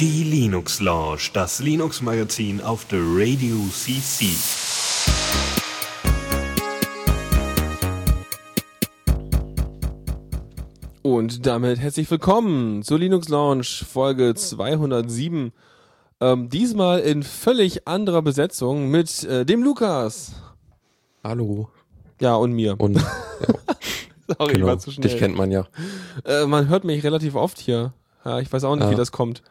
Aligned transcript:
Die 0.00 0.24
Linux 0.24 0.80
Lounge, 0.80 1.30
das 1.32 1.60
Linux 1.60 2.02
Magazin 2.02 2.60
auf 2.60 2.86
der 2.86 2.98
Radio 3.02 3.56
CC. 3.70 4.26
Und 11.02 11.46
damit 11.46 11.78
herzlich 11.78 12.10
willkommen 12.10 12.82
zur 12.82 12.98
Linux 12.98 13.28
Lounge 13.28 13.84
Folge 13.88 14.34
207. 14.34 15.52
Ähm, 16.20 16.48
diesmal 16.48 16.98
in 16.98 17.22
völlig 17.22 17.86
anderer 17.86 18.22
Besetzung 18.22 18.90
mit 18.90 19.22
äh, 19.22 19.44
dem 19.46 19.62
Lukas. 19.62 20.32
Hallo. 21.22 21.68
Ja, 22.20 22.34
und 22.34 22.54
mir. 22.54 22.80
Und 22.80 23.00
Sorry, 24.28 24.50
ich 24.52 24.54
genau, 24.54 24.66
war 24.66 24.78
zu 24.78 24.90
schnell. 24.90 25.08
dich 25.08 25.18
kennt 25.18 25.36
man 25.36 25.50
ja. 25.50 25.66
Äh, 26.24 26.46
man 26.46 26.68
hört 26.68 26.84
mich 26.84 27.02
relativ 27.04 27.34
oft 27.34 27.58
hier. 27.58 27.92
Ja, 28.24 28.40
ich 28.40 28.52
weiß 28.52 28.64
auch 28.64 28.74
nicht, 28.74 28.84
Ja. 28.84 28.90
wie 28.90 28.94
das 28.96 29.12
kommt. 29.12 29.42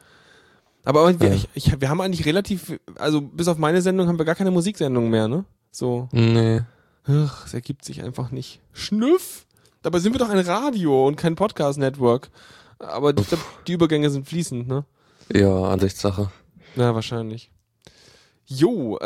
Aber 0.83 1.19
wir, 1.19 1.29
Ja. 1.29 1.33
ich, 1.33 1.47
ich, 1.53 1.81
wir 1.81 1.89
haben 1.89 2.01
eigentlich 2.01 2.25
relativ, 2.25 2.77
also 2.95 3.21
bis 3.21 3.47
auf 3.47 3.57
meine 3.57 3.81
Sendung 3.81 4.07
haben 4.07 4.17
wir 4.19 4.25
gar 4.25 4.35
keine 4.35 4.51
Musiksendung 4.51 5.09
mehr, 5.09 5.27
ne? 5.27 5.45
So, 5.71 6.09
Nee. 6.11 6.61
ach, 7.07 7.45
es 7.45 7.53
ergibt 7.53 7.85
sich 7.85 8.03
einfach 8.03 8.31
nicht. 8.31 8.59
Schnüff! 8.73 9.45
Dabei 9.81 9.99
sind 9.99 10.13
wir 10.13 10.19
doch 10.19 10.29
ein 10.29 10.39
Radio 10.39 11.07
und 11.07 11.15
kein 11.15 11.35
Podcast-Network. 11.35 12.29
Aber 12.79 13.09
ich 13.17 13.27
glaub, 13.27 13.39
die 13.67 13.73
Übergänge 13.73 14.09
sind 14.09 14.27
fließend, 14.27 14.67
ne? 14.67 14.83
Ja, 15.33 15.63
Ansichtssache. 15.69 16.31
Ja, 16.75 16.93
wahrscheinlich. 16.93 17.49
Jo, 18.47 18.97
äh, 18.99 19.05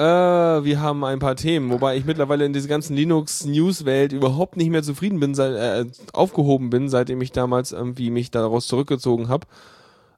wir 0.65 0.81
haben 0.81 1.05
ein 1.05 1.19
paar 1.19 1.37
Themen, 1.37 1.71
wobei 1.71 1.95
ich 1.95 2.03
mittlerweile 2.03 2.45
in 2.45 2.51
dieser 2.51 2.67
ganzen 2.67 2.95
Linux-News-Welt 2.95 4.11
überhaupt 4.11 4.57
nicht 4.57 4.69
mehr 4.69 4.83
zufrieden 4.83 5.21
bin, 5.21 5.33
seit, 5.33 5.55
äh, 5.55 5.89
aufgehoben 6.11 6.69
bin, 6.69 6.89
seitdem 6.89 7.21
ich 7.21 7.31
damals 7.31 7.71
irgendwie 7.71 8.09
mich 8.09 8.31
daraus 8.31 8.67
zurückgezogen 8.67 9.29
habe. 9.29 9.47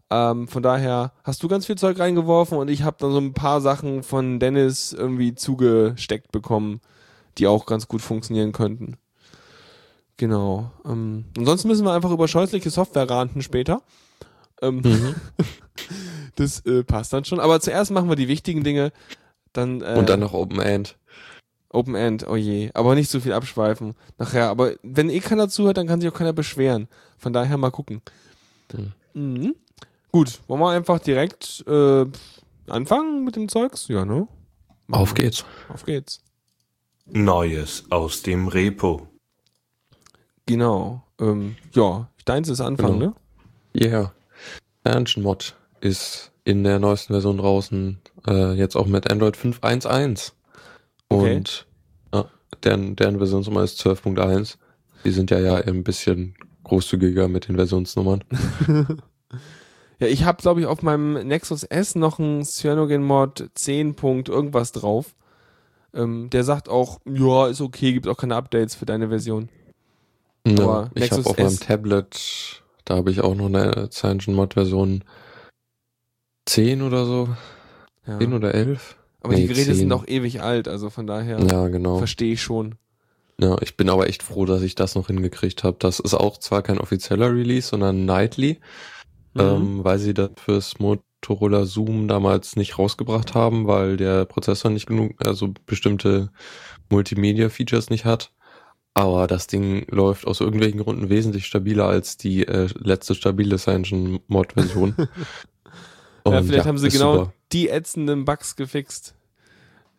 Ähm, 0.10 0.48
von 0.48 0.64
daher 0.64 1.14
hast 1.24 1.44
du 1.44 1.48
ganz 1.48 1.68
viel 1.68 1.78
Zeug 1.78 2.00
reingeworfen 2.00 2.58
und 2.58 2.70
ich 2.70 2.82
habe 2.82 2.98
dann 3.00 3.12
so 3.12 3.20
ein 3.20 3.34
paar 3.34 3.62
Sachen 3.62 4.02
von 4.02 4.40
Dennis 4.40 4.92
irgendwie 4.92 5.36
zugesteckt 5.36 6.32
bekommen, 6.32 6.82
die 7.38 7.46
auch 7.46 7.68
ganz 7.68 7.88
gut 7.88 8.02
funktionieren 8.02 8.52
könnten. 8.54 8.98
Genau. 10.18 10.72
Ähm, 10.84 11.26
ansonsten 11.38 11.68
müssen 11.68 11.86
wir 11.86 11.94
einfach 11.94 12.12
über 12.12 12.28
scheußliche 12.28 12.72
Software 12.72 13.10
ranten 13.10 13.44
später. 13.44 13.84
Ähm, 14.64 14.82
Mhm. 14.84 15.16
das 16.36 16.66
äh, 16.66 16.84
passt 16.84 17.14
dann 17.14 17.26
schon. 17.26 17.40
Aber 17.40 17.60
zuerst 17.60 17.92
machen 17.92 18.10
wir 18.10 18.16
die 18.16 18.28
wichtigen 18.28 18.64
Dinge. 18.64 18.92
Dann, 19.54 19.82
äh, 19.82 19.96
Und 19.98 20.10
dann 20.10 20.20
noch 20.22 20.34
Open 20.34 20.60
End. 20.60 20.98
Open 21.70 21.96
End, 21.96 22.28
oh 22.28 22.36
je. 22.36 22.70
Aber 22.74 22.96
nicht 22.96 23.10
so 23.10 23.20
viel 23.20 23.34
abschweifen. 23.34 23.96
Nachher, 24.18 24.50
aber 24.50 24.74
wenn 24.84 25.10
eh 25.10 25.20
keiner 25.20 25.48
zuhört, 25.50 25.78
dann 25.78 25.88
kann 25.88 26.02
sich 26.02 26.10
auch 26.10 26.18
keiner 26.18 26.34
beschweren. 26.34 26.88
Von 27.18 27.34
daher 27.34 27.58
mal 27.58 27.72
gucken. 27.72 28.02
Mhm. 28.74 28.94
Mhm. 29.14 29.56
Gut, 30.12 30.40
wollen 30.48 30.60
wir 30.60 30.70
einfach 30.72 31.00
direkt 31.00 31.64
äh, 31.68 32.06
anfangen 32.68 33.24
mit 33.24 33.36
dem 33.38 33.48
Zeugs? 33.48 33.88
Ja, 33.88 34.04
ne? 34.04 34.28
Machen 34.88 35.02
Auf 35.02 35.12
wir. 35.12 35.24
geht's. 35.24 35.46
Auf 35.70 35.86
geht's. 35.86 36.22
Neues 37.06 37.86
aus 37.90 38.22
dem 38.22 38.48
Repo. 38.50 39.08
Genau. 40.46 41.04
Ähm, 41.20 41.56
ja, 41.74 42.10
deins 42.26 42.50
ist 42.50 42.62
Anfang, 42.62 43.00
Genau. 43.00 43.14
ne? 43.74 43.82
Yeah. 43.88 44.12
Engine 44.84 45.24
Mod 45.24 45.56
ist 45.82 46.32
in 46.44 46.64
der 46.64 46.80
neuesten 46.80 47.14
Version 47.14 47.38
draußen, 47.38 48.00
äh, 48.28 48.54
jetzt 48.54 48.76
auch 48.76 48.88
mit 48.88 49.12
Android 49.12 49.36
5.1.1. 49.36 50.32
Okay. 51.10 51.36
Und 51.38 51.68
ja, 52.14 52.26
deren, 52.64 52.96
deren 52.96 53.18
Versionsnummer 53.18 53.64
ist 53.64 53.80
12.1. 53.86 54.56
Die 55.04 55.12
sind 55.12 55.30
ja 55.32 55.40
ja 55.40 55.56
ein 55.56 55.84
bisschen 55.84 56.36
großzügiger 56.64 57.28
mit 57.28 57.48
den 57.48 57.56
Versionsnummern. 57.58 58.24
Ja, 60.00 60.08
ich 60.08 60.24
habe, 60.24 60.42
glaube 60.42 60.60
ich, 60.62 60.66
auf 60.66 60.82
meinem 60.82 61.14
Nexus 61.28 61.64
S 61.64 61.94
noch 61.94 62.18
einen 62.18 62.44
Cyanogen-Mod 62.44 63.52
10. 63.54 63.94
Punkt 63.94 64.30
irgendwas 64.30 64.72
drauf. 64.72 65.14
Ähm, 65.94 66.32
der 66.32 66.44
sagt 66.44 66.70
auch, 66.70 67.00
ja, 67.06 67.46
ist 67.48 67.62
okay, 67.62 67.94
gibt 67.94 68.08
auch 68.08 68.18
keine 68.18 68.36
Updates 68.36 68.74
für 68.74 68.88
deine 68.88 69.10
Version. 69.10 69.50
Ja, 70.48 70.64
Aber 70.64 70.90
ich 70.96 71.02
Nexus 71.02 71.20
habe 71.20 71.30
auf 71.30 71.38
S- 71.38 71.44
meinem 71.46 71.60
Tablet, 71.60 72.64
da 72.86 72.96
habe 72.96 73.12
ich 73.12 73.22
auch 73.22 73.36
noch 73.36 73.46
eine 73.46 73.92
Cyanogen 73.92 75.04
10 76.46 76.82
oder 76.82 77.06
so. 77.06 77.30
Ja. 78.08 78.20
10 78.20 78.34
oder 78.34 78.54
11? 78.54 78.98
Aber 79.22 79.36
die 79.36 79.42
Nee, 79.42 79.48
Geräte 79.48 79.66
10. 79.68 79.76
sind 79.76 79.94
auch 79.94 80.08
ewig 80.08 80.42
alt, 80.42 80.68
also 80.68 80.90
von 80.90 81.06
daher 81.08 81.40
Ja, 81.40 81.68
genau. 81.68 81.98
verstehe 82.00 82.34
ich 82.34 82.42
schon. 82.42 82.76
Ja, 83.40 83.56
ich 83.62 83.78
bin 83.78 83.90
aber 83.90 84.08
echt 84.08 84.24
froh, 84.24 84.46
dass 84.46 84.62
ich 84.62 84.76
das 84.76 84.96
noch 84.96 85.08
hingekriegt 85.08 85.64
habe. 85.64 85.78
Das 85.80 86.00
ist 86.00 86.14
auch 86.14 86.38
zwar 86.38 86.62
kein 86.62 86.80
offizieller 86.80 87.32
Release, 87.34 87.68
sondern 87.70 88.06
Nightly, 88.06 88.60
Mhm. 89.34 89.42
ähm, 89.42 89.84
weil 89.84 89.98
sie 90.00 90.14
das 90.14 90.32
fürs 90.38 90.80
Motorola 90.80 91.66
Zoom 91.66 92.08
damals 92.08 92.56
nicht 92.56 92.78
rausgebracht 92.78 93.34
haben, 93.34 93.68
weil 93.68 93.98
der 93.98 94.26
Prozessor 94.26 94.70
nicht 94.72 94.88
genug, 94.88 95.14
also 95.26 95.54
bestimmte 95.66 96.32
Multimedia-Features 96.90 97.90
nicht 97.90 98.06
hat. 98.06 98.32
Aber 98.94 99.26
das 99.28 99.48
Ding 99.48 99.86
läuft 99.90 100.28
aus 100.28 100.42
irgendwelchen 100.42 100.82
Gründen 100.82 101.10
wesentlich 101.10 101.46
stabiler 101.46 101.86
als 101.88 102.18
die 102.18 102.46
äh, 102.46 102.68
letzte 102.78 103.16
stabile 103.16 103.58
Cyanogen 103.58 104.20
Mod-Version. 104.28 104.96
ja, 106.26 106.38
Und 106.38 106.46
vielleicht 106.46 106.66
haben 106.68 106.78
sie 106.78 106.90
genau 106.90 107.14
super. 107.18 107.34
die 107.52 107.70
ätzenden 107.70 108.26
Bugs 108.26 108.56
gefixt. 108.56 109.16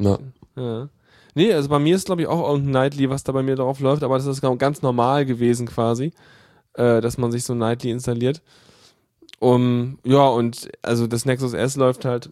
Ja, 0.01 0.19
Ja. 0.57 0.89
Nee, 1.35 1.53
also 1.55 1.71
bei 1.71 1.79
mir 1.79 1.97
ist, 1.97 2.05
glaube 2.05 2.21
ich, 2.23 2.29
auch 2.29 2.47
irgendein 2.47 2.73
Nightly, 2.73 3.09
was 3.09 3.25
da 3.25 3.33
bei 3.33 3.43
mir 3.43 3.57
drauf 3.57 3.81
läuft, 3.81 4.03
aber 4.03 4.17
das 4.19 4.27
ist 4.27 4.43
genau 4.43 4.57
ganz 4.57 4.83
normal 4.83 5.25
gewesen 5.25 5.67
quasi, 5.67 6.13
äh, 6.75 7.01
dass 7.01 7.17
man 7.17 7.33
sich 7.33 7.45
so 7.45 7.55
ein 7.55 7.59
Nightly 7.59 7.91
installiert. 7.91 8.43
Um, 9.39 9.99
ja, 10.05 10.27
und 10.29 10.69
also 10.83 11.07
das 11.07 11.25
Nexus 11.25 11.55
S 11.55 11.77
läuft 11.77 12.05
halt 12.05 12.31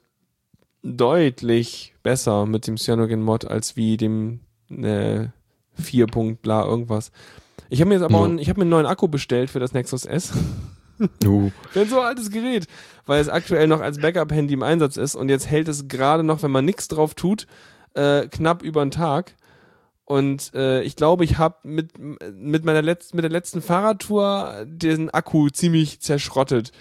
deutlich 0.83 1.95
besser 2.03 2.47
mit 2.47 2.67
dem 2.67 2.77
Cyanogen-Mod 2.77 3.47
als 3.47 3.77
wie 3.77 3.97
dem 3.97 4.41
äh, 4.71 5.29
4. 5.75 6.07
Punkt 6.07 6.43
bla 6.43 6.65
irgendwas. 6.65 7.11
Ich 7.69 7.81
habe 7.81 7.89
mir 7.89 7.95
jetzt 7.95 8.05
aber 8.05 8.19
Ja. 8.19 8.25
einen, 8.25 8.39
ich 8.39 8.49
habe 8.49 8.59
mir 8.61 8.65
einen 8.65 8.71
neuen 8.71 8.87
Akku 8.87 9.09
bestellt 9.09 9.51
für 9.51 9.61
das 9.61 9.73
Nexus 9.73 10.05
S. 10.05 10.33
uh, 11.25 11.51
Für 11.71 11.81
ein 11.81 11.89
so 11.89 12.01
altes 12.01 12.31
Gerät, 12.31 12.67
weil 13.07 13.21
es 13.21 13.29
aktuell 13.29 13.67
noch 13.67 13.81
als 13.81 13.99
Backup-Handy 14.01 14.55
im 14.55 14.63
Einsatz 14.63 14.97
ist 14.97 15.15
und 15.15 15.29
jetzt 15.29 15.51
hält 15.51 15.69
es 15.69 15.89
gerade 15.89 16.23
noch, 16.23 16.43
wenn 16.43 16.51
man 16.51 16.65
nichts 16.65 16.89
drauf 16.89 17.15
tut, 17.15 17.47
äh, 17.95 18.27
knapp 18.29 18.63
über 18.63 18.83
einen 18.83 18.91
Tag. 18.91 19.35
Und 20.05 20.53
äh, 20.55 20.83
ich 20.83 20.97
glaube, 20.97 21.23
ich 21.23 21.39
habe 21.39 21.57
mit, 21.63 21.93
mit 21.99 22.65
meiner 22.65 22.83
letzten, 22.83 23.17
mit 23.17 23.23
der 23.23 23.31
letzten 23.31 23.63
Fahrradtour 23.63 24.65
den 24.67 25.09
Akku 25.11 25.51
ziemlich 25.51 26.01
zerschrottet, 26.01 26.73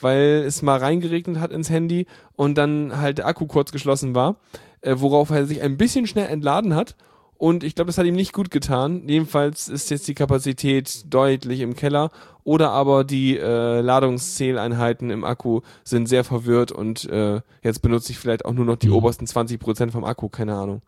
weil 0.00 0.44
es 0.46 0.60
mal 0.60 0.78
reingeregnet 0.78 1.40
hat 1.40 1.50
ins 1.50 1.70
Handy 1.70 2.06
und 2.36 2.58
dann 2.58 3.00
halt 3.00 3.18
der 3.18 3.26
Akku 3.26 3.46
kurz 3.46 3.72
geschlossen 3.72 4.14
war, 4.14 4.36
äh, 4.82 4.96
worauf 4.98 5.30
er 5.30 5.46
sich 5.46 5.62
ein 5.62 5.78
bisschen 5.78 6.06
schnell 6.06 6.28
entladen 6.28 6.74
hat. 6.74 6.94
Und 7.44 7.62
ich 7.62 7.74
glaube, 7.74 7.88
das 7.88 7.98
hat 7.98 8.06
ihm 8.06 8.14
nicht 8.14 8.32
gut 8.32 8.50
getan. 8.50 9.06
Jedenfalls 9.06 9.68
ist 9.68 9.90
jetzt 9.90 10.08
die 10.08 10.14
Kapazität 10.14 11.04
deutlich 11.12 11.60
im 11.60 11.76
Keller. 11.76 12.10
Oder 12.42 12.70
aber 12.70 13.04
die 13.04 13.36
äh, 13.36 13.82
Ladungszähleinheiten 13.82 15.10
im 15.10 15.24
Akku 15.24 15.60
sind 15.84 16.06
sehr 16.08 16.24
verwirrt 16.24 16.72
und 16.72 17.04
äh, 17.04 17.42
jetzt 17.62 17.82
benutze 17.82 18.12
ich 18.12 18.18
vielleicht 18.18 18.46
auch 18.46 18.54
nur 18.54 18.64
noch 18.64 18.76
die 18.76 18.88
Mhm. 18.88 18.94
obersten 18.94 19.26
20% 19.26 19.90
vom 19.90 20.04
Akku, 20.04 20.30
keine 20.30 20.54
Ahnung. 20.54 20.80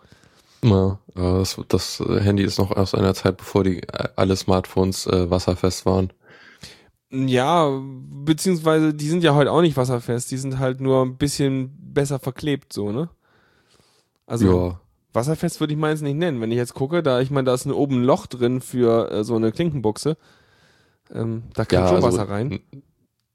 Ja, 0.65 0.99
äh, 1.15 1.41
das, 1.41 1.61
das 1.69 2.01
Handy 2.01 2.43
ist 2.43 2.59
noch 2.59 2.71
aus 2.71 2.95
einer 2.95 3.13
Zeit, 3.13 3.37
bevor 3.37 3.63
die 3.63 3.83
äh, 3.83 4.09
alle 4.17 4.35
Smartphones 4.35 5.07
äh, 5.09 5.29
wasserfest 5.29 5.85
waren. 5.85 6.11
Ja, 7.11 7.71
beziehungsweise 8.25 8.95
die 8.95 9.09
sind 9.11 9.23
ja 9.23 9.35
heute 9.35 9.53
auch 9.53 9.61
nicht 9.61 9.77
wasserfest, 9.77 10.31
die 10.31 10.39
sind 10.39 10.59
halt 10.59 10.81
nur 10.81 11.05
ein 11.05 11.19
bisschen 11.19 11.77
besser 11.93 12.19
verklebt, 12.19 12.73
so, 12.73 12.93
ne? 12.93 13.11
Also 14.27 14.71
ja, 14.71 14.81
wasserfest 15.17 15.59
würde 15.59 15.73
ich 15.73 15.79
meins 15.79 16.01
nicht 16.01 16.17
nennen. 16.17 16.41
Wenn 16.41 16.53
ich 16.53 16.57
jetzt 16.57 16.75
gucke, 16.75 17.03
da 17.03 17.21
ich 17.21 17.33
meine, 17.33 17.47
da 17.47 17.55
ist 17.55 17.65
ein, 17.65 17.73
oben 17.73 18.03
ein 18.03 18.05
Loch 18.05 18.27
drin 18.27 18.61
für 18.61 19.11
äh, 19.11 19.25
so 19.25 19.35
eine 19.35 19.51
Klinkenbuchse. 19.51 20.17
Ähm, 21.13 21.43
da 21.55 21.65
kann 21.65 21.81
ja, 21.81 21.89
schon 21.89 21.97
also, 21.97 22.09
Wasser 22.09 22.29
rein. 22.29 22.61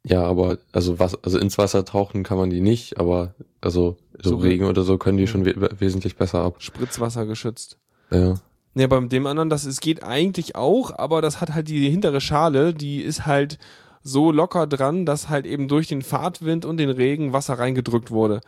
Ja, 0.06 0.24
aber 0.24 0.57
also 0.72 0.98
was, 1.00 1.22
also 1.24 1.38
ins 1.38 1.57
Wasser 1.57 1.83
tauchen 1.83 2.24
kann 2.24 2.38
man 2.38 2.50
die 2.50 2.62
nicht, 2.62 3.00
aber 3.00 3.36
also 3.60 3.98
so, 4.22 4.31
So 4.31 4.36
Regen 4.38 4.66
oder 4.66 4.83
so 4.83 4.98
können 4.98 5.18
die 5.18 5.28
schon 5.28 5.45
we 5.45 5.69
wesentlich 5.80 6.16
besser 6.16 6.39
ab. 6.39 6.56
Spritzwasser 6.60 7.25
geschützt. 7.25 7.78
Ja. 8.12 8.36
Ja, 8.74 8.88
beim 8.88 9.10
dem 9.10 9.27
anderen, 9.27 9.50
das 9.50 9.66
es 9.66 9.81
geht 9.81 10.01
eigentlich 10.04 10.56
auch, 10.56 10.98
aber 10.98 11.22
das 11.22 11.42
hat 11.42 11.54
halt 11.54 11.68
die 11.68 11.89
hintere 11.89 12.22
Schale, 12.22 12.74
die 12.74 13.01
ist 13.01 13.25
halt 13.25 13.60
so 14.01 14.31
locker 14.31 14.66
dran, 14.66 15.06
dass 15.06 15.30
halt 15.30 15.45
eben 15.45 15.68
durch 15.68 15.88
den 15.88 16.01
Fahrtwind 16.01 16.66
und 16.66 16.77
den 16.77 16.89
Regen 16.89 17.34
Wasser 17.34 17.60
reingedrückt 17.60 18.12
wurde. 18.12 18.42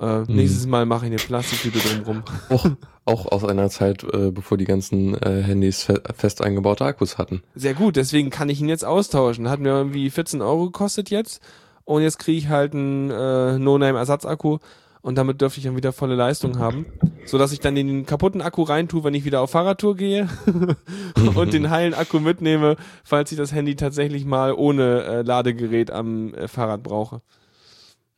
Äh, 0.00 0.20
Mhm. 0.20 0.34
Nächstes 0.34 0.66
Mal 0.66 0.86
mache 0.86 1.06
ich 1.06 1.12
eine 1.12 1.20
Plastiktüte 1.20 1.78
drumrum. 1.78 2.22
Auch, 2.50 2.66
auch 3.04 3.26
aus 3.32 3.44
einer 3.44 3.68
Zeit, 3.70 4.02
äh, 4.04 4.30
bevor 4.30 4.56
die 4.58 4.64
ganzen 4.64 5.14
äh, 5.14 5.42
Handys 5.42 5.82
fe 5.84 6.02
fest 6.16 6.42
eingebaute 6.42 6.84
Akkus 6.84 7.18
hatten. 7.18 7.42
Sehr 7.54 7.74
gut, 7.74 7.96
deswegen 7.96 8.30
kann 8.30 8.48
ich 8.48 8.60
ihn 8.60 8.68
jetzt 8.68 8.84
austauschen. 8.84 9.48
Hat 9.50 9.60
mir 9.60 9.68
irgendwie 9.70 10.08
14 10.10 10.40
Euro 10.42 10.66
gekostet 10.66 11.10
jetzt 11.10 11.42
und 11.84 12.02
jetzt 12.02 12.18
kriege 12.18 12.38
ich 12.38 12.48
halt 12.48 12.72
einen 12.74 13.10
äh, 13.10 13.58
No-Name-Ersatzakku 13.58 14.58
und 15.02 15.16
damit 15.18 15.42
dürfte 15.42 15.58
ich 15.60 15.64
dann 15.66 15.76
wieder 15.76 15.92
volle 15.92 16.14
Leistung 16.14 16.58
haben, 16.58 16.86
so 17.26 17.36
dass 17.36 17.52
ich 17.52 17.60
dann 17.60 17.74
den 17.74 18.06
kaputten 18.06 18.40
Akku 18.40 18.62
reintue, 18.62 19.04
wenn 19.04 19.12
ich 19.12 19.26
wieder 19.26 19.42
auf 19.42 19.50
Fahrradtour 19.50 19.96
gehe 19.96 20.26
und 21.34 21.52
den 21.52 21.68
heilen 21.68 21.92
Akku 21.92 22.20
mitnehme, 22.20 22.76
falls 23.04 23.30
ich 23.30 23.36
das 23.36 23.52
Handy 23.52 23.76
tatsächlich 23.76 24.24
mal 24.24 24.54
ohne 24.54 25.02
äh, 25.04 25.20
Ladegerät 25.22 25.90
am 25.90 26.32
äh, 26.32 26.48
Fahrrad 26.48 26.82
brauche. 26.82 27.20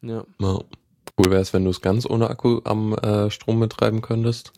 Ja. 0.00 0.22
Ja. 0.40 0.60
Cool 1.18 1.30
wäre 1.30 1.40
es, 1.40 1.52
wenn 1.54 1.64
du 1.64 1.70
es 1.70 1.80
ganz 1.80 2.08
ohne 2.08 2.28
Akku 2.28 2.60
am 2.64 2.92
äh, 2.94 3.30
Strom 3.30 3.60
betreiben 3.60 4.02
könntest. 4.02 4.52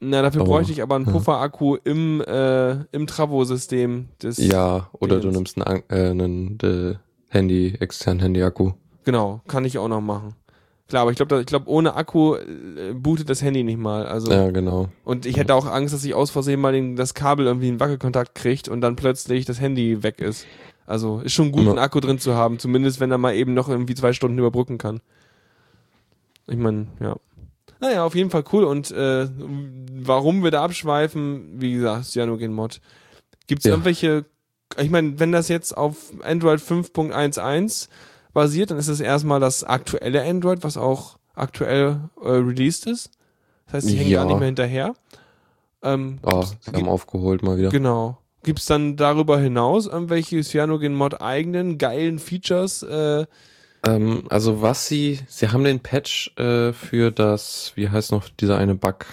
Na, 0.00 0.20
dafür 0.20 0.42
Aber- 0.42 0.50
bräuchte 0.50 0.72
ich 0.72 0.82
aber 0.82 0.96
einen. 0.96 1.06
Pufferakku 1.06 1.76
im, 1.84 2.20
äh, 2.20 2.72
im 2.92 3.06
Travo-System 3.06 4.08
des. 4.22 4.36
Ja, 4.38 4.90
oder 4.92 5.16
du 5.16 5.30
Dingens. 5.30 5.56
nimmst 5.56 5.66
einen, 5.66 5.82
äh, 5.88 6.10
einen 6.10 6.98
Handy, 7.30 7.74
externen 7.80 8.20
Handy-Akku. 8.20 8.72
Genau, 9.04 9.40
kann 9.48 9.64
ich 9.64 9.78
auch 9.78 9.88
noch 9.88 10.00
machen. 10.02 10.34
Klar, 10.88 11.02
aber 11.02 11.10
ich 11.10 11.16
glaube, 11.16 11.40
ich 11.40 11.46
glaube, 11.46 11.68
ohne 11.70 11.94
Akku 11.96 12.34
äh, 12.34 12.92
bootet 12.92 13.30
das 13.30 13.40
Handy 13.40 13.64
nicht 13.64 13.78
mal. 13.78 14.04
Also 14.06 14.30
Ja, 14.30 14.50
genau. 14.50 14.88
und 15.04 15.24
ich 15.24 15.38
hätte 15.38 15.54
auch 15.54 15.64
Angst, 15.66 15.94
dass 15.94 16.04
ich 16.04 16.12
aus 16.12 16.30
Versehen 16.30 16.60
mal 16.60 16.72
den, 16.72 16.96
das 16.96 17.14
Kabel 17.14 17.46
irgendwie 17.46 17.68
einen 17.68 17.80
Wackelkontakt 17.80 18.34
kriegt 18.34 18.68
und 18.68 18.82
dann 18.82 18.94
plötzlich 18.94 19.46
das 19.46 19.58
Handy 19.60 20.02
weg 20.02 20.20
ist. 20.20 20.44
Also 20.86 21.20
ist 21.20 21.32
schon 21.32 21.50
gut, 21.52 21.62
Ja. 21.64 21.70
einen 21.70 21.78
Akku 21.78 22.00
drin 22.00 22.18
zu 22.18 22.34
haben, 22.34 22.58
zumindest 22.58 23.00
wenn 23.00 23.10
er 23.10 23.16
mal 23.16 23.34
eben 23.34 23.54
noch 23.54 23.70
irgendwie 23.70 23.94
zwei 23.94 24.12
Stunden 24.12 24.38
überbrücken 24.38 24.76
kann. 24.76 25.00
Ich 26.46 26.56
meine, 26.56 26.86
ja. 27.00 27.16
Naja, 27.80 28.04
auf 28.04 28.14
jeden 28.14 28.30
Fall 28.30 28.44
cool. 28.52 28.64
Und 28.64 28.90
äh, 28.90 29.28
warum 29.92 30.42
wir 30.42 30.50
da 30.50 30.62
abschweifen, 30.64 31.60
wie 31.60 31.74
gesagt, 31.74 32.06
Cyanogen-Mod. 32.06 32.80
Gibt 33.46 33.60
es 33.60 33.64
Ja. 33.66 33.72
irgendwelche, 33.72 34.24
ich 34.78 34.90
meine, 34.90 35.18
wenn 35.20 35.32
das 35.32 35.48
jetzt 35.48 35.76
auf 35.76 36.12
Android 36.22 36.60
5.11 36.60 37.88
basiert, 38.32 38.70
dann 38.70 38.78
ist 38.78 38.88
es 38.88 39.00
erstmal 39.00 39.40
das 39.40 39.64
aktuelle 39.64 40.22
Android, 40.24 40.62
was 40.64 40.76
auch 40.76 41.18
aktuell 41.34 42.00
äh, 42.22 42.28
released 42.28 42.86
ist. 42.86 43.10
Das 43.66 43.74
heißt, 43.74 43.86
sie 43.88 43.96
hängen 43.96 44.10
Ja. 44.10 44.20
gar 44.22 44.26
nicht 44.26 44.38
mehr 44.38 44.46
hinterher. 44.46 44.94
Ähm, 45.82 46.18
Oh, 46.22 46.42
sie 46.60 46.70
haben 46.72 46.88
aufgeholt 46.88 47.42
mal 47.42 47.58
wieder. 47.58 47.68
Genau. 47.70 48.18
Gibt 48.42 48.60
es 48.60 48.66
dann 48.66 48.96
darüber 48.96 49.38
hinaus 49.38 49.86
irgendwelche 49.86 50.42
Cyanogen-Mod 50.42 51.20
eigenen 51.20 51.76
geilen 51.78 52.18
Features? 52.18 52.82
Äh, 52.82 53.26
Ähm, 53.86 54.24
also 54.28 54.62
was 54.62 54.86
sie, 54.88 55.20
sie 55.26 55.48
haben 55.48 55.64
den 55.64 55.80
Patch 55.80 56.32
äh, 56.36 56.72
für 56.72 57.10
das, 57.10 57.72
wie 57.74 57.88
heißt 57.88 58.12
noch 58.12 58.28
dieser 58.28 58.58
eine 58.58 58.74
Bug, 58.74 59.06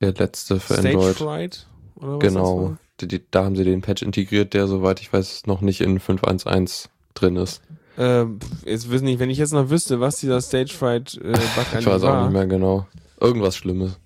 der 0.00 0.12
letzte 0.14 0.60
für 0.60 0.74
Stage 0.74 0.88
Android. 0.96 1.16
Fright? 1.16 1.66
Oder 1.96 2.16
was 2.16 2.18
Genau. 2.20 2.76
Die, 3.00 3.08
die, 3.08 3.22
da 3.30 3.44
haben 3.44 3.56
sie 3.56 3.64
den 3.64 3.80
Patch 3.80 4.02
integriert, 4.02 4.54
der 4.54 4.66
soweit 4.66 5.00
ich 5.00 5.12
weiß 5.12 5.46
noch 5.46 5.60
nicht 5.60 5.80
in 5.80 6.00
5.1.1 6.00 6.88
drin 7.14 7.36
ist. 7.36 7.62
Äh, 7.96 8.24
jetzt 8.64 8.90
wissen 8.90 9.04
nicht, 9.06 9.18
wenn 9.18 9.30
ich 9.30 9.38
jetzt 9.38 9.52
noch 9.52 9.70
wüsste, 9.70 10.00
was 10.00 10.16
dieser 10.16 10.40
Stage 10.40 10.72
Fright 10.72 11.14
äh, 11.22 11.32
Bug 11.32 11.38
Ich 11.56 11.74
eigentlich 11.74 11.86
weiß 11.86 12.02
war. 12.02 12.18
auch 12.20 12.24
nicht 12.24 12.32
mehr 12.32 12.46
genau. 12.46 12.86
Irgendwas 13.20 13.56
Schlimmes. 13.56 13.98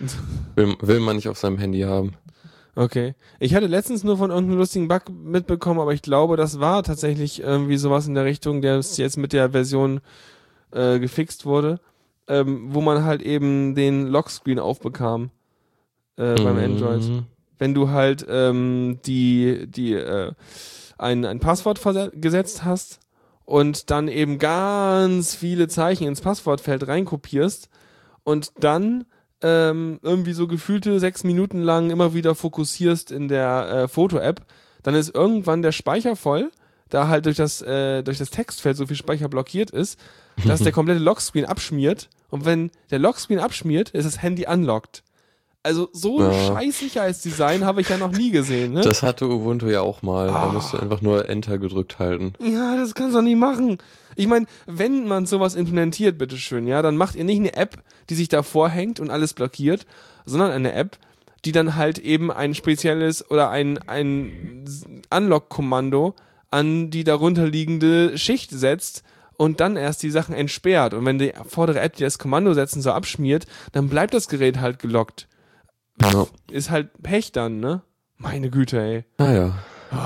will, 0.54 0.76
will 0.80 1.00
man 1.00 1.16
nicht 1.16 1.28
auf 1.28 1.38
seinem 1.38 1.58
Handy 1.58 1.80
haben. 1.80 2.14
Okay. 2.76 3.14
Ich 3.38 3.54
hatte 3.54 3.66
letztens 3.66 4.02
nur 4.02 4.18
von 4.18 4.30
irgendeinem 4.30 4.58
lustigen 4.58 4.88
Bug 4.88 5.02
mitbekommen, 5.08 5.80
aber 5.80 5.92
ich 5.92 6.02
glaube, 6.02 6.36
das 6.36 6.58
war 6.60 6.82
tatsächlich 6.82 7.40
irgendwie 7.40 7.76
sowas 7.76 8.06
in 8.06 8.14
der 8.14 8.24
Richtung, 8.24 8.62
der 8.62 8.76
es 8.78 8.96
jetzt 8.96 9.16
mit 9.16 9.32
der 9.32 9.50
Version 9.50 10.00
äh, 10.72 10.98
gefixt 10.98 11.46
wurde, 11.46 11.80
ähm, 12.26 12.74
wo 12.74 12.80
man 12.80 13.04
halt 13.04 13.22
eben 13.22 13.74
den 13.74 14.08
Lockscreen 14.08 14.58
aufbekam 14.58 15.30
äh, 16.16 16.34
beim 16.34 16.58
Android. 16.58 17.02
Mhm. 17.02 17.26
wenn 17.58 17.74
du 17.74 17.90
halt 17.90 18.26
ähm, 18.28 18.98
die, 19.06 19.66
die 19.68 19.94
äh, 19.94 20.32
ein, 20.98 21.24
ein 21.24 21.40
Passwort 21.40 21.80
gesetzt 22.14 22.64
hast 22.64 23.00
und 23.44 23.90
dann 23.90 24.08
eben 24.08 24.38
ganz 24.38 25.34
viele 25.34 25.68
Zeichen 25.68 26.06
ins 26.06 26.20
Passwortfeld 26.20 26.88
reinkopierst 26.88 27.68
und 28.24 28.52
dann 28.58 29.04
ähm, 29.42 29.98
irgendwie 30.02 30.32
so 30.32 30.46
gefühlte 30.46 31.00
sechs 31.00 31.24
Minuten 31.24 31.60
lang 31.60 31.90
immer 31.90 32.14
wieder 32.14 32.34
fokussierst 32.34 33.10
in 33.10 33.28
der 33.28 33.68
äh, 33.68 33.88
Foto-App, 33.88 34.42
dann 34.82 34.94
ist 34.94 35.14
irgendwann 35.14 35.62
der 35.62 35.72
Speicher 35.72 36.16
voll, 36.16 36.50
da 36.90 37.08
halt 37.08 37.26
durch 37.26 37.36
das, 37.36 37.62
äh, 37.62 38.02
durch 38.02 38.18
das 38.18 38.30
Textfeld 38.30 38.76
so 38.76 38.86
viel 38.86 38.96
Speicher 38.96 39.28
blockiert 39.28 39.70
ist, 39.70 39.98
dass 40.46 40.60
der 40.60 40.72
komplette 40.72 41.00
Lockscreen 41.00 41.46
abschmiert 41.46 42.08
und 42.30 42.44
wenn 42.44 42.70
der 42.90 42.98
Lockscreen 42.98 43.38
abschmiert, 43.38 43.90
ist 43.90 44.04
das 44.04 44.22
Handy 44.22 44.46
unlocked. 44.46 45.02
Also 45.64 45.88
so 45.92 46.20
ein 46.20 46.30
Ja. 46.30 46.46
scheiß 46.54 46.78
Sicherheitsdesign 46.78 47.64
habe 47.64 47.80
ich 47.80 47.88
ja 47.88 47.96
noch 47.96 48.12
nie 48.12 48.30
gesehen, 48.30 48.74
ne? 48.74 48.82
Das 48.82 49.02
hatte 49.02 49.26
Ubuntu 49.26 49.66
ja 49.66 49.80
auch 49.80 50.02
mal. 50.02 50.28
Ah. 50.28 50.46
Da 50.46 50.52
musst 50.52 50.72
du 50.74 50.76
einfach 50.78 51.00
nur 51.00 51.28
Enter 51.28 51.56
gedrückt 51.58 51.98
halten. 51.98 52.34
ja, 52.38 52.76
das 52.76 52.94
kannst 52.94 53.14
du 53.14 53.18
doch 53.18 53.24
nicht 53.24 53.38
machen. 53.38 53.78
Ich 54.14 54.26
meine, 54.28 54.44
wenn 54.66 55.08
man 55.08 55.24
sowas 55.26 55.54
implementiert, 55.54 56.18
bitteschön, 56.18 56.66
ja, 56.68 56.82
dann 56.82 56.96
macht 56.96 57.16
ihr 57.16 57.24
nicht 57.24 57.38
eine 57.40 57.56
App, 57.56 57.82
die 58.10 58.14
sich 58.14 58.28
davor 58.28 58.68
hängt 58.68 59.00
und 59.00 59.10
alles 59.10 59.32
blockiert, 59.34 59.86
sondern 60.26 60.50
eine 60.52 60.74
App, 60.74 60.98
die 61.46 61.52
dann 61.52 61.76
halt 61.76 61.98
eben 61.98 62.30
ein 62.30 62.54
spezielles 62.54 63.28
oder 63.30 63.48
ein, 63.50 63.78
ein 63.88 64.64
Unlock-Kommando 65.10 66.14
an 66.50 66.90
die 66.90 67.04
darunterliegende 67.04 68.16
Schicht 68.18 68.50
setzt 68.50 69.02
und 69.36 69.60
dann 69.60 69.76
erst 69.76 70.02
die 70.02 70.10
Sachen 70.10 70.34
entsperrt. 70.34 70.94
Und 70.94 71.04
wenn 71.06 71.18
die 71.18 71.32
vordere 71.48 71.80
App, 71.80 71.96
die 71.96 72.04
das 72.04 72.18
Kommando 72.18 72.54
setzen, 72.54 72.82
so 72.82 72.92
abschmiert, 72.92 73.46
dann 73.72 73.88
bleibt 73.88 74.14
das 74.14 74.28
Gerät 74.28 74.60
halt 74.60 74.78
gelockt. 74.78 75.26
Ja. 76.00 76.26
Ist 76.50 76.70
halt 76.70 76.90
Pech 77.02 77.32
dann, 77.32 77.60
ne? 77.60 77.82
Meine 78.16 78.50
Güte, 78.50 78.80
ey. 78.80 79.04
Naja. 79.18 79.58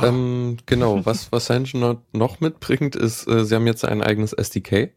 Ähm, 0.02 0.58
genau, 0.66 1.06
was, 1.06 1.32
was 1.32 1.46
CyanogenMod 1.46 2.02
noch 2.12 2.40
mitbringt, 2.40 2.94
ist, 2.94 3.26
äh, 3.26 3.44
sie 3.44 3.54
haben 3.54 3.66
jetzt 3.66 3.84
ein 3.84 4.02
eigenes 4.02 4.32
SDK 4.34 4.90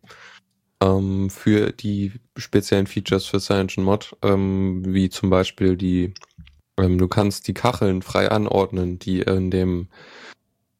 ähm, 0.81 1.29
für 1.29 1.71
die 1.71 2.13
speziellen 2.35 2.87
Features 2.87 3.25
für 3.25 3.39
CyanogenMod, 3.39 4.17
ähm, 4.21 4.83
wie 4.85 5.09
zum 5.09 5.29
Beispiel 5.29 5.77
die, 5.77 6.13
ähm, 6.77 6.97
du 6.97 7.07
kannst 7.07 7.47
die 7.47 7.53
Kacheln 7.53 8.01
frei 8.01 8.29
anordnen, 8.31 8.99
die 8.99 9.21
in 9.21 9.49
dem 9.51 9.87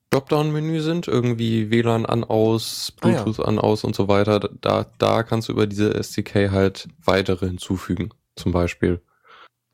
Dropdown-Menü 0.09 0.81
sind, 0.81 1.07
irgendwie 1.07 1.71
WLAN 1.71 2.05
an, 2.05 2.25
aus, 2.25 2.93
Ah, 2.99 3.09
ja. 3.09 3.23
Bluetooth 3.23 3.45
an, 3.45 3.59
aus 3.59 3.85
und 3.85 3.95
so 3.95 4.09
weiter. 4.09 4.39
Da, 4.39 4.87
da 4.97 5.23
kannst 5.23 5.47
du 5.47 5.53
über 5.53 5.67
diese 5.67 5.95
SDK 5.95 6.51
halt 6.51 6.89
weitere 7.05 7.47
hinzufügen, 7.47 8.09
zum 8.35 8.51
Beispiel. 8.51 9.01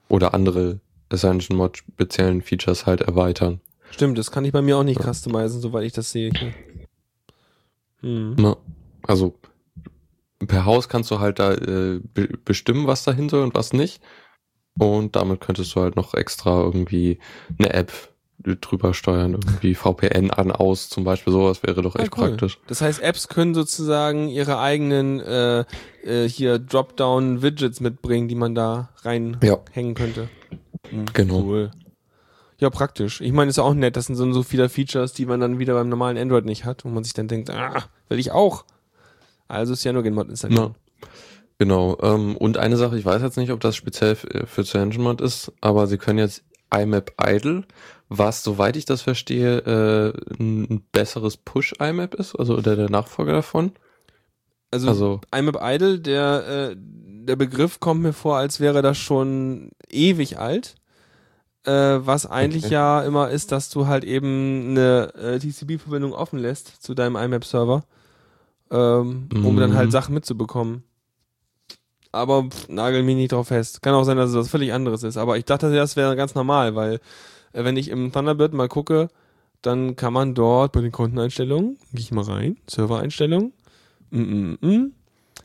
Oder 0.09 0.33
andere 0.33 0.79
CyanogenMod 1.13 1.77
speziellen 1.77 2.41
Features 2.41 2.85
halt 2.85 3.01
erweitern. 3.01 3.61
Stimmt, 3.91 4.17
das 4.17 4.31
kann 4.31 4.45
ich 4.45 4.51
bei 4.51 4.61
mir 4.61 4.77
auch 4.77 4.83
nicht 4.83 4.99
Ja. 4.99 5.13
customizen, 5.13 5.61
soweit 5.61 5.85
ich 5.85 5.93
das 5.93 6.11
sehe. 6.11 6.31
Hm. 8.01 8.35
Na, 8.37 8.57
also 9.03 9.35
per 10.45 10.65
Haus 10.65 10.89
kannst 10.89 11.09
du 11.09 11.19
halt 11.19 11.39
da 11.39 11.53
äh, 11.53 11.99
be 12.13 12.27
bestimmen, 12.45 12.87
was 12.87 13.03
dahin 13.03 13.29
soll 13.29 13.43
und 13.43 13.55
was 13.55 13.73
nicht. 13.73 14.01
Und 14.77 15.15
damit 15.15 15.41
könntest 15.41 15.75
du 15.75 15.81
halt 15.81 15.95
noch 15.95 16.13
extra 16.13 16.61
irgendwie 16.61 17.19
eine 17.57 17.73
App 17.73 17.91
drüber 18.39 18.93
steuern, 18.93 19.33
irgendwie 19.33 19.73
VPN 19.75 20.31
an, 20.31 20.51
aus, 20.51 20.89
zum 20.89 21.03
Beispiel 21.03 21.33
sowas 21.33 21.63
wäre 21.63 21.81
doch 21.81 21.95
Ah, 21.95 22.03
echt 22.03 22.17
cool. 22.17 22.29
praktisch. 22.29 22.59
Das 22.67 22.81
heißt, 22.81 23.01
Apps 23.01 23.27
können 23.27 23.53
sozusagen 23.55 24.29
ihre 24.29 24.59
eigenen 24.59 25.19
äh, 25.19 25.65
äh, 26.03 26.29
hier 26.29 26.59
Dropdown-Widgets 26.59 27.79
mitbringen, 27.81 28.27
die 28.27 28.35
man 28.35 28.55
da 28.55 28.89
reinhängen 29.03 29.39
Ja, 29.43 29.57
könnte. 29.93 30.29
Hm, 30.89 31.05
Genau. 31.13 31.41
Cool. 31.41 31.71
Ja, 32.59 32.69
praktisch. 32.71 33.21
Ich 33.21 33.31
meine, 33.33 33.49
ist 33.49 33.57
ja 33.57 33.63
auch 33.63 33.73
nett. 33.75 33.95
Das 33.97 34.05
sind 34.07 34.15
so, 34.15 34.31
so 34.33 34.41
viele 34.43 34.67
Features, 34.69 35.13
die 35.13 35.25
man 35.27 35.39
dann 35.39 35.59
wieder 35.59 35.73
beim 35.75 35.89
normalen 35.89 36.17
Android 36.17 36.45
nicht 36.45 36.65
hat, 36.65 36.85
wo 36.85 36.89
man 36.89 37.03
sich 37.03 37.13
dann 37.13 37.27
denkt, 37.27 37.49
ah, 37.51 37.83
will 38.09 38.17
ich 38.19 38.31
auch. 38.31 38.65
Also 39.47 39.73
ist 39.73 39.83
ja 39.83 39.93
nur 39.93 40.09
Mod 40.09 40.29
installieren. 40.29 40.73
genau. 41.59 41.97
Ähm, 42.01 42.35
und 42.37 42.57
eine 42.57 42.77
Sache, 42.77 42.97
ich 42.97 43.05
weiß 43.05 43.21
jetzt 43.21 43.37
nicht, 43.37 43.51
ob 43.51 43.59
das 43.59 43.75
speziell 43.75 44.15
für 44.15 44.63
CyanogenMod 44.63 45.21
ist, 45.21 45.51
aber 45.61 45.85
sie 45.87 45.97
können 45.97 46.17
jetzt 46.19 46.43
IMAP 46.75 47.13
Idle, 47.23 47.63
was, 48.09 48.43
soweit 48.43 48.77
ich 48.77 48.85
das 48.85 49.01
verstehe, 49.01 49.57
äh, 49.59 50.13
ein 50.39 50.83
besseres 50.91 51.37
Push-IMAP 51.37 52.15
ist, 52.15 52.35
also 52.35 52.61
der, 52.61 52.75
der 52.75 52.89
Nachfolger 52.89 53.33
davon. 53.33 53.71
Also, 54.71 54.89
Also, 54.89 55.21
IMAP 55.35 55.57
Idle, 55.61 55.99
der, 55.99 56.71
äh, 56.71 56.75
der 56.77 57.35
Begriff 57.35 57.79
kommt 57.79 58.01
mir 58.01 58.13
vor, 58.13 58.37
als 58.37 58.59
wäre 58.59 58.81
das 58.81 58.97
schon 58.97 59.71
ewig 59.89 60.37
alt. 60.39 60.75
Äh, 61.65 61.71
was 62.05 62.25
eigentlich 62.25 62.65
Okay. 62.65 62.73
ja 62.75 63.01
immer 63.03 63.29
ist, 63.29 63.51
dass 63.51 63.69
du 63.69 63.87
halt 63.87 64.05
eben 64.05 64.69
eine 64.69 65.13
äh, 65.15 65.39
TCP-Verbindung 65.39 66.13
offen 66.13 66.39
lässt 66.39 66.81
zu 66.81 66.93
deinem 66.93 67.17
IMAP-Server, 67.17 67.83
ähm, 68.71 69.27
um 69.33 69.55
Mhm. 69.55 69.59
dann 69.59 69.75
halt 69.75 69.91
Sachen 69.91 70.13
mitzubekommen. 70.13 70.83
Aber 72.13 72.43
pff, 72.49 72.69
nagel 72.69 73.03
mich 73.03 73.15
nicht 73.17 73.33
drauf 73.33 73.49
fest. 73.49 73.81
Kann 73.81 73.93
auch 73.93 74.03
sein, 74.05 74.15
dass 74.17 74.29
es 74.29 74.35
was 74.35 74.47
völlig 74.49 74.71
anderes 74.73 75.03
ist. 75.03 75.17
Aber 75.17 75.37
ich 75.37 75.43
dachte, 75.45 75.73
das 75.73 75.95
wäre 75.97 76.15
ganz 76.15 76.35
normal, 76.35 76.73
weil 76.75 76.99
wenn 77.53 77.77
ich 77.77 77.89
im 77.89 78.11
Thunderbird 78.11 78.53
mal 78.53 78.67
gucke, 78.67 79.09
dann 79.61 79.95
kann 79.95 80.13
man 80.13 80.33
dort 80.35 80.71
bei 80.71 80.81
den 80.81 80.91
Konteneinstellungen, 80.91 81.77
gehe 81.91 82.01
ich 82.01 82.11
mal 82.11 82.23
rein, 82.23 82.57
Servereinstellungen, 82.69 83.53
mm, 84.11 84.19
mm, 84.21 84.57
mm, 84.61 84.91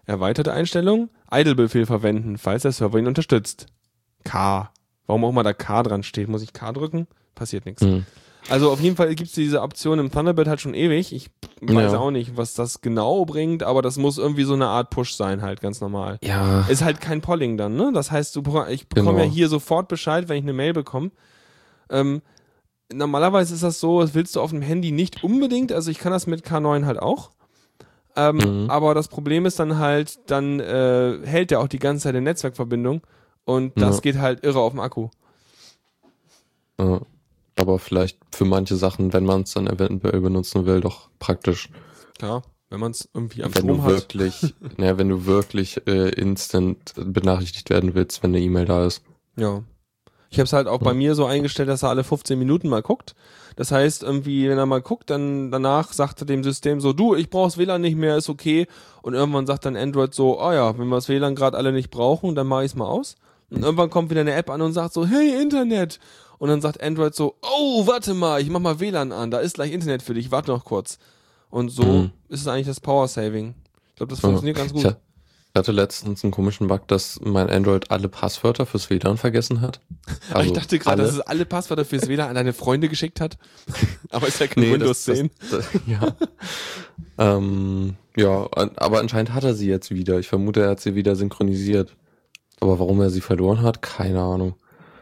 erweiterte 0.06 0.52
Einstellungen, 0.52 1.10
Idle-Befehl 1.30 1.86
verwenden, 1.86 2.36
falls 2.38 2.62
der 2.62 2.72
Server 2.72 2.98
ihn 2.98 3.06
unterstützt. 3.06 3.66
K. 4.24 4.70
Warum 5.06 5.24
auch 5.24 5.30
immer 5.30 5.42
da 5.42 5.52
K 5.52 5.82
dran 5.82 6.02
steht. 6.02 6.28
Muss 6.28 6.42
ich 6.42 6.52
K 6.52 6.72
drücken? 6.72 7.06
Passiert 7.34 7.66
nichts. 7.66 7.82
mh. 7.82 8.02
Also 8.48 8.72
auf 8.72 8.80
jeden 8.80 8.96
Fall 8.96 9.14
gibt's 9.14 9.34
diese 9.34 9.62
Option 9.62 10.00
im 10.00 10.10
Thunderbird 10.10 10.48
halt 10.48 10.60
schon 10.60 10.74
ewig. 10.74 11.12
Ich 11.14 11.30
weiß 11.60 11.92
Ja. 11.92 11.98
auch 12.00 12.10
nicht, 12.10 12.36
was 12.36 12.54
das 12.54 12.80
genau 12.80 13.24
bringt, 13.24 13.62
aber 13.62 13.82
das 13.82 13.98
muss 13.98 14.18
irgendwie 14.18 14.42
so 14.42 14.54
eine 14.54 14.66
Art 14.66 14.90
Push 14.90 15.14
sein, 15.14 15.42
halt 15.42 15.60
ganz 15.60 15.80
normal. 15.80 16.18
Ja, 16.24 16.62
Ist 16.68 16.82
halt 16.82 17.00
kein 17.00 17.20
Polling 17.20 17.56
dann, 17.56 17.76
ne? 17.76 17.92
Das 17.94 18.10
heißt, 18.10 18.34
du, 18.34 18.40
ich 18.68 18.88
bekomme 18.88 19.12
Genau. 19.12 19.24
ja 19.24 19.30
hier 19.30 19.48
sofort 19.48 19.86
Bescheid, 19.86 20.28
wenn 20.28 20.38
ich 20.38 20.42
eine 20.42 20.52
Mail 20.52 20.72
bekomme. 20.72 21.12
Ähm, 21.92 22.22
normalerweise 22.92 23.54
ist 23.54 23.62
das 23.62 23.78
so, 23.80 24.00
das 24.00 24.14
willst 24.14 24.34
du 24.36 24.40
auf 24.40 24.50
dem 24.50 24.62
Handy 24.62 24.90
nicht 24.92 25.22
unbedingt, 25.22 25.70
also 25.72 25.90
ich 25.90 25.98
kann 25.98 26.10
das 26.12 26.26
mit 26.26 26.44
K9 26.44 26.84
halt 26.86 26.98
auch. 27.00 27.30
Ähm, 28.16 28.36
Mhm. 28.36 28.70
Aber 28.70 28.92
das 28.94 29.08
Problem 29.08 29.46
ist 29.46 29.58
dann 29.58 29.78
halt, 29.78 30.18
dann 30.30 30.60
äh, 30.60 31.18
hält 31.24 31.50
der 31.50 31.60
auch 31.60 31.68
die 31.68 31.78
ganze 31.78 32.02
Zeit 32.04 32.14
eine 32.14 32.20
Netzwerkverbindung 32.22 33.00
und 33.44 33.80
das 33.80 33.96
Ja. 33.96 34.00
geht 34.02 34.18
halt 34.18 34.44
irre 34.44 34.58
auf 34.60 34.72
dem 34.72 34.80
Akku. 34.80 35.08
ja. 36.78 37.00
aber 37.56 37.78
vielleicht 37.78 38.18
für 38.34 38.44
manche 38.44 38.76
Sachen, 38.76 39.12
wenn 39.12 39.24
man 39.24 39.42
es 39.42 39.52
dann 39.52 39.66
eventuell 39.66 40.20
benutzen 40.20 40.66
will, 40.66 40.80
doch 40.80 41.08
praktisch. 41.18 41.68
Klar, 42.18 42.42
wenn 42.70 42.80
man 42.80 42.90
es 42.92 43.08
irgendwie 43.14 43.44
am 43.44 43.54
wenn 43.54 43.66
du 43.66 43.74
Strom 43.74 43.84
hat. 43.84 43.92
wirklich, 43.92 44.54
naja, 44.78 44.98
wenn 44.98 45.08
du 45.10 45.26
wirklich 45.26 45.86
äh, 45.86 46.08
instant 46.10 46.92
benachrichtigt 46.96 47.70
werden 47.70 47.94
willst, 47.94 48.22
wenn 48.22 48.30
eine 48.30 48.40
E-Mail 48.40 48.64
da 48.64 48.84
ist. 48.86 49.02
Ja. 49.36 49.62
Ich 50.32 50.38
habe 50.38 50.44
es 50.46 50.52
halt 50.54 50.66
auch 50.66 50.78
bei 50.78 50.94
mir 50.94 51.14
so 51.14 51.26
eingestellt, 51.26 51.68
dass 51.68 51.82
er 51.82 51.90
alle 51.90 52.04
15 52.04 52.38
Minuten 52.38 52.70
mal 52.70 52.80
guckt. 52.80 53.14
Das 53.56 53.70
heißt, 53.70 54.02
irgendwie, 54.02 54.48
wenn 54.48 54.56
er 54.56 54.64
mal 54.64 54.80
guckt, 54.80 55.10
dann 55.10 55.50
danach 55.50 55.92
sagt 55.92 56.22
er 56.22 56.26
dem 56.26 56.42
System 56.42 56.80
so, 56.80 56.94
du, 56.94 57.14
ich 57.14 57.28
brauche 57.28 57.48
das 57.48 57.58
WLAN 57.58 57.82
nicht 57.82 57.96
mehr, 57.96 58.16
ist 58.16 58.30
okay. 58.30 58.66
Und 59.02 59.12
irgendwann 59.12 59.46
sagt 59.46 59.66
dann 59.66 59.76
Android 59.76 60.14
so, 60.14 60.40
oh 60.40 60.50
ja, 60.52 60.78
wenn 60.78 60.88
wir 60.88 60.94
das 60.96 61.10
WLAN 61.10 61.34
gerade 61.34 61.58
alle 61.58 61.70
nicht 61.70 61.90
brauchen, 61.90 62.34
dann 62.34 62.46
mache 62.46 62.64
ich 62.64 62.72
es 62.72 62.74
mal 62.76 62.86
aus. 62.86 63.16
Und 63.50 63.62
irgendwann 63.62 63.90
kommt 63.90 64.08
wieder 64.08 64.22
eine 64.22 64.32
App 64.32 64.48
an 64.48 64.62
und 64.62 64.72
sagt 64.72 64.94
so, 64.94 65.06
hey 65.06 65.38
Internet. 65.42 66.00
Und 66.38 66.48
dann 66.48 66.62
sagt 66.62 66.82
Android 66.82 67.14
so, 67.14 67.34
oh, 67.42 67.86
warte 67.86 68.14
mal, 68.14 68.40
ich 68.40 68.48
mach 68.48 68.60
mal 68.60 68.80
WLAN 68.80 69.12
an, 69.12 69.30
da 69.30 69.38
ist 69.38 69.56
gleich 69.56 69.70
Internet 69.70 70.02
für 70.02 70.14
dich, 70.14 70.30
warte 70.30 70.50
noch 70.50 70.64
kurz. 70.64 70.98
Und 71.50 71.68
so 71.68 71.84
Mhm. 71.84 72.10
ist 72.30 72.40
es 72.40 72.48
eigentlich 72.48 72.66
das 72.68 72.80
Power 72.80 73.06
Saving. 73.06 73.54
Ich 73.90 73.96
glaube, 73.96 74.08
das 74.10 74.22
Ja. 74.22 74.28
funktioniert 74.28 74.56
ganz 74.56 74.72
Ich 74.72 74.82
ha- 75.54 75.58
hatte 75.58 75.72
letztens 75.72 76.22
einen 76.24 76.30
komischen 76.32 76.66
Bug, 76.68 76.86
dass 76.88 77.20
mein 77.22 77.50
Android 77.50 77.90
alle 77.90 78.08
Passwörter 78.08 78.66
fürs 78.66 78.88
WLAN 78.90 79.16
vergessen 79.18 79.60
hat. 79.60 79.80
Aber 80.30 80.40
ich 80.44 80.48
Also 80.50 80.54
dachte 80.54 80.78
gerade, 80.78 81.02
dass 81.02 81.12
es 81.12 81.20
alle 81.20 81.44
Passwörter 81.46 81.84
fürs 81.84 82.08
WLAN 82.08 82.28
an 82.30 82.34
deine 82.34 82.52
Freunde 82.52 82.88
geschickt 82.88 83.20
hat. 83.20 83.38
Aber 84.10 84.28
ist 84.28 84.40
ja 84.40 84.46
kein 84.46 84.64
Nee, 84.64 84.72
Windows 84.72 85.04
das, 85.04 85.16
10. 85.16 85.30
Das, 85.50 85.50
das, 85.50 85.66
ja. 85.86 86.16
ähm, 87.18 87.96
ja, 88.16 88.46
aber 88.76 89.00
anscheinend 89.00 89.32
hat 89.32 89.44
er 89.44 89.54
sie 89.54 89.68
jetzt 89.68 89.90
wieder. 89.90 90.18
Ich 90.18 90.28
vermute, 90.28 90.62
er 90.62 90.70
hat 90.70 90.80
sie 90.80 90.94
wieder 90.94 91.16
synchronisiert. 91.16 91.96
Aber 92.60 92.78
warum 92.78 93.00
er 93.00 93.10
sie 93.10 93.20
verloren 93.22 93.62
hat, 93.62 93.82
keine 93.82 94.20
Ahnung. 94.20 94.54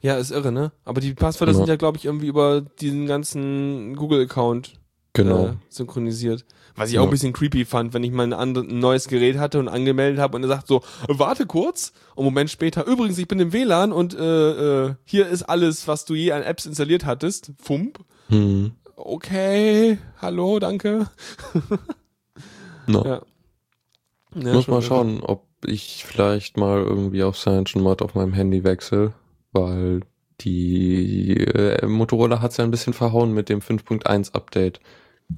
Ja, 0.03 0.17
ist 0.17 0.31
irre, 0.31 0.51
ne? 0.53 0.73
Aber 0.85 1.01
die 1.01 1.13
Passwörter 1.13 1.53
Ja. 1.53 1.59
sind 1.59 1.69
ja, 1.69 1.77
glaube 1.77 1.99
ich, 1.99 2.05
irgendwie 2.07 2.29
über 2.29 2.61
diesen 2.63 3.07
ganzen 3.07 3.97
Google-Account 3.97 4.75
Genau. 5.13 5.47
äh, 5.49 5.53
synchronisiert. 5.69 6.45
Was 6.77 6.91
ich 6.91 6.99
auch 6.99 7.03
Ja. 7.03 7.09
ein 7.09 7.11
bisschen 7.11 7.33
creepy 7.33 7.65
fand, 7.65 7.93
wenn 7.95 8.05
ich 8.05 8.13
mal 8.13 8.23
ein, 8.23 8.33
andre- 8.33 8.61
ein 8.63 8.79
neues 8.79 9.09
Gerät 9.09 9.39
hatte 9.39 9.59
und 9.59 9.69
angemeldet 9.69 10.21
habe 10.21 10.37
und 10.37 10.45
er 10.45 10.49
sagt 10.49 10.69
so, 10.69 10.83
warte 11.09 11.47
kurz. 11.47 11.93
Und 12.15 12.19
einen 12.25 12.33
Moment 12.33 12.51
später, 12.51 12.87
übrigens, 12.87 13.19
ich 13.19 13.27
bin 13.27 13.41
im 13.41 13.53
WLAN 13.53 13.93
und 13.93 14.15
äh, 14.15 14.87
äh, 14.87 14.95
hier 15.05 15.27
ist 15.27 15.43
alles, 15.43 15.89
was 15.89 16.05
du 16.05 16.15
je 16.15 16.31
an 16.33 16.43
Apps 16.43 16.65
installiert 16.67 17.05
hattest. 17.07 17.53
Fump. 17.61 17.99
Hm. 18.29 18.73
Okay, 18.97 19.99
hallo, 20.21 20.59
danke. 20.61 21.07
No. 22.87 23.05
Ja. 23.05 23.23
Ja, 24.35 24.53
Muss 24.53 24.69
mal 24.69 24.83
schauen, 24.83 25.21
ob 25.23 25.47
ich 25.67 26.05
vielleicht 26.07 26.57
mal 26.57 26.79
irgendwie 26.83 27.23
auf 27.23 27.37
Cyanogen 27.37 27.83
Mod 27.83 28.01
auf 28.03 28.15
meinem 28.15 28.33
Handy 28.33 28.65
wechsle, 28.65 29.13
weil 29.53 30.01
die 30.41 31.37
äh, 31.37 31.87
Motorola 31.87 32.41
hat 32.41 32.53
es 32.53 32.57
ja 32.57 32.65
ein 32.65 32.71
bisschen 32.71 32.93
verhauen 32.93 33.33
mit 33.33 33.49
dem 33.49 33.61
5.1 33.61 34.35
Update. 34.35 34.81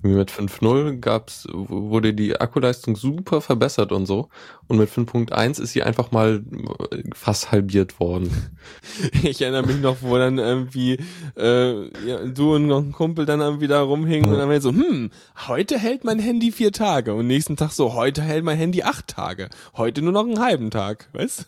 Mit 0.00 0.30
5.0 0.30 1.00
gab's, 1.00 1.47
wurde 1.52 2.14
die 2.14 2.40
Akkuleistung 2.40 2.97
super 2.97 3.42
verbessert 3.42 3.92
und 3.92 4.06
so. 4.06 4.30
Und 4.66 4.78
mit 4.78 4.88
5.1 4.88 5.61
ist 5.61 5.73
sie 5.73 5.82
einfach 5.82 6.12
mal 6.12 6.42
äh, 6.90 7.02
fast 7.14 7.52
halbiert 7.52 8.00
worden. 8.00 8.30
Ich 9.23 9.40
erinnere 9.42 9.66
mich 9.66 9.80
noch, 9.80 9.99
wo 10.00 10.16
dann 10.16 10.38
irgendwie 10.38 10.99
äh, 11.37 11.82
ja, 12.06 12.25
du 12.26 12.54
und 12.54 12.66
noch 12.66 12.78
ein 12.78 12.92
Kumpel 12.92 13.26
dann 13.26 13.40
irgendwie 13.40 13.68
da 13.68 13.82
rumhingen 13.82 14.30
und 14.30 14.38
dann 14.38 14.49
war 14.49 14.61
so, 14.61 14.71
hm, 14.71 15.11
heute 15.49 15.78
hält 15.78 16.04
mein 16.04 16.18
Handy 16.18 16.52
vier 16.52 16.73
Tage 16.73 17.14
und 17.14 17.26
nächsten 17.26 17.56
Tag 17.56 17.73
so, 17.73 17.94
heute 17.94 18.23
hält 18.23 18.44
mein 18.44 18.59
Handy 18.59 18.82
acht 18.82 19.09
Tage, 19.09 19.49
heute 19.76 20.02
nur 20.02 20.12
noch 20.12 20.25
einen 20.25 20.40
halben 20.40 20.71
Tag, 20.71 21.09
weißt? 21.12 21.47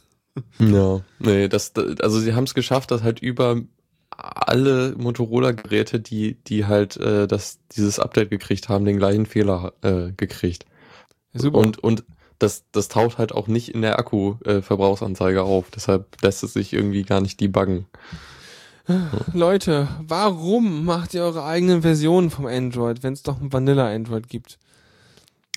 Ja, 0.59 1.01
nee, 1.19 1.49
das, 1.49 1.73
also 2.01 2.19
sie 2.19 2.35
haben 2.35 2.45
es 2.45 2.55
geschafft, 2.55 2.91
dass 2.91 3.03
halt 3.03 3.21
über 3.21 3.61
alle 4.17 4.95
Motorola-Geräte, 4.97 6.01
die, 6.01 6.35
die 6.45 6.67
halt 6.67 6.97
äh, 6.97 7.27
das, 7.27 7.59
dieses 7.73 7.99
Update 7.99 8.31
gekriegt 8.31 8.69
haben, 8.69 8.85
den 8.85 8.99
gleichen 8.99 9.27
Fehler 9.27 9.73
äh, 9.83 10.13
gekriegt. 10.17 10.67
Super. 11.33 11.59
Und, 11.59 11.79
und 11.79 12.05
das, 12.39 12.65
das 12.73 12.89
taucht 12.89 13.19
halt 13.19 13.33
auch 13.33 13.49
nicht 13.49 13.75
in 13.75 13.83
der 13.83 13.99
Akku-Verbrauchsanzeige 13.99 15.43
auf. 15.43 15.71
Deshalb 15.71 16.21
lässt 16.23 16.43
es 16.45 16.53
sich 16.53 16.73
irgendwie 16.73 17.03
gar 17.03 17.21
nicht 17.21 17.41
debuggen. 17.41 17.87
Leute, 19.33 19.89
warum 20.01 20.85
macht 20.85 21.15
ihr 21.15 21.23
eure 21.23 21.45
eigenen 21.45 21.83
Versionen 21.83 22.31
vom 22.31 22.47
Android, 22.47 23.03
wenn 23.03 23.15
es 23.15 23.23
doch 23.23 23.41
ein 23.41 23.53
Vanilla-Android 23.53 24.29
gibt? 24.29 24.59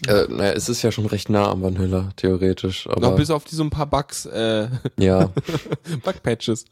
Äh, 0.07 0.25
naja, 0.29 0.51
es 0.53 0.69
ist 0.69 0.83
ja 0.83 0.91
schon 0.91 1.07
recht 1.07 1.29
nah 1.29 1.49
am 1.49 1.63
Vanilla, 1.63 2.09
theoretisch. 2.17 2.85
Noch 2.85 2.97
Aber 2.97 3.11
bis 3.15 3.31
auf 3.31 3.45
die 3.45 3.55
so 3.55 3.63
ein 3.63 3.69
paar 3.71 3.87
Bugs, 3.87 4.25
äh, 4.27 4.69
ja, 4.99 5.31
Bug-Patches. 6.03 6.65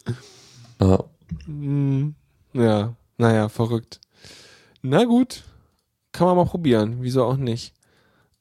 ja. 0.79 1.03
Hm, 1.45 2.13
Ja, 2.53 2.93
naja, 3.17 3.49
verrückt. 3.49 3.99
Na 4.83 5.05
gut, 5.05 5.43
kann 6.11 6.27
man 6.27 6.37
mal 6.37 6.45
probieren, 6.45 6.97
wieso 6.99 7.23
auch 7.25 7.37
nicht. 7.37 7.73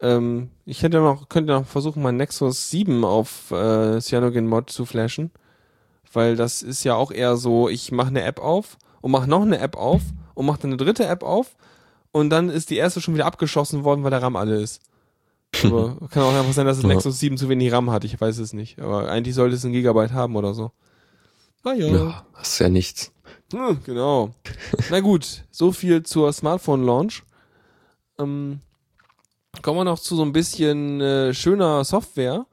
Ähm, 0.01 0.51
ich 0.67 0.83
hätte 0.83 0.99
noch, 0.99 1.31
könnte 1.31 1.53
noch 1.55 1.67
versuchen, 1.67 2.03
mein 2.03 2.19
Nexus 2.19 2.69
7 2.71 3.05
auf 3.05 3.51
äh, 3.53 4.01
Cyanogen 4.01 4.47
Mod 4.47 4.69
zu 4.69 4.85
flashen, 4.85 5.31
weil 6.13 6.37
das 6.37 6.61
ist 6.61 6.85
ja 6.85 6.95
auch 6.95 7.11
eher 7.11 7.37
so, 7.39 7.71
ich 7.71 7.91
mache 7.91 8.09
eine 8.09 8.23
App 8.23 8.39
auf 8.39 8.77
und 9.01 9.13
mache 9.13 9.31
noch 9.31 9.43
eine 9.43 9.59
App 9.61 9.77
auf 9.79 10.03
und 10.35 10.45
mache 10.45 10.61
dann 10.61 10.71
eine 10.73 10.77
dritte 10.77 11.07
App 11.07 11.23
auf 11.23 11.57
und 12.15 12.31
dann 12.31 12.49
ist 12.49 12.71
die 12.71 12.77
erste 12.77 13.01
schon 13.01 13.15
wieder 13.15 13.27
abgeschossen 13.27 13.83
worden, 13.83 14.05
weil 14.05 14.11
der 14.13 14.23
RAM 14.23 14.37
alle 14.37 14.61
ist. 14.61 14.81
Aber 15.65 15.97
kann 16.11 16.23
auch 16.23 16.33
einfach 16.33 16.53
sein, 16.53 16.65
dass 16.65 16.77
das 16.77 16.85
Ja. 16.85 16.89
Nexus 16.89 17.19
7 17.19 17.37
zu 17.37 17.49
wenig 17.49 17.73
RAM 17.73 17.91
hat, 17.91 18.05
ich 18.05 18.21
weiß 18.21 18.39
es 18.39 18.53
nicht. 18.53 18.79
Aber 18.79 19.11
eigentlich 19.11 19.35
sollte 19.35 19.57
es 19.57 19.65
ein 19.65 19.73
Gigabyte 19.73 20.13
haben 20.13 20.37
oder 20.37 20.55
so. 20.55 20.71
Naja. 21.65 21.89
ja, 21.89 22.27
das 22.39 22.51
ist 22.53 22.59
ja 22.61 22.69
nichts. 22.69 23.13
Hm, 23.53 23.81
genau. 23.85 24.31
Na 24.91 25.01
gut, 25.01 25.45
so 25.51 25.73
viel 25.73 26.05
zur 26.05 26.33
Smartphone-Launch. 26.33 27.25
Ähm, 28.21 28.61
kommen 29.63 29.79
wir 29.81 29.85
noch 29.85 29.99
zu 29.99 30.15
so 30.15 30.23
ein 30.23 30.33
bisschen 30.33 31.01
äh, 31.01 31.35
schöner 31.35 31.83
Software. 31.85 32.47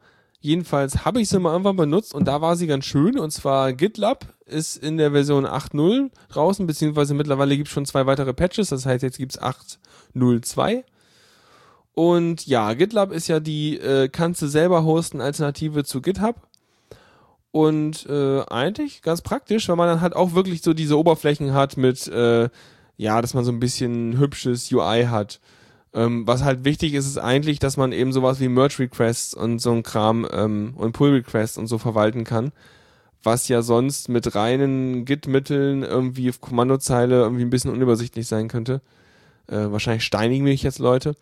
Jedenfalls 0.44 1.06
habe 1.06 1.22
ich 1.22 1.30
sie 1.30 1.40
mal 1.40 1.52
irgendwann 1.52 1.76
benutzt 1.76 2.16
und 2.16 2.28
da 2.28 2.42
war 2.42 2.56
sie 2.56 2.66
ganz 2.66 2.86
schön. 2.86 3.20
Und 3.20 3.30
zwar 3.30 3.74
GitLab 3.74 4.26
ist 4.46 4.76
in 4.76 4.98
der 4.98 5.12
Version 5.12 5.46
8.0 5.46 6.10
draußen, 6.30 6.66
beziehungsweise 6.66 7.14
mittlerweile 7.14 7.56
gibt 7.56 7.68
es 7.68 7.74
schon 7.74 7.86
zwei 7.86 8.08
weitere 8.08 8.34
Patches. 8.34 8.70
Das 8.70 8.88
heißt, 8.88 9.04
jetzt 9.04 9.20
gibt's 9.20 9.40
8.0.2. 9.40 10.84
Und 11.94 12.48
ja, 12.48 12.74
GitLab 12.74 13.12
ist 13.12 13.28
ja 13.28 13.40
die, 13.40 13.78
äh, 13.78 14.10
kannst 14.10 14.42
du 14.42 14.48
selber 14.48 14.84
hosten, 14.84 15.22
Alternative 15.22 15.84
zu 15.84 16.02
GitHub. 16.02 16.36
Und 17.52 18.08
äh, 18.08 18.42
eigentlich 18.50 19.04
ganz 19.04 19.22
praktisch, 19.22 19.70
weil 19.70 19.76
man 19.76 19.90
dann 19.90 20.02
halt 20.02 20.16
auch 20.16 20.34
wirklich 20.34 20.64
so 20.64 20.74
diese 20.74 20.98
Oberflächen 20.98 21.54
hat 21.54 21.78
mit, 21.78 22.08
äh, 22.08 22.50
ja, 22.98 23.22
dass 23.22 23.36
man 23.36 23.44
so 23.44 23.52
ein 23.52 23.60
bisschen 23.60 24.18
hübsches 24.18 24.72
UI 24.72 25.06
hat. 25.06 25.40
Ähm, 25.94 26.26
was 26.26 26.44
halt 26.44 26.64
wichtig 26.64 26.94
ist, 26.94 27.06
ist 27.06 27.18
eigentlich, 27.18 27.60
dass 27.60 27.76
man 27.76 27.92
eben 27.92 28.14
sowas 28.14 28.40
wie 28.40 28.48
Merge 28.48 28.80
Requests 28.80 29.34
und 29.34 29.60
so 29.60 29.72
ein 29.72 29.84
Kram 29.84 30.26
ähm, 30.32 30.74
und 30.78 30.94
Pull 30.94 31.12
Requests 31.12 31.58
und 31.58 31.68
so 31.68 31.78
verwalten 31.78 32.24
kann. 32.24 32.52
Was 33.24 33.48
ja 33.50 33.62
sonst 33.62 34.10
mit 34.10 34.34
reinen 34.34 35.06
Git-Mitteln 35.06 35.84
irgendwie 35.84 36.30
auf 36.30 36.42
Kommandozeile 36.42 37.22
irgendwie 37.22 37.44
ein 37.44 37.50
bisschen 37.50 37.72
unübersichtlich 37.72 38.28
sein 38.28 38.48
könnte. 38.48 38.82
Äh, 39.48 39.72
wahrscheinlich 39.72 40.04
steinigen 40.04 40.46
mich 40.46 40.64
jetzt 40.64 40.80
Leute. 40.80 41.16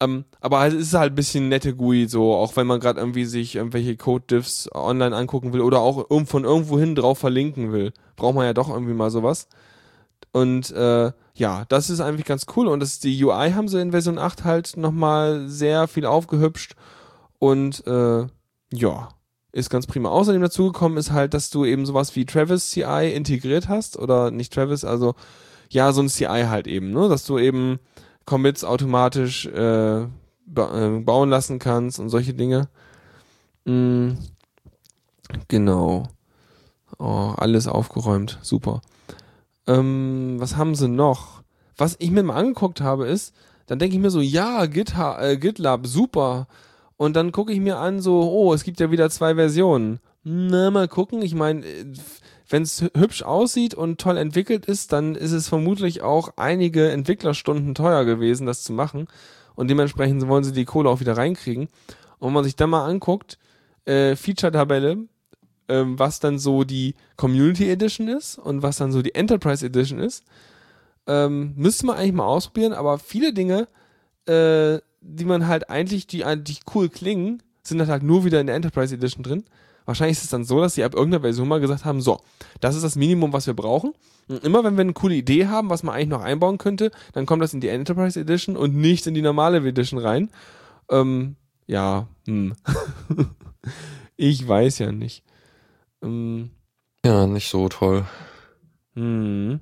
Ähm, 0.00 0.24
aber 0.40 0.58
halt, 0.58 0.74
es 0.74 0.88
ist 0.88 0.94
halt 0.94 1.12
ein 1.12 1.16
bisschen 1.16 1.48
nette 1.48 1.74
GUI, 1.74 2.06
so, 2.08 2.34
auch 2.34 2.56
wenn 2.56 2.66
man 2.66 2.80
gerade 2.80 2.98
irgendwie 2.98 3.24
sich 3.24 3.54
irgendwelche 3.54 3.96
Code-Diffs 3.96 4.68
online 4.74 5.14
angucken 5.14 5.52
will 5.52 5.60
oder 5.60 5.78
auch 5.78 6.08
von 6.26 6.44
irgendwo 6.44 6.78
hin 6.78 6.96
drauf 6.96 7.18
verlinken 7.18 7.72
will, 7.72 7.92
braucht 8.16 8.34
man 8.34 8.46
ja 8.46 8.52
doch 8.52 8.68
irgendwie 8.68 8.94
mal 8.94 9.10
sowas. 9.10 9.46
Und 10.32 10.70
äh, 10.70 11.12
ja, 11.34 11.64
das 11.68 11.90
ist 11.90 12.00
eigentlich 12.00 12.26
ganz 12.26 12.46
cool 12.56 12.66
und 12.66 12.80
das 12.80 12.98
die 12.98 13.22
UI 13.22 13.52
haben 13.52 13.68
sie 13.68 13.80
in 13.80 13.90
Version 13.90 14.18
8 14.18 14.44
halt 14.44 14.76
nochmal 14.76 15.48
sehr 15.48 15.88
viel 15.88 16.06
aufgehübscht 16.06 16.74
und 17.38 17.86
äh, 17.86 18.26
ja, 18.72 19.08
ist 19.52 19.68
ganz 19.68 19.86
prima. 19.86 20.08
Außerdem 20.08 20.40
dazugekommen 20.40 20.96
ist 20.96 21.12
halt, 21.12 21.34
dass 21.34 21.50
du 21.50 21.66
eben 21.66 21.84
sowas 21.84 22.16
wie 22.16 22.24
Travis 22.24 22.70
CI 22.70 23.12
integriert 23.14 23.68
hast 23.68 23.98
oder 23.98 24.30
nicht 24.30 24.52
Travis, 24.54 24.84
also 24.84 25.14
ja, 25.68 25.92
so 25.92 26.02
ein 26.02 26.08
CI 26.08 26.46
halt 26.48 26.66
eben, 26.66 26.90
ne, 26.92 27.08
dass 27.08 27.24
du 27.24 27.38
eben 27.38 27.78
Commits 28.24 28.64
automatisch 28.64 29.46
äh, 29.46 30.02
äh, 30.02 30.08
bauen 30.46 31.30
lassen 31.30 31.58
kannst 31.58 31.98
und 31.98 32.08
solche 32.08 32.34
Dinge. 32.34 32.68
Mm, 33.64 34.12
genau. 35.48 36.08
Oh, 36.98 37.32
alles 37.36 37.66
aufgeräumt. 37.66 38.38
Super. 38.42 38.80
Ähm, 39.66 40.36
was 40.38 40.56
haben 40.56 40.74
sie 40.74 40.88
noch? 40.88 41.42
Was 41.76 41.96
ich 41.98 42.10
mir 42.10 42.22
mal 42.22 42.36
angeguckt 42.36 42.80
habe, 42.80 43.06
ist, 43.06 43.34
dann 43.66 43.78
denke 43.78 43.96
ich 43.96 44.02
mir 44.02 44.10
so, 44.10 44.20
ja, 44.20 44.66
GitHub, 44.66 45.18
äh, 45.20 45.36
GitLab, 45.36 45.86
super. 45.86 46.46
Und 46.96 47.16
dann 47.16 47.32
gucke 47.32 47.52
ich 47.52 47.60
mir 47.60 47.78
an, 47.78 48.00
so, 48.00 48.30
oh, 48.30 48.52
es 48.54 48.64
gibt 48.64 48.80
ja 48.80 48.90
wieder 48.90 49.10
zwei 49.10 49.34
Versionen. 49.34 50.00
Na, 50.24 50.70
mal 50.70 50.88
gucken. 50.88 51.22
Ich 51.22 51.34
meine, 51.34 51.64
wenn 52.48 52.62
es 52.62 52.84
hübsch 52.94 53.22
aussieht 53.22 53.74
und 53.74 54.00
toll 54.00 54.16
entwickelt 54.16 54.66
ist, 54.66 54.92
dann 54.92 55.14
ist 55.14 55.32
es 55.32 55.48
vermutlich 55.48 56.02
auch 56.02 56.34
einige 56.36 56.90
Entwicklerstunden 56.90 57.74
teuer 57.74 58.04
gewesen, 58.04 58.46
das 58.46 58.62
zu 58.62 58.72
machen. 58.72 59.08
Und 59.54 59.68
dementsprechend 59.68 60.26
wollen 60.28 60.44
sie 60.44 60.52
die 60.52 60.64
Kohle 60.64 60.88
auch 60.88 61.00
wieder 61.00 61.16
reinkriegen. 61.16 61.68
Und 62.18 62.28
wenn 62.28 62.34
man 62.34 62.44
sich 62.44 62.56
dann 62.56 62.70
mal 62.70 62.86
anguckt, 62.86 63.38
äh, 63.84 64.14
Feature-Tabelle, 64.14 65.08
ähm, 65.72 65.98
was 65.98 66.20
dann 66.20 66.38
so 66.38 66.64
die 66.64 66.94
Community 67.16 67.70
Edition 67.70 68.06
ist 68.06 68.36
und 68.38 68.62
was 68.62 68.76
dann 68.76 68.92
so 68.92 69.00
die 69.00 69.14
Enterprise 69.14 69.64
Edition 69.64 69.98
ist, 69.98 70.22
ähm, 71.06 71.54
müsste 71.56 71.86
man 71.86 71.96
eigentlich 71.96 72.12
mal 72.12 72.26
ausprobieren, 72.26 72.74
aber 72.74 72.98
viele 72.98 73.32
Dinge, 73.32 73.68
äh, 74.26 74.80
die 75.00 75.24
man 75.24 75.48
halt 75.48 75.70
eigentlich, 75.70 76.06
die 76.06 76.26
eigentlich 76.26 76.60
cool 76.74 76.90
klingen, 76.90 77.42
sind 77.62 77.84
halt 77.88 78.02
nur 78.02 78.26
wieder 78.26 78.38
in 78.38 78.48
der 78.48 78.56
Enterprise 78.56 78.94
Edition 78.94 79.22
drin. 79.22 79.44
Wahrscheinlich 79.86 80.18
ist 80.18 80.24
es 80.24 80.30
dann 80.30 80.44
so, 80.44 80.60
dass 80.60 80.74
sie 80.74 80.84
ab 80.84 80.94
irgendeiner 80.94 81.22
Version 81.22 81.48
mal 81.48 81.58
gesagt 81.58 81.86
haben, 81.86 82.02
so, 82.02 82.20
das 82.60 82.76
ist 82.76 82.82
das 82.84 82.94
Minimum, 82.94 83.32
was 83.32 83.46
wir 83.46 83.54
brauchen. 83.54 83.94
Und 84.28 84.44
immer 84.44 84.62
wenn 84.62 84.76
wir 84.76 84.82
eine 84.82 84.92
coole 84.92 85.14
Idee 85.14 85.46
haben, 85.46 85.70
was 85.70 85.82
man 85.82 85.94
eigentlich 85.94 86.08
noch 86.08 86.22
einbauen 86.22 86.58
könnte, 86.58 86.90
dann 87.14 87.24
kommt 87.24 87.42
das 87.42 87.54
in 87.54 87.60
die 87.60 87.68
Enterprise 87.68 88.20
Edition 88.20 88.58
und 88.58 88.76
nicht 88.76 89.06
in 89.06 89.14
die 89.14 89.22
normale 89.22 89.66
Edition 89.66 89.98
rein. 89.98 90.28
Ähm, 90.90 91.36
ja, 91.66 92.08
hm. 92.26 92.52
ich 94.16 94.46
weiß 94.46 94.80
ja 94.80 94.92
nicht. 94.92 95.24
Ähm, 96.02 96.50
ja, 97.04 97.26
nicht 97.26 97.48
so 97.50 97.68
toll. 97.68 98.04
Hm. 98.94 99.60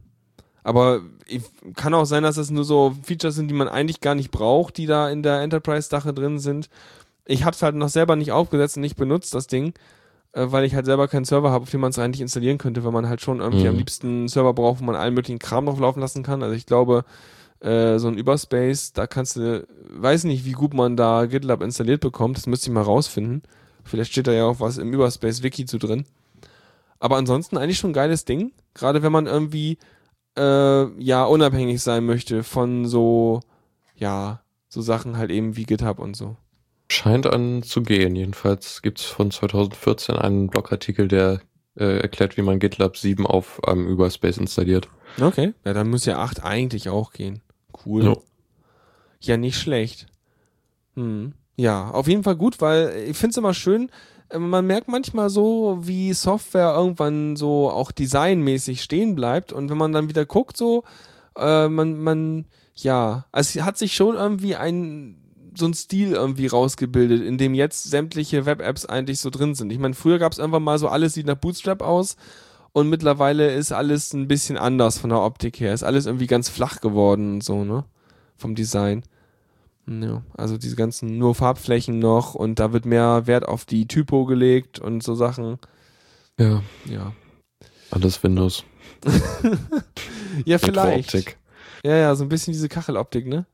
Aber 0.62 1.00
ich, 1.26 1.42
kann 1.74 1.94
auch 1.94 2.04
sein, 2.04 2.22
dass 2.22 2.36
es 2.36 2.50
nur 2.50 2.64
so 2.64 2.94
Features 3.02 3.34
sind, 3.34 3.48
die 3.48 3.54
man 3.54 3.68
eigentlich 3.68 4.00
gar 4.00 4.14
nicht 4.14 4.30
braucht, 4.30 4.76
die 4.76 4.86
da 4.86 5.08
in 5.08 5.22
der 5.22 5.40
Enterprise-Sache 5.40 6.12
drin 6.12 6.38
sind. 6.38 6.68
Ich 7.24 7.44
habe 7.44 7.54
es 7.54 7.62
halt 7.62 7.76
noch 7.76 7.88
selber 7.88 8.16
nicht 8.16 8.32
aufgesetzt 8.32 8.76
und 8.76 8.82
nicht 8.82 8.96
benutzt, 8.96 9.34
das 9.34 9.46
Ding, 9.46 9.72
äh, 10.32 10.46
weil 10.48 10.64
ich 10.64 10.74
halt 10.74 10.86
selber 10.86 11.08
keinen 11.08 11.24
Server 11.24 11.50
habe, 11.50 11.62
auf 11.62 11.70
dem 11.70 11.80
man 11.80 11.90
es 11.90 11.98
eigentlich 11.98 12.20
installieren 12.20 12.58
könnte, 12.58 12.84
weil 12.84 12.92
man 12.92 13.08
halt 13.08 13.20
schon 13.20 13.40
irgendwie 13.40 13.64
mhm. 13.64 13.70
am 13.70 13.76
liebsten 13.76 14.06
einen 14.06 14.28
Server 14.28 14.52
braucht, 14.52 14.80
wo 14.80 14.84
man 14.84 14.96
allen 14.96 15.14
möglichen 15.14 15.38
Kram 15.38 15.66
drauf 15.66 15.80
laufen 15.80 16.00
lassen 16.00 16.22
kann. 16.22 16.42
Also 16.42 16.54
ich 16.54 16.66
glaube, 16.66 17.04
äh, 17.60 17.98
so 17.98 18.08
ein 18.08 18.18
Überspace, 18.18 18.92
da 18.92 19.06
kannst 19.06 19.36
du, 19.36 19.66
weiß 19.90 20.24
nicht, 20.24 20.44
wie 20.44 20.52
gut 20.52 20.74
man 20.74 20.96
da 20.96 21.26
GitLab 21.26 21.62
installiert 21.62 22.00
bekommt, 22.00 22.36
das 22.36 22.46
müsste 22.46 22.68
ich 22.68 22.74
mal 22.74 22.82
rausfinden. 22.82 23.42
Vielleicht 23.84 24.12
steht 24.12 24.26
da 24.26 24.32
ja 24.32 24.44
auch 24.44 24.60
was 24.60 24.78
im 24.78 24.92
Überspace-Wiki 24.92 25.64
zu 25.64 25.78
drin. 25.78 26.04
Aber 27.00 27.16
ansonsten 27.16 27.56
eigentlich 27.56 27.78
schon 27.78 27.90
ein 27.90 27.94
geiles 27.94 28.24
Ding. 28.24 28.52
Gerade 28.74 29.02
wenn 29.02 29.10
man 29.10 29.26
irgendwie 29.26 29.78
äh, 30.38 31.02
ja 31.02 31.24
unabhängig 31.24 31.82
sein 31.82 32.04
möchte 32.04 32.44
von 32.44 32.86
so, 32.86 33.40
ja, 33.96 34.42
so 34.68 34.80
Sachen 34.82 35.16
halt 35.16 35.30
eben 35.30 35.56
wie 35.56 35.64
GitHub 35.64 35.98
und 35.98 36.16
so. 36.16 36.36
Scheint 36.88 37.26
an 37.26 37.62
zu 37.62 37.82
gehen. 37.82 38.14
Jedenfalls 38.14 38.82
gibt's 38.82 39.04
von 39.04 39.30
2014 39.30 40.16
einen 40.16 40.48
Blogartikel, 40.48 41.08
der 41.08 41.40
äh, 41.76 42.00
erklärt, 42.00 42.36
wie 42.36 42.42
man 42.42 42.58
GitLab 42.58 42.96
7 42.96 43.26
auf 43.26 43.62
einem 43.64 43.86
ähm, 43.86 43.92
Überspace 43.92 44.38
installiert. 44.38 44.88
Okay, 45.20 45.54
ja, 45.64 45.72
dann 45.72 45.88
muss 45.88 46.04
ja 46.04 46.18
8 46.18 46.44
eigentlich 46.44 46.88
auch 46.88 47.12
gehen. 47.12 47.42
Cool. 47.84 48.04
No. 48.04 48.22
Ja, 49.20 49.36
nicht 49.36 49.56
schlecht. 49.56 50.06
Hm. 50.94 51.32
Ja, 51.56 51.90
auf 51.90 52.08
jeden 52.08 52.22
Fall 52.22 52.36
gut, 52.36 52.60
weil 52.60 53.04
ich 53.08 53.16
finde 53.16 53.32
es 53.32 53.36
immer 53.36 53.54
schön, 53.54 53.90
man 54.36 54.66
merkt 54.66 54.88
manchmal 54.88 55.30
so, 55.30 55.78
wie 55.82 56.12
Software 56.12 56.74
irgendwann 56.74 57.36
so 57.36 57.70
auch 57.70 57.92
designmäßig 57.92 58.82
stehen 58.82 59.14
bleibt 59.14 59.52
und 59.52 59.70
wenn 59.70 59.78
man 59.78 59.92
dann 59.92 60.08
wieder 60.08 60.24
guckt, 60.24 60.56
so, 60.56 60.84
äh, 61.36 61.68
man, 61.68 61.98
man, 61.98 62.46
ja, 62.74 63.26
es 63.32 63.54
hat 63.60 63.78
sich 63.78 63.94
schon 63.94 64.16
irgendwie 64.16 64.56
ein, 64.56 65.16
so 65.54 65.66
ein 65.66 65.74
Stil 65.74 66.12
irgendwie 66.12 66.46
rausgebildet, 66.46 67.22
in 67.22 67.38
dem 67.38 67.54
jetzt 67.54 67.84
sämtliche 67.90 68.46
Web-Apps 68.46 68.86
eigentlich 68.86 69.20
so 69.20 69.30
drin 69.30 69.54
sind. 69.54 69.72
Ich 69.72 69.78
meine, 69.78 69.94
früher 69.94 70.18
gab 70.18 70.32
es 70.32 70.38
irgendwann 70.38 70.62
mal 70.62 70.78
so, 70.78 70.88
alles 70.88 71.14
sieht 71.14 71.26
nach 71.26 71.36
Bootstrap 71.36 71.82
aus 71.82 72.16
und 72.72 72.88
mittlerweile 72.88 73.52
ist 73.52 73.72
alles 73.72 74.12
ein 74.12 74.28
bisschen 74.28 74.56
anders 74.56 74.98
von 74.98 75.10
der 75.10 75.20
Optik 75.20 75.58
her. 75.60 75.74
Ist 75.74 75.82
alles 75.82 76.06
irgendwie 76.06 76.28
ganz 76.28 76.48
flach 76.48 76.80
geworden 76.80 77.34
und 77.34 77.44
so, 77.44 77.64
ne? 77.64 77.84
Vom 78.36 78.54
Design. 78.54 79.02
Ja, 79.86 80.22
also 80.36 80.56
diese 80.56 80.76
ganzen 80.76 81.18
nur 81.18 81.34
Farbflächen 81.34 81.98
noch 81.98 82.34
und 82.34 82.58
da 82.58 82.72
wird 82.72 82.84
mehr 82.86 83.26
Wert 83.26 83.46
auf 83.46 83.64
die 83.64 83.88
Typo 83.88 84.24
gelegt 84.24 84.78
und 84.78 85.02
so 85.02 85.14
Sachen. 85.14 85.58
Ja. 86.38 86.62
Ja. 86.86 87.12
Alles 87.90 88.22
Windows. 88.22 88.64
ja, 90.44 90.58
vielleicht. 90.58 91.36
Ja, 91.84 91.96
ja, 91.96 92.14
so 92.14 92.24
ein 92.24 92.28
bisschen 92.28 92.52
diese 92.52 92.68
Kacheloptik, 92.68 93.26
ne? 93.26 93.46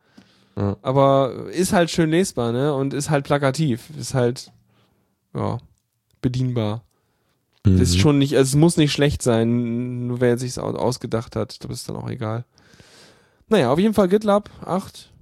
Ja. 0.57 0.77
Aber 0.83 1.47
ist 1.51 1.73
halt 1.73 1.91
schön 1.91 2.11
lesbar, 2.11 2.53
ne? 2.53 2.75
Und 2.75 2.93
ist 2.93 3.11
halt 3.11 3.25
plakativ. 3.25 3.91
Ist 3.99 4.15
halt, 4.15 4.53
ja, 5.35 5.59
bedienbar. 6.21 6.83
Mhm. 7.65 7.79
Das 7.79 7.91
ist 7.91 7.99
schon 7.99 8.19
nicht, 8.19 8.37
also 8.37 8.51
es 8.51 8.57
muss 8.57 8.77
nicht 8.77 8.93
schlecht 8.93 9.23
sein, 9.23 10.07
nur 10.07 10.21
wer 10.21 10.31
jetzt 10.31 10.41
sich 10.41 10.59
ausgedacht 10.59 11.37
hat. 11.37 11.53
Ich 11.53 11.61
glaube, 11.61 11.75
ist 11.75 11.89
dann 11.89 11.97
auch 11.97 12.11
egal. 12.11 12.45
Naja, 13.49 13.71
auf 13.71 13.79
jeden 13.79 13.95
Fall 13.95 14.09
GitLab 14.09 14.51
8 14.65 15.13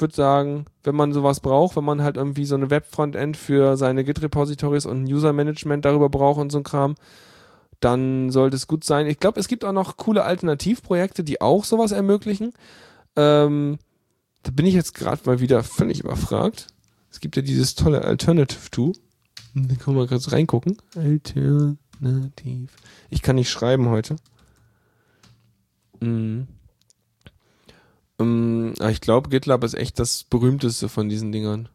würde 0.00 0.14
sagen, 0.14 0.64
wenn 0.84 0.94
man 0.94 1.12
sowas 1.12 1.40
braucht, 1.40 1.76
wenn 1.76 1.84
man 1.84 2.02
halt 2.02 2.16
irgendwie 2.16 2.46
so 2.46 2.54
eine 2.54 2.70
Web-Frontend 2.70 3.36
für 3.36 3.76
seine 3.76 4.04
Git-Repositories 4.04 4.86
und 4.86 5.06
User-Management 5.06 5.84
darüber 5.84 6.08
braucht 6.08 6.40
und 6.40 6.50
so 6.50 6.58
ein 6.58 6.64
Kram, 6.64 6.94
dann 7.80 8.30
sollte 8.30 8.56
es 8.56 8.66
gut 8.66 8.84
sein. 8.84 9.06
Ich 9.06 9.18
glaube, 9.18 9.40
es 9.40 9.48
gibt 9.48 9.64
auch 9.64 9.72
noch 9.72 9.96
coole 9.96 10.24
Alternativprojekte, 10.24 11.24
die 11.24 11.40
auch 11.40 11.64
sowas 11.64 11.92
ermöglichen. 11.92 12.52
Ähm, 13.16 13.78
da 14.42 14.50
bin 14.50 14.66
ich 14.66 14.74
jetzt 14.74 14.94
gerade 14.94 15.22
mal 15.26 15.40
wieder 15.40 15.62
völlig 15.62 16.00
überfragt. 16.00 16.68
Es 17.10 17.20
gibt 17.20 17.36
ja 17.36 17.42
dieses 17.42 17.74
tolle 17.74 18.02
Alternative 18.02 18.70
2. 18.70 18.92
Da 19.54 19.74
können 19.74 19.96
wir 19.96 20.06
kurz 20.06 20.32
reingucken. 20.32 20.78
Alternativ. 22.02 22.70
Ich 23.10 23.20
kann 23.22 23.36
nicht 23.36 23.50
schreiben 23.50 23.88
heute. 23.88 24.16
Mhm. 26.00 26.48
Ähm, 28.22 28.74
ich 28.88 29.00
glaube, 29.00 29.30
GitLab 29.30 29.64
ist 29.64 29.74
echt 29.74 29.98
das 29.98 30.24
berühmteste 30.24 30.88
von 30.88 31.08
diesen 31.08 31.32
Dingern. 31.32 31.68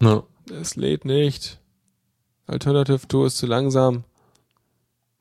No. 0.00 0.26
Es 0.50 0.76
lädt 0.76 1.04
nicht. 1.04 1.60
Alternative 2.46 3.06
Tour 3.08 3.26
ist 3.26 3.38
zu 3.38 3.46
langsam. 3.46 4.04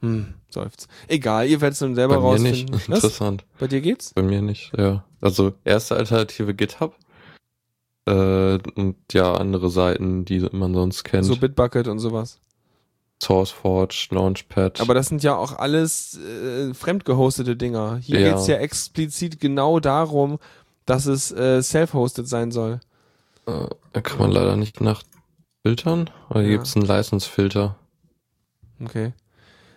Hm, 0.01 0.33
seufzt. 0.49 0.87
Egal, 1.07 1.47
ihr 1.47 1.61
werdet 1.61 1.73
es 1.73 1.79
dann 1.79 1.95
selber 1.95 2.15
Bei 2.15 2.21
rausfinden. 2.21 2.65
Mir 2.65 2.71
nicht. 2.71 2.87
Interessant. 2.89 3.45
Bei 3.57 3.67
dir 3.67 3.79
geht's? 3.79 4.13
Bei 4.13 4.21
mir 4.21 4.41
nicht, 4.41 4.73
ja. 4.77 5.05
Also 5.21 5.53
erste 5.63 5.95
Alternative 5.95 6.53
GitHub. 6.53 6.97
Äh, 8.05 8.59
und 8.75 8.97
ja, 9.13 9.33
andere 9.33 9.69
Seiten, 9.69 10.25
die 10.25 10.39
man 10.51 10.73
sonst 10.73 11.05
kennt. 11.05 11.25
So 11.25 11.37
Bitbucket 11.37 11.87
und 11.87 11.99
sowas. 11.99 12.41
SourceForge, 13.21 14.07
Launchpad. 14.11 14.81
Aber 14.81 14.93
das 14.93 15.07
sind 15.07 15.23
ja 15.23 15.35
auch 15.35 15.57
alles 15.57 16.17
äh, 16.17 16.73
fremdgehostete 16.73 17.55
Dinger. 17.55 17.97
Hier 18.01 18.19
ja. 18.19 18.33
geht's 18.33 18.47
ja 18.47 18.55
explizit 18.55 19.39
genau 19.39 19.79
darum, 19.79 20.39
dass 20.85 21.05
es 21.05 21.31
äh, 21.31 21.61
self-hosted 21.61 22.27
sein 22.27 22.51
soll. 22.51 22.79
Äh, 23.45 24.01
kann 24.01 24.19
man 24.19 24.31
leider 24.31 24.55
nicht 24.55 24.81
nach 24.81 25.03
filtern. 25.65 26.09
Oder 26.29 26.41
ja. 26.41 26.49
gibt's 26.49 26.75
einen 26.75 26.85
License-Filter? 26.85 27.75
Okay. 28.83 29.13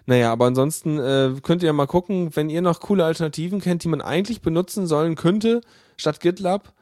Naja, 0.07 0.33
aber 0.33 0.46
ansonsten 0.46 0.99
äh, 0.99 1.33
könnt 1.42 1.62
ihr 1.62 1.68
ja 1.68 1.72
mal 1.72 1.87
gucken, 1.87 2.35
wenn 2.35 2.49
ihr 2.49 2.62
noch 2.62 2.81
coole 2.81 3.05
Alternativen 3.05 3.61
kennt, 3.61 3.83
die 3.83 3.88
man 3.88 4.01
eigentlich 4.01 4.40
benutzen 4.40 4.87
sollen 4.87 5.16
könnte, 5.16 5.61
statt 5.96 6.20
GitLab, 6.20 6.72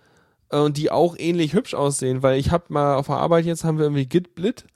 äh, 0.50 0.58
und 0.58 0.76
die 0.76 0.90
auch 0.90 1.16
ähnlich 1.18 1.54
hübsch 1.54 1.74
aussehen, 1.74 2.22
weil 2.22 2.38
ich 2.38 2.50
habe 2.50 2.64
mal 2.68 2.96
auf 2.96 3.06
der 3.06 3.16
Arbeit 3.16 3.46
jetzt 3.46 3.64
haben 3.64 3.78
wir 3.78 3.86
irgendwie 3.86 4.06
Gitblit 4.06 4.66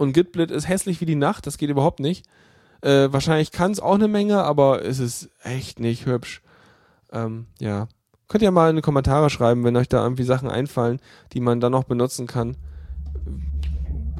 und 0.00 0.14
Gitblit 0.14 0.50
ist 0.50 0.66
hässlich 0.66 1.02
wie 1.02 1.04
die 1.04 1.14
Nacht, 1.14 1.46
das 1.46 1.58
geht 1.58 1.68
überhaupt 1.68 2.00
nicht. 2.00 2.24
Äh, 2.80 3.12
wahrscheinlich 3.12 3.52
kann 3.52 3.70
es 3.70 3.80
auch 3.80 3.96
eine 3.96 4.08
Menge, 4.08 4.42
aber 4.42 4.82
es 4.82 4.98
ist 4.98 5.28
echt 5.42 5.78
nicht 5.78 6.06
hübsch. 6.06 6.40
Ähm, 7.12 7.48
ja. 7.58 7.86
Könnt 8.26 8.42
ihr 8.42 8.50
mal 8.50 8.70
in 8.70 8.76
die 8.76 8.82
Kommentare 8.82 9.28
schreiben, 9.28 9.62
wenn 9.62 9.76
euch 9.76 9.90
da 9.90 10.02
irgendwie 10.02 10.22
Sachen 10.22 10.48
einfallen, 10.48 11.00
die 11.34 11.40
man 11.40 11.60
dann 11.60 11.72
noch 11.72 11.84
benutzen 11.84 12.26
kann. 12.26 12.56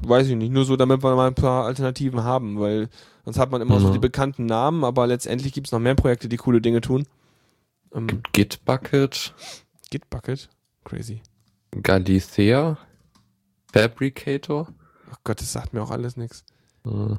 Weiß 0.02 0.28
ich 0.28 0.36
nicht, 0.36 0.52
nur 0.52 0.66
so, 0.66 0.76
damit 0.76 1.02
wir 1.02 1.16
mal 1.16 1.28
ein 1.28 1.34
paar 1.34 1.64
Alternativen 1.64 2.24
haben, 2.24 2.60
weil 2.60 2.90
sonst 3.24 3.38
hat 3.38 3.50
man 3.50 3.62
immer 3.62 3.78
mhm. 3.78 3.82
so 3.82 3.90
die 3.90 3.98
bekannten 3.98 4.44
Namen, 4.44 4.84
aber 4.84 5.06
letztendlich 5.06 5.54
gibt 5.54 5.68
es 5.68 5.72
noch 5.72 5.80
mehr 5.80 5.94
Projekte, 5.94 6.28
die 6.28 6.36
coole 6.36 6.60
Dinge 6.60 6.82
tun. 6.82 7.06
Ähm, 7.94 8.22
Gitbucket. 8.32 9.32
Gitbucket? 9.88 10.50
Crazy. 10.84 11.22
Galithea. 11.70 12.76
Fabricator. 13.72 14.68
Ach 15.10 15.18
Gott, 15.24 15.40
das 15.40 15.52
sagt 15.52 15.72
mir 15.72 15.82
auch 15.82 15.90
alles 15.90 16.16
nichts. 16.16 16.44
Hm. 16.84 17.18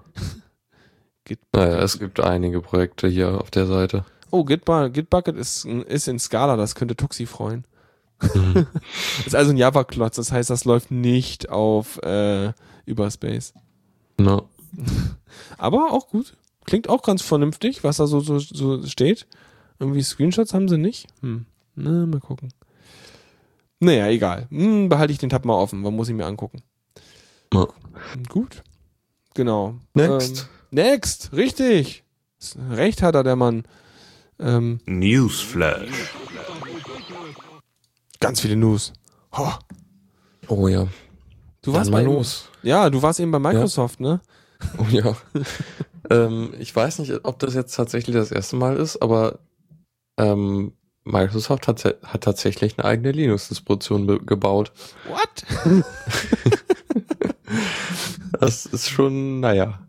naja, 1.53 1.79
es 1.79 1.99
gibt 1.99 2.19
einige 2.19 2.61
Projekte 2.61 3.07
hier 3.07 3.39
auf 3.39 3.51
der 3.51 3.67
Seite. 3.67 4.05
Oh, 4.31 4.45
Gitbucket, 4.45 4.93
Gitbucket 4.93 5.35
ist, 5.35 5.65
ist 5.65 6.07
in 6.07 6.19
Scala, 6.19 6.55
das 6.55 6.75
könnte 6.75 6.95
Tuxi 6.95 7.25
freuen. 7.25 7.65
Mhm. 8.33 8.67
ist 9.25 9.35
also 9.35 9.51
ein 9.51 9.57
Java-Klotz, 9.57 10.15
das 10.15 10.31
heißt, 10.31 10.49
das 10.49 10.65
läuft 10.65 10.91
nicht 10.91 11.49
auf 11.49 11.97
äh, 12.03 12.53
Überspace. 12.85 13.53
No. 14.17 14.49
Aber 15.57 15.91
auch 15.91 16.07
gut. 16.07 16.37
klingt 16.65 16.87
auch 16.87 17.03
ganz 17.03 17.21
vernünftig, 17.21 17.83
was 17.83 17.97
da 17.97 18.07
so, 18.07 18.21
so, 18.21 18.39
so 18.39 18.85
steht. 18.85 19.27
Irgendwie 19.79 20.03
Screenshots 20.03 20.53
haben 20.53 20.69
sie 20.69 20.77
nicht. 20.77 21.07
Hm. 21.21 21.45
Na, 21.75 22.05
mal 22.05 22.19
gucken. 22.19 22.53
Naja, 23.79 24.07
egal. 24.07 24.47
Hm, 24.49 24.89
behalte 24.89 25.11
ich 25.11 25.19
den 25.19 25.29
Tab 25.29 25.43
mal 25.43 25.55
offen, 25.55 25.81
man 25.81 25.95
muss 25.95 26.07
ich 26.07 26.15
mir 26.15 26.25
angucken. 26.25 26.61
Ja. 27.53 27.67
Gut. 28.29 28.63
Genau. 29.33 29.75
Next. 29.93 30.41
Ähm, 30.41 30.47
next, 30.71 31.33
richtig. 31.33 32.03
Recht 32.69 33.01
hat 33.01 33.15
er, 33.15 33.23
der 33.23 33.35
Mann. 33.35 33.63
Ähm, 34.39 34.79
Newsflash. 34.85 36.13
ganz 38.19 38.41
viele 38.41 38.55
News. 38.55 38.93
Ho, 39.33 39.47
Oh 40.47 40.67
ja. 40.67 40.87
du 41.61 41.73
warst 41.73 41.87
Dann 41.87 41.93
mal 41.93 42.03
bei 42.03 42.11
los. 42.11 42.49
Ja, 42.63 42.89
du 42.89 43.01
warst 43.01 43.19
eben 43.19 43.31
bei 43.31 43.39
Microsoft, 43.39 43.99
ne? 43.99 44.21
Oh 44.77 44.85
ja. 44.89 45.15
ähm, 46.09 46.53
ich 46.59 46.75
weiß 46.75 46.99
nicht, 46.99 47.13
ob 47.23 47.39
das 47.39 47.53
jetzt 47.53 47.75
tatsächlich 47.75 48.15
das 48.15 48.31
erste 48.31 48.55
Mal 48.55 48.77
ist, 48.77 49.01
aber 49.01 49.39
ähm, 50.17 50.73
Microsoft 51.03 51.67
hat, 51.67 51.83
hat 51.85 52.23
tatsächlich 52.23 52.77
eine 52.77 52.85
eigene 52.85 53.11
Linux-Distribution 53.11 54.25
gebaut. 54.25 54.71
What? 55.07 55.83
Das 58.39 58.65
ist 58.65 58.89
schon, 58.89 59.39
naja. 59.39 59.79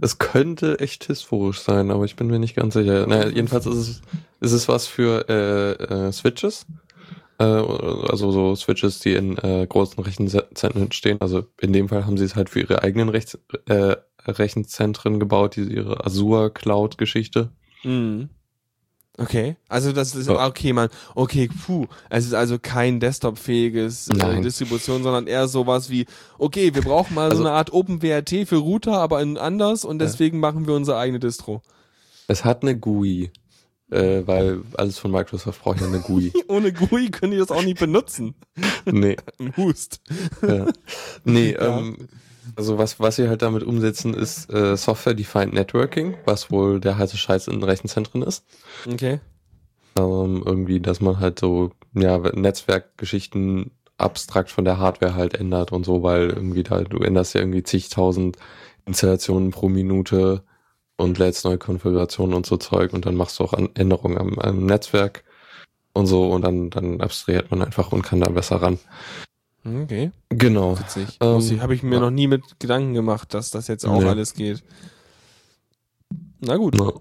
Es 0.00 0.18
könnte 0.18 0.78
echt 0.78 1.04
historisch 1.04 1.60
sein, 1.60 1.90
aber 1.90 2.04
ich 2.04 2.14
bin 2.14 2.28
mir 2.28 2.38
nicht 2.38 2.54
ganz 2.54 2.74
sicher. 2.74 3.06
Naja, 3.06 3.28
jedenfalls 3.28 3.66
ist 3.66 3.76
es, 3.76 4.02
ist 4.40 4.52
es 4.52 4.68
was 4.68 4.86
für 4.86 5.28
äh, 5.28 6.06
äh, 6.08 6.12
Switches. 6.12 6.66
Äh, 7.38 7.44
also 7.44 8.30
so 8.30 8.54
Switches, 8.54 9.00
die 9.00 9.14
in 9.14 9.36
äh, 9.38 9.66
großen 9.68 10.02
Rechenzentren 10.02 10.92
stehen. 10.92 11.20
Also 11.20 11.44
in 11.60 11.72
dem 11.72 11.88
Fall 11.88 12.06
haben 12.06 12.16
sie 12.16 12.24
es 12.24 12.36
halt 12.36 12.50
für 12.50 12.60
ihre 12.60 12.82
eigenen 12.82 13.08
Rechts, 13.08 13.38
äh, 13.66 13.96
Rechenzentren 14.24 15.18
gebaut, 15.18 15.56
diese 15.56 15.72
ihre 15.72 16.04
Azure 16.04 16.50
Cloud-Geschichte. 16.50 17.50
Mhm. 17.82 18.28
Okay, 19.20 19.56
also 19.68 19.92
das 19.92 20.14
ist 20.14 20.28
Ja. 20.28 20.46
okay, 20.46 20.72
man. 20.72 20.88
Okay, 21.16 21.48
puh. 21.66 21.86
Es 22.08 22.24
ist 22.24 22.34
also 22.34 22.58
kein 22.60 23.00
Desktop-fähiges 23.00 24.08
äh. 24.10 24.40
Distribution, 24.40 25.02
sondern 25.02 25.26
eher 25.26 25.48
sowas 25.48 25.90
wie, 25.90 26.06
okay, 26.38 26.72
wir 26.74 26.82
brauchen 26.82 27.14
mal 27.14 27.30
so 27.30 27.38
Also- 27.38 27.44
eine 27.46 27.52
Art 27.52 27.72
OpenWRT 27.72 28.46
für 28.46 28.56
Router, 28.58 28.98
aber 28.98 29.18
anders 29.18 29.84
und 29.84 29.98
deswegen 29.98 30.38
machen 30.38 30.66
wir 30.68 30.74
unsere 30.74 30.98
eigene 30.98 31.18
Distro. 31.18 31.62
Es 32.28 32.44
hat 32.44 32.62
eine 32.62 32.78
GUI, 32.78 33.30
äh, 33.90 34.22
weil 34.26 34.60
alles 34.76 34.98
von 34.98 35.10
Microsoft 35.10 35.62
braucht 35.62 35.80
ja 35.80 35.88
eine 35.88 35.98
GUI. 36.00 36.32
Ohne 36.48 36.72
GUI 36.72 37.10
können 37.10 37.32
die 37.32 37.38
das 37.38 37.50
auch 37.50 37.64
nicht 37.64 37.80
benutzen. 37.80 38.34
nee, 38.84 39.16
Ein 39.40 39.56
Hust. 39.56 40.00
ja. 40.46 40.66
nee 41.24 41.52
Ja. 41.58 41.78
ähm, 41.78 41.96
also 42.56 42.78
was, 42.78 43.00
was 43.00 43.16
sie 43.16 43.28
halt 43.28 43.42
damit 43.42 43.62
umsetzen, 43.62 44.14
ist 44.14 44.52
äh, 44.52 44.76
Software-Defined 44.76 45.52
Networking, 45.52 46.16
was 46.24 46.50
wohl 46.50 46.80
der 46.80 46.98
heiße 46.98 47.16
Scheiß 47.16 47.48
in 47.48 47.62
Rechenzentren 47.62 48.22
ist. 48.22 48.44
Okay. 48.86 49.20
Ähm, 49.98 50.42
irgendwie, 50.44 50.80
dass 50.80 51.00
man 51.00 51.20
halt 51.20 51.38
so, 51.38 51.72
ja, 51.94 52.18
Netzwerkgeschichten 52.18 53.70
abstrakt 53.96 54.50
von 54.50 54.64
der 54.64 54.78
Hardware 54.78 55.14
halt 55.14 55.34
ändert 55.34 55.72
und 55.72 55.84
so, 55.84 56.02
weil 56.02 56.28
irgendwie 56.30 56.62
da, 56.62 56.82
du 56.82 56.98
änderst 56.98 57.34
ja 57.34 57.40
irgendwie 57.40 57.64
zigtausend 57.64 58.36
Installationen 58.86 59.50
pro 59.50 59.68
Minute 59.68 60.44
und 60.96 61.18
lädst 61.18 61.44
neue 61.44 61.58
Konfigurationen 61.58 62.34
und 62.34 62.46
so 62.46 62.56
Zeug 62.56 62.92
und 62.92 63.06
dann 63.06 63.16
machst 63.16 63.38
du 63.38 63.44
auch 63.44 63.54
Änderungen 63.74 64.18
am, 64.18 64.38
am 64.38 64.66
Netzwerk 64.66 65.24
und 65.92 66.06
so 66.06 66.30
und 66.30 66.42
dann, 66.42 66.70
dann 66.70 67.00
abstrahiert 67.00 67.50
man 67.50 67.62
einfach 67.62 67.92
und 67.92 68.02
kann 68.02 68.20
da 68.20 68.28
besser 68.30 68.62
ran. 68.62 68.78
Okay. 69.84 70.10
Genau. 70.30 70.78
Witzig. 70.78 71.18
Ähm, 71.20 71.60
Habe 71.60 71.74
ich 71.74 71.82
mir 71.82 71.96
ja. 71.96 72.00
noch 72.00 72.10
nie 72.10 72.26
mit 72.26 72.42
Gedanken 72.60 72.94
gemacht, 72.94 73.34
dass 73.34 73.50
das 73.50 73.68
jetzt 73.68 73.84
auch 73.86 74.00
Nee. 74.00 74.08
alles 74.08 74.34
geht. 74.34 74.62
Na 76.40 76.56
gut. 76.56 76.78
Ja. 76.78 76.92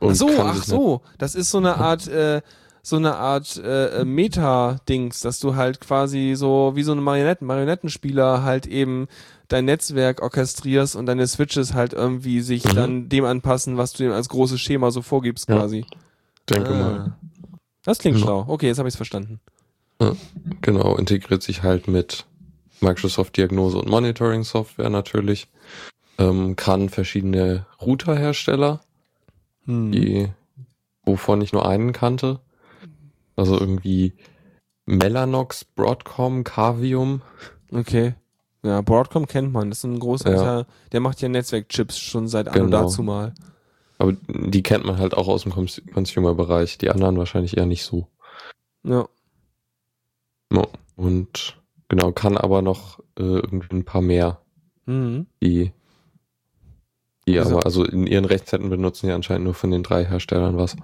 Ach 0.00 0.14
so, 0.14 0.28
ach 0.38 0.62
so. 0.64 1.02
Das 1.18 1.34
ist 1.34 1.50
so 1.50 1.58
eine 1.58 1.76
Art, 1.76 2.06
äh, 2.08 2.42
so 2.82 2.96
eine 2.96 3.16
Art 3.16 3.56
äh, 3.64 4.04
Meta-Dings, 4.04 5.20
dass 5.20 5.38
du 5.38 5.54
halt 5.56 5.80
quasi 5.80 6.34
so 6.36 6.72
wie 6.74 6.82
so 6.82 6.92
eine 6.92 7.00
Marionetten, 7.00 7.46
Marionettenspieler 7.46 8.42
halt 8.42 8.66
eben 8.66 9.06
dein 9.48 9.66
Netzwerk 9.66 10.22
orchestrierst 10.22 10.96
und 10.96 11.06
deine 11.06 11.26
Switches 11.26 11.74
halt 11.74 11.92
irgendwie 11.92 12.40
sich 12.40 12.64
Mhm. 12.64 12.74
dann 12.74 13.08
dem 13.08 13.24
anpassen, 13.24 13.76
was 13.76 13.92
du 13.92 14.02
dem 14.04 14.12
als 14.12 14.28
großes 14.28 14.60
Schema 14.60 14.90
so 14.90 15.02
vorgibst 15.02 15.48
Ja. 15.48 15.56
quasi. 15.58 15.86
Denke 16.50 16.70
Ah. 16.70 16.74
mal. 16.78 17.12
Das 17.84 17.98
klingt 17.98 18.18
Ja. 18.18 18.24
schlau. 18.24 18.44
Okay, 18.48 18.66
jetzt 18.66 18.78
habe 18.78 18.88
ich 18.88 18.94
es 18.94 18.96
verstanden. 18.96 19.40
Genau, 20.60 20.96
integriert 20.96 21.42
sich 21.42 21.62
halt 21.62 21.88
mit 21.88 22.26
Microsoft 22.80 23.36
Diagnose 23.36 23.78
und 23.78 23.88
Monitoring 23.88 24.42
Software 24.44 24.90
natürlich. 24.90 25.48
Ähm, 26.18 26.56
kann 26.56 26.88
verschiedene 26.90 27.66
Routerhersteller, 27.80 28.80
Hm. 29.66 29.90
die, 29.92 30.28
wovon 31.04 31.40
ich 31.40 31.52
nur 31.52 31.66
einen 31.66 31.92
kannte. 31.92 32.40
Also 33.36 33.58
irgendwie 33.58 34.12
Mellanox, 34.86 35.64
Broadcom, 35.64 36.44
Cavium. 36.44 37.22
Okay. 37.72 38.14
Ja, 38.62 38.80
Broadcom 38.82 39.26
kennt 39.26 39.52
man. 39.52 39.70
Das 39.70 39.78
ist 39.78 39.84
ein 39.84 39.98
großer, 39.98 40.34
Ja. 40.34 40.66
der 40.92 41.00
macht 41.00 41.20
ja 41.20 41.28
Netzwerkchips 41.28 41.98
schon 41.98 42.28
seit 42.28 42.48
anno 42.48 42.64
Genau. 42.66 42.82
dazu 42.82 43.02
mal. 43.02 43.34
Aber 43.98 44.12
die 44.28 44.62
kennt 44.62 44.84
man 44.84 44.98
halt 44.98 45.14
auch 45.14 45.28
aus 45.28 45.42
dem 45.42 45.52
Cons- 45.52 45.82
Consumer-Bereich. 45.92 46.78
Die 46.78 46.90
anderen 46.90 47.16
wahrscheinlich 47.18 47.56
eher 47.56 47.66
nicht 47.66 47.84
so. 47.84 48.08
Ja. 48.84 49.08
Ja. 50.52 50.66
Und 50.96 51.56
genau, 51.88 52.12
kann 52.12 52.36
aber 52.36 52.62
noch 52.62 53.00
äh, 53.18 53.22
irgendwie 53.22 53.76
ein 53.76 53.84
paar 53.84 54.02
mehr, 54.02 54.38
Mhm. 54.86 55.26
die, 55.42 55.72
die 57.26 57.38
Also- 57.38 57.56
aber, 57.56 57.66
also 57.66 57.84
in 57.84 58.06
ihren 58.06 58.24
Rechtszeiten 58.24 58.68
benutzen 58.70 59.08
ja 59.08 59.14
anscheinend 59.14 59.44
nur 59.44 59.54
von 59.54 59.70
den 59.70 59.82
drei 59.82 60.04
Herstellern 60.04 60.56
was. 60.56 60.76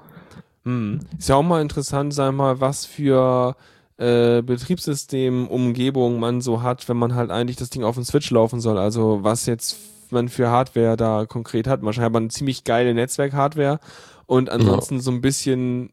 Hm. 0.65 1.01
Ist 1.19 1.29
ja 1.29 1.37
auch 1.37 1.43
mal 1.43 1.63
interessant, 1.63 2.13
sag 2.15 2.33
mal, 2.33 2.61
was 2.61 2.85
für 2.87 3.57
äh, 3.99 4.41
Betriebssystem-Umgebung 4.43 6.19
man 6.19 6.41
so 6.41 6.63
hat, 6.63 6.89
wenn 6.89 6.97
man 6.97 7.15
halt 7.15 7.31
eigentlich 7.31 7.57
das 7.57 7.69
Ding 7.71 7.85
auf 7.85 7.97
dem 7.97 8.05
Switch 8.05 8.31
laufen 8.31 8.61
soll. 8.61 8.79
Also 8.79 9.19
was 9.23 9.45
jetzt 9.47 9.77
man 10.13 10.29
für 10.29 10.49
Hardware 10.51 10.97
da 10.97 11.27
konkret 11.27 11.67
hat. 11.67 11.83
Wahrscheinlich 11.83 12.07
hat 12.07 12.13
man 12.13 12.25
eine 12.25 12.31
ziemlich 12.31 12.65
geile 12.65 12.95
Netzwerk-Hardware 12.95 13.81
und 14.27 14.49
ansonsten 14.51 15.01
so 15.01 15.11
ein 15.11 15.21
bisschen, 15.21 15.91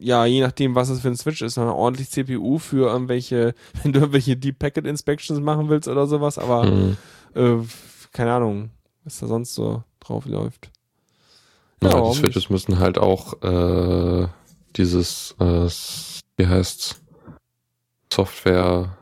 ja, 0.00 0.26
je 0.26 0.40
nachdem, 0.42 0.74
was 0.74 0.88
es 0.90 1.00
für 1.00 1.08
ein 1.08 1.16
Switch 1.16 1.40
ist, 1.42 1.56
noch 1.56 1.64
eine 1.64 1.74
ordentlich 1.74 2.10
CPU 2.10 2.58
für 2.58 2.88
irgendwelche, 2.90 3.54
wenn 3.82 3.92
du 3.92 4.00
irgendwelche 4.00 4.36
Deep 4.36 4.58
Packet 4.58 4.86
Inspections 4.86 5.40
machen 5.40 5.68
willst 5.68 5.88
oder 5.88 6.06
sowas, 6.06 6.38
aber 6.38 6.64
Mhm. 6.66 6.96
äh, 7.34 7.56
keine 8.12 8.32
Ahnung, 8.32 8.70
was 9.04 9.18
da 9.18 9.26
sonst 9.26 9.54
so 9.54 9.82
drauf 10.00 10.26
läuft. 10.26 10.70
Ja, 11.82 11.92
warum 11.92 12.12
die 12.12 12.18
Switches 12.18 12.48
müssen 12.50 12.78
halt 12.78 12.98
auch 12.98 13.42
äh, 13.42 14.28
dieses, 14.76 15.34
äh, 15.40 15.68
wie 16.36 16.46
heißt's, 16.46 17.00
Software, 18.12 18.96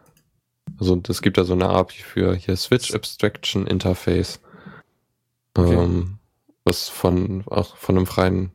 also 0.79 1.01
es 1.09 1.23
gibt 1.23 1.39
da 1.39 1.45
so 1.45 1.53
eine 1.53 1.69
API 1.69 2.03
für 2.03 2.35
hier 2.35 2.57
Switch 2.57 2.95
Abstraction 2.95 3.67
Interface, 3.67 4.41
Okay. 5.57 5.75
ähm, 5.75 6.19
was 6.65 6.89
von 6.89 7.45
auch 7.47 7.77
von 7.77 7.97
einem 7.97 8.07
freien 8.07 8.51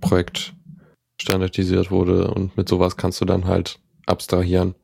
Projekt 0.00 0.52
standardisiert 1.20 1.90
wurde 1.90 2.28
und 2.32 2.56
mit 2.56 2.68
sowas 2.68 2.96
kannst 2.96 3.20
du 3.20 3.24
dann 3.24 3.46
halt 3.46 3.78
abstrahieren. 4.06 4.74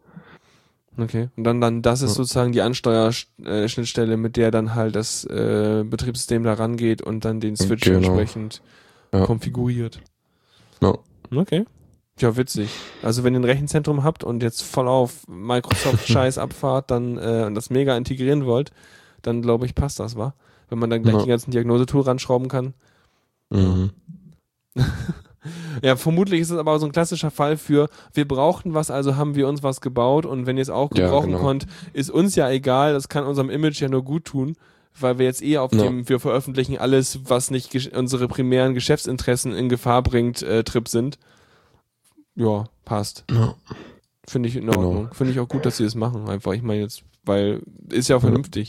Okay. 0.96 1.28
Und 1.36 1.44
dann, 1.44 1.60
dann, 1.60 1.82
das 1.82 2.02
ist 2.02 2.14
sozusagen 2.14 2.52
die 2.52 2.60
Ansteuerschnittstelle, 2.62 4.16
mit 4.16 4.36
der 4.36 4.50
dann 4.50 4.74
halt 4.74 4.96
das 4.96 5.24
äh, 5.24 5.84
Betriebssystem 5.86 6.42
da 6.44 6.54
rangeht 6.54 7.00
und 7.02 7.24
dann 7.24 7.40
den 7.40 7.56
Switch 7.56 7.84
Genau. 7.84 7.98
entsprechend 7.98 8.62
Ja. 9.12 9.24
konfiguriert. 9.26 10.00
Ja. 10.82 10.98
Okay. 11.34 11.64
Ja, 12.20 12.37
witzig. 12.37 12.70
Also 13.02 13.24
wenn 13.24 13.35
ihr 13.35 13.40
ein 13.40 13.44
Rechenzentrum 13.44 14.04
habt 14.04 14.24
und 14.24 14.42
jetzt 14.42 14.62
voll 14.62 14.88
auf 14.88 15.26
Microsoft-Scheiß 15.28 16.38
abfahrt, 16.38 16.90
dann 16.90 17.16
äh, 17.18 17.44
und 17.46 17.54
das 17.54 17.70
mega 17.70 17.96
integrieren 17.96 18.44
wollt, 18.46 18.72
dann 19.22 19.42
glaube 19.42 19.66
ich, 19.66 19.74
passt 19.74 20.00
das, 20.00 20.16
wa? 20.16 20.35
Wenn 20.68 20.78
man 20.78 20.90
dann 20.90 21.02
gleich 21.02 21.14
Ja. 21.14 21.22
die 21.22 21.28
ganzen 21.28 21.50
Diagnosetool 21.50 22.02
ranschrauben 22.02 22.48
kann. 22.48 22.74
Mhm. 23.50 23.90
Ja, 25.83 25.96
vermutlich 25.96 26.42
ist 26.42 26.50
es 26.50 26.59
aber 26.59 26.78
so 26.78 26.85
ein 26.85 26.92
klassischer 26.92 27.30
Fall 27.30 27.56
für, 27.56 27.88
wir 28.12 28.28
brauchten 28.28 28.74
was, 28.74 28.90
also 28.90 29.16
haben 29.16 29.35
wir 29.37 29.48
uns 29.48 29.62
was 29.62 29.80
gebaut 29.80 30.26
und 30.26 30.44
wenn 30.44 30.59
ihr 30.59 30.62
es 30.62 30.68
auch 30.68 30.90
Ja, 30.94 31.04
gebrauchen 31.06 31.28
genau. 31.33 31.40
konnt, 31.42 31.66
ist 31.94 32.11
uns 32.11 32.35
ja 32.37 32.50
egal, 32.50 32.92
das 32.92 33.09
kann 33.09 33.24
unserem 33.24 33.48
Image 33.48 33.80
ja 33.80 33.88
nur 33.88 34.04
gut 34.04 34.26
tun, 34.26 34.54
weil 34.98 35.18
wir 35.18 35.24
jetzt 35.24 35.42
eh 35.42 35.56
auf 35.56 35.72
Ja. 35.72 35.85
dem, 35.85 36.06
wir 36.11 36.20
veröffentlichen 36.20 36.76
alles, 36.76 37.20
was 37.24 37.50
nicht 37.50 37.90
unsere 37.96 38.28
primären 38.28 38.74
Geschäftsinteressen 38.74 39.54
in 39.54 39.70
Gefahr 39.70 40.02
bringt, 40.02 40.42
äh, 40.42 40.62
Trip 40.62 40.87
sind. 40.88 41.18
Ja, 42.36 42.64
passt. 42.84 43.24
Ja. 43.30 43.54
Finde 44.28 44.48
ich 44.48 44.56
in 44.56 44.66
Genau. 44.66 44.78
Ordnung. 44.78 45.08
Finde 45.12 45.32
ich 45.32 45.40
auch 45.40 45.48
gut, 45.48 45.66
dass 45.66 45.76
sie 45.78 45.84
das 45.84 45.94
machen, 45.94 46.28
einfach. 46.28 46.52
Ich 46.52 46.62
meine 46.62 46.80
jetzt, 46.80 47.02
weil 47.24 47.62
ist 47.90 48.08
ja 48.08 48.20
vernünftig. 48.20 48.68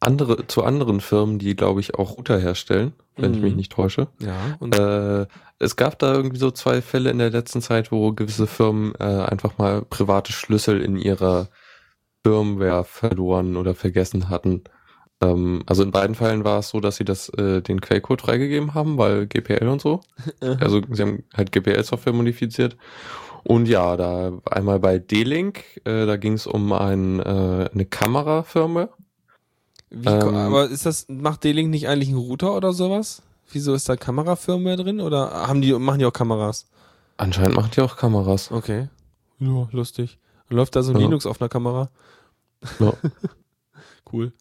Andere, 0.00 0.46
zu 0.46 0.62
anderen 0.64 1.00
Firmen, 1.00 1.38
die 1.38 1.56
glaube 1.56 1.80
ich 1.80 1.94
auch 1.94 2.18
Router 2.18 2.38
herstellen, 2.38 2.92
wenn 3.16 3.32
ich 3.32 3.38
Mhm. 3.38 3.44
mich 3.44 3.54
nicht 3.56 3.72
täusche. 3.72 4.08
Ja, 4.20 4.56
und 4.60 4.78
Äh, 4.78 5.26
es 5.58 5.76
gab 5.76 5.98
da 5.98 6.12
irgendwie 6.12 6.36
so 6.38 6.50
zwei 6.50 6.82
Fälle 6.82 7.10
in 7.10 7.18
der 7.18 7.30
letzten 7.30 7.62
Zeit, 7.62 7.90
wo 7.90 8.12
gewisse 8.12 8.46
Firmen 8.46 8.94
äh, 8.96 9.04
einfach 9.04 9.56
mal 9.56 9.80
private 9.82 10.32
Schlüssel 10.32 10.82
in 10.82 10.96
ihrer 10.96 11.48
Firmware 12.26 12.84
verloren 12.84 13.56
oder 13.56 13.74
vergessen 13.74 14.28
hatten. 14.28 14.64
Ähm, 15.20 15.62
also 15.66 15.82
in 15.82 15.90
beiden 15.90 16.14
Fällen 16.14 16.44
war 16.44 16.58
es 16.60 16.68
so, 16.68 16.80
dass 16.80 16.96
sie 16.96 17.04
das 17.04 17.28
äh, 17.30 17.62
den 17.62 17.80
Quellcode 17.80 18.22
freigegeben 18.22 18.74
haben, 18.74 18.98
weil 18.98 19.26
GPL 19.26 19.68
und 19.68 19.80
so. 19.80 20.00
also 20.40 20.80
sie 20.90 21.02
haben 21.02 21.24
halt 21.34 21.52
GPL-Software 21.52 22.12
modifiziert. 22.12 22.76
Und 23.44 23.68
ja, 23.68 23.96
da 23.96 24.32
einmal 24.50 24.80
bei 24.80 24.98
D-Link, 24.98 25.80
äh, 25.84 26.06
da 26.06 26.16
ging 26.16 26.32
es 26.32 26.46
um 26.46 26.72
ein, 26.72 27.20
äh, 27.20 27.68
eine 27.72 27.84
Kamerafirma. 27.84 28.88
Wie, 29.90 30.08
ähm, 30.08 30.34
aber 30.34 30.70
ist 30.70 30.86
das, 30.86 31.06
macht 31.08 31.44
D-Link 31.44 31.70
nicht 31.70 31.86
eigentlich 31.88 32.08
einen 32.08 32.18
Router 32.18 32.56
oder 32.56 32.72
sowas? 32.72 33.22
Wieso 33.52 33.74
ist 33.74 33.88
da 33.88 33.96
Kamerafirmware 33.96 34.76
drin 34.76 35.00
oder 35.00 35.46
haben 35.46 35.60
die, 35.60 35.72
machen 35.74 35.98
die 35.98 36.06
auch 36.06 36.12
Kameras? 36.12 36.66
Anscheinend 37.18 37.54
machen 37.54 37.70
die 37.76 37.82
auch 37.82 37.96
Kameras. 37.96 38.50
Okay. 38.50 38.88
Ja, 39.38 39.68
lustig. 39.72 40.18
Läuft 40.48 40.74
da 40.74 40.82
so 40.82 40.92
ein 40.92 40.98
ja. 40.98 41.04
Linux 41.04 41.26
auf 41.26 41.40
einer 41.40 41.48
Kamera? 41.50 41.90
Ja. 42.78 42.94
cool. 44.12 44.32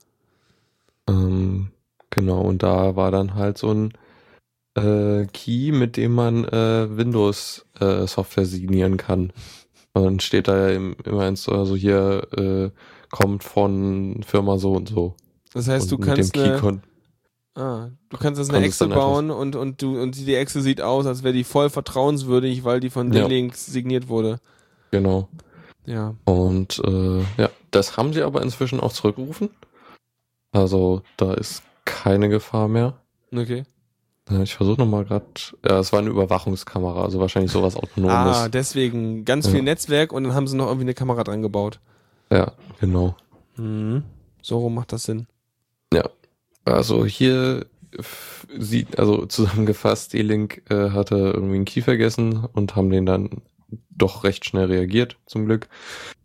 Ähm, 1.10 1.72
genau, 2.10 2.42
und 2.42 2.64
da 2.64 2.96
war 2.96 3.12
dann 3.12 3.36
halt 3.36 3.58
so 3.58 3.74
ein 3.74 3.94
äh, 4.76 5.26
Key, 5.28 5.72
mit 5.72 5.98
dem 5.98 6.14
man 6.14 6.46
äh, 6.46 6.88
Windows-Software 6.96 8.44
äh, 8.44 8.48
signieren 8.48 8.98
kann. 8.98 9.34
Und 9.94 10.04
dann 10.04 10.20
steht 10.20 10.48
da 10.48 10.70
ja 10.70 10.80
immer 11.04 11.28
ins, 11.28 11.48
also 11.48 11.76
hier 11.76 12.28
äh, 12.36 12.72
kommt 13.12 13.44
von 13.44 14.24
Firma 14.26 14.58
so 14.58 14.74
und 14.74 14.90
so. 14.90 15.16
Das 15.54 15.68
heißt, 15.68 15.92
und 15.92 16.02
du 16.02 16.06
kannst 16.08 16.36
eine, 16.36 16.82
ah, 17.54 17.90
du 18.10 18.18
kannst 18.18 18.42
das 18.42 18.50
eine 18.50 18.66
Excel 18.66 18.88
bauen 18.88 19.30
und, 19.30 19.56
und 19.56 19.84
du 19.84 20.02
und 20.02 20.16
die 20.16 20.34
Excel 20.34 20.64
sieht 20.64 20.82
aus, 20.82 21.06
als 21.06 21.22
wäre 21.22 21.34
die 21.34 21.44
voll 21.44 21.70
vertrauenswürdig, 21.70 22.64
weil 22.64 22.80
die 22.80 22.90
von 22.90 23.14
ja. 23.14 23.22
D-Links 23.22 23.68
signiert 23.68 24.08
wurde. 24.08 24.40
Genau. 24.90 25.28
Ja. 25.86 26.16
Und 26.26 26.82
äh, 26.84 27.20
ja, 27.38 27.50
das 27.70 27.96
haben 27.96 28.14
sie 28.14 28.24
aber 28.24 28.42
inzwischen 28.42 28.80
auch 28.80 28.94
zurückgerufen. 28.94 29.52
Also 30.54 31.02
da 31.18 31.34
ist 31.34 31.64
keine 31.84 32.30
Gefahr 32.30 32.68
mehr. 32.68 32.94
Okay. 33.36 33.64
Ich 34.42 34.56
versuche 34.56 34.80
nochmal 34.80 35.04
gerade. 35.04 35.26
Ja, 35.68 35.80
es 35.80 35.92
war 35.92 36.00
eine 36.00 36.10
Überwachungskamera, 36.10 37.04
also 37.04 37.20
wahrscheinlich 37.20 37.52
sowas 37.52 37.76
autonomes. 37.76 38.38
Ah, 38.38 38.48
deswegen 38.48 39.26
ganz 39.26 39.48
viel 39.48 39.58
ja. 39.58 39.64
Netzwerk 39.64 40.14
und 40.14 40.24
dann 40.24 40.34
haben 40.34 40.48
sie 40.48 40.56
noch 40.56 40.68
irgendwie 40.68 40.86
eine 40.86 40.94
Kamera 40.94 41.26
dran 41.26 41.42
gebaut. 41.42 41.82
Ja, 42.30 42.54
genau. 42.80 43.18
Mhm. 43.58 44.04
So 44.42 44.60
rum 44.60 44.76
macht 44.76 44.94
das 44.94 45.04
Sinn. 45.04 45.28
Ja. 45.94 46.10
Also 46.64 47.06
hier 47.06 47.66
sieht, 48.58 48.98
also 48.98 49.26
zusammengefasst, 49.26 50.14
D-Link 50.14 50.64
äh, 50.70 50.92
hatte 50.92 51.16
irgendwie 51.16 51.56
einen 51.56 51.66
Key 51.66 51.82
vergessen 51.82 52.46
und 52.54 52.76
haben 52.76 52.90
den 52.90 53.06
dann 53.06 53.42
doch 53.90 54.24
recht 54.24 54.46
schnell 54.46 54.66
reagiert, 54.66 55.18
zum 55.26 55.46
Glück. 55.46 55.68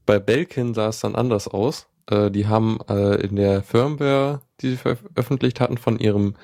Bei 0.06 0.18
Belkin 0.18 0.72
sah 0.72 0.88
es 0.88 1.00
dann 1.00 1.14
anders 1.14 1.48
aus. 1.48 1.86
Äh, 2.10 2.30
die 2.30 2.46
haben 2.46 2.78
äh, 2.88 3.16
in 3.16 3.36
der 3.36 3.62
Firmware, 3.62 4.40
die 4.60 4.70
sie 4.70 4.76
veröffentlicht 4.76 5.60
hatten, 5.60 5.78
von 5.78 5.98
ihrem 5.98 6.34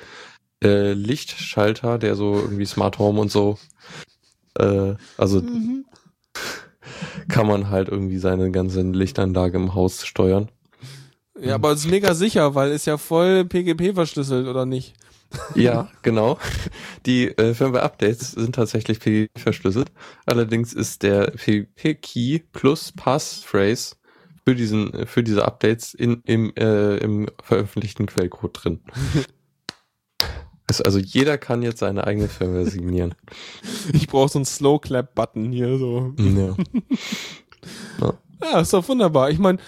äh, 0.63 0.93
Lichtschalter, 0.93 1.99
der 1.99 2.15
so 2.15 2.35
irgendwie 2.35 2.67
Smart 2.67 2.99
Home 2.99 3.21
und 3.21 3.31
so, 3.31 3.59
äh, 4.59 4.95
also 5.17 5.41
mhm. 5.41 5.85
kann 7.29 7.47
man 7.47 7.71
halt 7.71 7.89
irgendwie 7.89 8.19
seine 8.19 8.51
ganze 8.51 8.83
Lichtanlage 8.83 9.57
im 9.57 9.75
Haus 9.75 10.05
steuern. 10.07 10.51
Ja, 11.41 11.57
aber 11.57 11.73
es 11.73 11.81
ist 11.81 11.91
mega 11.91 12.15
sicher, 12.15 12.55
weil 12.55 12.71
es 12.71 12.85
ja 12.85 12.97
voll 12.97 13.45
PGP 13.45 13.95
verschlüsselt, 13.95 14.47
oder 14.47 14.67
nicht? 14.67 14.95
Ja, 15.55 15.91
genau. 16.03 16.39
Die 17.07 17.27
äh, 17.27 17.55
Firmware-Updates 17.55 18.33
sind 18.33 18.55
tatsächlich 18.55 19.01
PGP 19.01 19.31
verschlüsselt. 19.37 19.91
Allerdings 20.27 20.73
ist 20.73 21.03
der 21.03 21.33
PGP-Key 21.33 22.41
plus 22.53 22.93
Passphrase 22.93 23.97
für 24.45 24.55
diesen, 24.55 25.07
für 25.07 25.23
diese 25.23 25.45
Updates 25.45 25.95
in, 25.95 26.23
im, 26.25 26.53
äh, 26.57 26.97
im 26.99 27.29
veröffentlichten 27.43 28.07
Quellcode 28.07 28.65
drin. 28.65 28.81
also 30.85 30.99
jeder 30.99 31.39
kann 31.39 31.63
jetzt 31.63 31.81
seine 31.81 32.07
eigene 32.07 32.29
Firmware 32.29 32.67
signieren. 32.67 33.15
Ich 33.93 34.09
brauche 34.09 34.29
so 34.29 34.39
einen 34.39 34.47
Slow 34.47 34.79
Clap 34.81 35.15
Button 35.15 35.53
hier 35.53 35.79
so. 35.79 36.15
Ja. 36.19 36.57
ja. 38.01 38.15
ja, 38.43 38.61
ist 38.61 38.73
doch 38.73 38.89
wunderbar. 38.89 39.31
Ich 39.31 39.39
meine, 39.39 39.59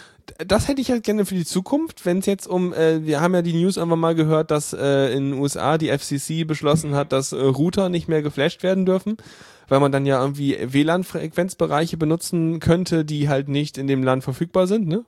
das 0.47 0.69
hätte 0.69 0.81
ich 0.81 0.91
halt 0.91 1.05
gerne 1.05 1.25
für 1.25 1.35
die 1.35 1.45
Zukunft, 1.45 2.05
wenn 2.05 2.19
es 2.19 2.27
jetzt 2.27 2.47
um, 2.47 2.73
äh, 2.73 3.05
wir 3.05 3.21
haben 3.21 3.35
ja 3.35 3.43
die 3.43 3.53
News 3.53 3.79
einfach 3.79 3.97
mal 3.97 4.15
gehört, 4.15 4.51
dass 4.51 4.73
äh, 4.73 5.13
in 5.13 5.33
den 5.33 5.41
USA 5.41 5.79
die 5.79 5.97
FCC 5.97 6.45
beschlossen 6.47 6.95
hat, 6.95 7.13
dass 7.13 7.33
äh, 7.33 7.37
Router 7.37 7.89
nicht 7.89 8.09
mehr 8.09 8.23
geflasht 8.23 8.63
werden 8.63 8.87
dürfen 8.87 9.17
weil 9.69 9.81
man 9.81 9.93
dann 9.93 10.07
ja 10.07 10.21
irgendwie 10.21 10.57
WLAN-Frequenzbereiche 10.61 11.97
benutzen 11.97 12.61
könnte, 12.61 13.05
die 13.05 13.29
halt 13.29 13.49
nicht 13.49 13.79
in 13.79 13.87
dem 13.87 14.03
Land 14.03 14.25
verfügbar 14.25 14.67
sind, 14.67 14.87
ne? 14.87 15.05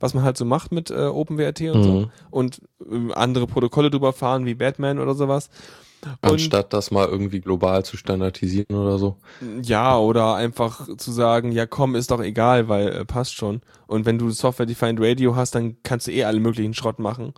Was 0.00 0.14
man 0.14 0.24
halt 0.24 0.36
so 0.36 0.44
macht 0.44 0.72
mit 0.72 0.90
äh, 0.90 1.04
OpenWRT 1.04 1.60
und 1.62 1.78
mhm. 1.78 1.84
so. 1.84 2.10
Und 2.30 2.60
äh, 2.90 3.12
andere 3.14 3.46
Protokolle 3.46 3.90
drüber 3.90 4.12
fahren, 4.12 4.46
wie 4.46 4.54
Batman 4.54 4.98
oder 4.98 5.14
sowas. 5.14 5.48
Und, 6.04 6.32
Anstatt 6.32 6.72
das 6.72 6.90
mal 6.90 7.06
irgendwie 7.06 7.40
global 7.40 7.84
zu 7.84 7.96
standardisieren 7.96 8.76
oder 8.76 8.98
so. 8.98 9.16
Ja, 9.62 9.96
oder 9.96 10.34
einfach 10.34 10.88
zu 10.96 11.12
sagen, 11.12 11.52
ja 11.52 11.66
komm, 11.66 11.94
ist 11.94 12.10
doch 12.10 12.20
egal, 12.20 12.68
weil 12.68 12.88
äh, 12.88 13.04
passt 13.04 13.34
schon. 13.34 13.60
Und 13.86 14.04
wenn 14.04 14.18
du 14.18 14.30
Software-Defined 14.30 14.98
Radio 15.00 15.36
hast, 15.36 15.54
dann 15.54 15.76
kannst 15.84 16.08
du 16.08 16.10
eh 16.10 16.24
alle 16.24 16.40
möglichen 16.40 16.74
Schrott 16.74 16.98
machen. 16.98 17.34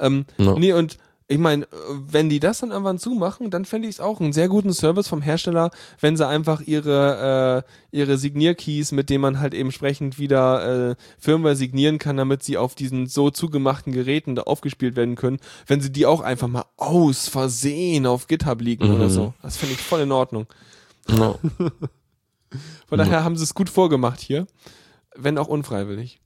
Ähm, 0.00 0.24
no. 0.38 0.58
Nee, 0.58 0.72
und 0.72 0.96
ich 1.30 1.36
meine, 1.38 1.68
wenn 1.90 2.30
die 2.30 2.40
das 2.40 2.60
dann 2.60 2.70
irgendwann 2.70 2.98
zumachen, 2.98 3.50
dann 3.50 3.66
fände 3.66 3.86
ich 3.86 3.96
es 3.96 4.00
auch 4.00 4.18
einen 4.18 4.32
sehr 4.32 4.48
guten 4.48 4.72
Service 4.72 5.08
vom 5.08 5.20
Hersteller, 5.20 5.70
wenn 6.00 6.16
sie 6.16 6.26
einfach 6.26 6.62
ihre, 6.62 7.64
äh, 7.92 7.96
ihre 7.96 8.16
Signierkeys, 8.16 8.92
mit 8.92 9.10
denen 9.10 9.20
man 9.20 9.38
halt 9.38 9.52
eben 9.52 9.68
entsprechend 9.68 10.18
wieder 10.18 10.90
äh, 10.90 10.96
Firmware 11.18 11.54
signieren 11.54 11.98
kann, 11.98 12.16
damit 12.16 12.42
sie 12.42 12.56
auf 12.56 12.74
diesen 12.74 13.06
so 13.08 13.30
zugemachten 13.30 13.92
Geräten 13.92 14.36
da 14.36 14.44
aufgespielt 14.44 14.96
werden 14.96 15.16
können, 15.16 15.38
wenn 15.66 15.82
sie 15.82 15.92
die 15.92 16.06
auch 16.06 16.22
einfach 16.22 16.48
mal 16.48 16.64
aus 16.78 17.28
Versehen 17.28 18.06
auf 18.06 18.26
GitHub 18.26 18.62
liegen 18.62 18.88
mhm. 18.88 18.94
oder 18.94 19.10
so. 19.10 19.34
Das 19.42 19.58
finde 19.58 19.74
ich 19.74 19.82
voll 19.82 20.00
in 20.00 20.12
Ordnung. 20.12 20.46
No. 21.08 21.38
Von 22.88 22.98
daher 22.98 23.22
haben 23.22 23.36
sie 23.36 23.44
es 23.44 23.52
gut 23.52 23.68
vorgemacht 23.68 24.20
hier, 24.20 24.46
wenn 25.14 25.36
auch 25.36 25.48
unfreiwillig. 25.48 26.20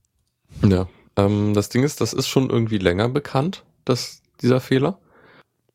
Ja, 0.64 0.86
ähm, 1.16 1.54
das 1.54 1.70
Ding 1.70 1.82
ist, 1.82 2.00
das 2.00 2.12
ist 2.12 2.28
schon 2.28 2.50
irgendwie 2.50 2.78
länger 2.78 3.08
bekannt, 3.08 3.64
dass 3.84 4.21
dieser 4.42 4.60
Fehler. 4.60 4.98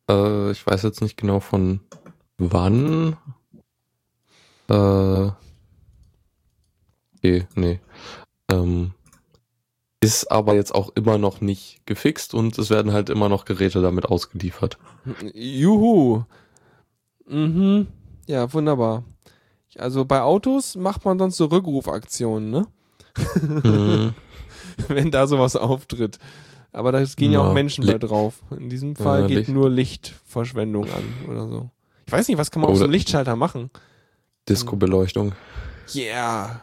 Äh, 0.09 0.51
ich 0.51 0.65
weiß 0.65 0.83
jetzt 0.83 1.01
nicht 1.01 1.17
genau 1.17 1.39
von 1.39 1.81
wann. 2.37 3.17
Äh, 4.69 5.31
okay, 7.15 7.47
nee. 7.55 7.79
Ähm, 8.51 8.93
ist 9.99 10.31
aber 10.31 10.53
jetzt 10.53 10.75
auch 10.75 10.91
immer 10.95 11.17
noch 11.17 11.41
nicht 11.41 11.85
gefixt 11.85 12.33
und 12.33 12.57
es 12.57 12.69
werden 12.69 12.93
halt 12.93 13.09
immer 13.09 13.29
noch 13.29 13.45
Geräte 13.45 13.81
damit 13.81 14.05
ausgeliefert. 14.05 14.77
Juhu. 15.33 16.23
Mhm. 17.27 17.87
Ja, 18.27 18.51
wunderbar. 18.53 19.03
Also 19.77 20.05
bei 20.05 20.21
Autos 20.21 20.75
macht 20.75 21.05
man 21.05 21.19
sonst 21.19 21.37
so 21.37 21.45
Rückrufaktionen, 21.45 22.49
ne? 22.49 22.67
Mhm. 23.41 24.13
Wenn 24.87 25.11
da 25.11 25.27
sowas 25.27 25.55
auftritt. 25.55 26.19
Aber 26.71 26.91
da 26.91 27.03
gehen 27.03 27.31
ja, 27.31 27.41
ja 27.41 27.47
auch 27.47 27.53
Menschen 27.53 27.85
bei 27.85 27.97
drauf. 27.97 28.43
In 28.51 28.69
diesem 28.69 28.95
Fall 28.95 29.21
ja, 29.21 29.27
geht 29.27 29.37
Licht. 29.37 29.49
nur 29.49 29.69
Lichtverschwendung 29.69 30.85
an 30.85 31.29
oder 31.29 31.47
so. 31.47 31.69
Ich 32.05 32.11
weiß 32.11 32.27
nicht, 32.27 32.37
was 32.37 32.51
kann 32.51 32.61
man 32.61 32.71
auf 32.71 32.77
so 32.77 32.83
einem 32.83 32.93
Lichtschalter 32.93 33.35
machen? 33.35 33.69
Disco-Beleuchtung. 34.47 35.33
Yeah. 35.93 36.61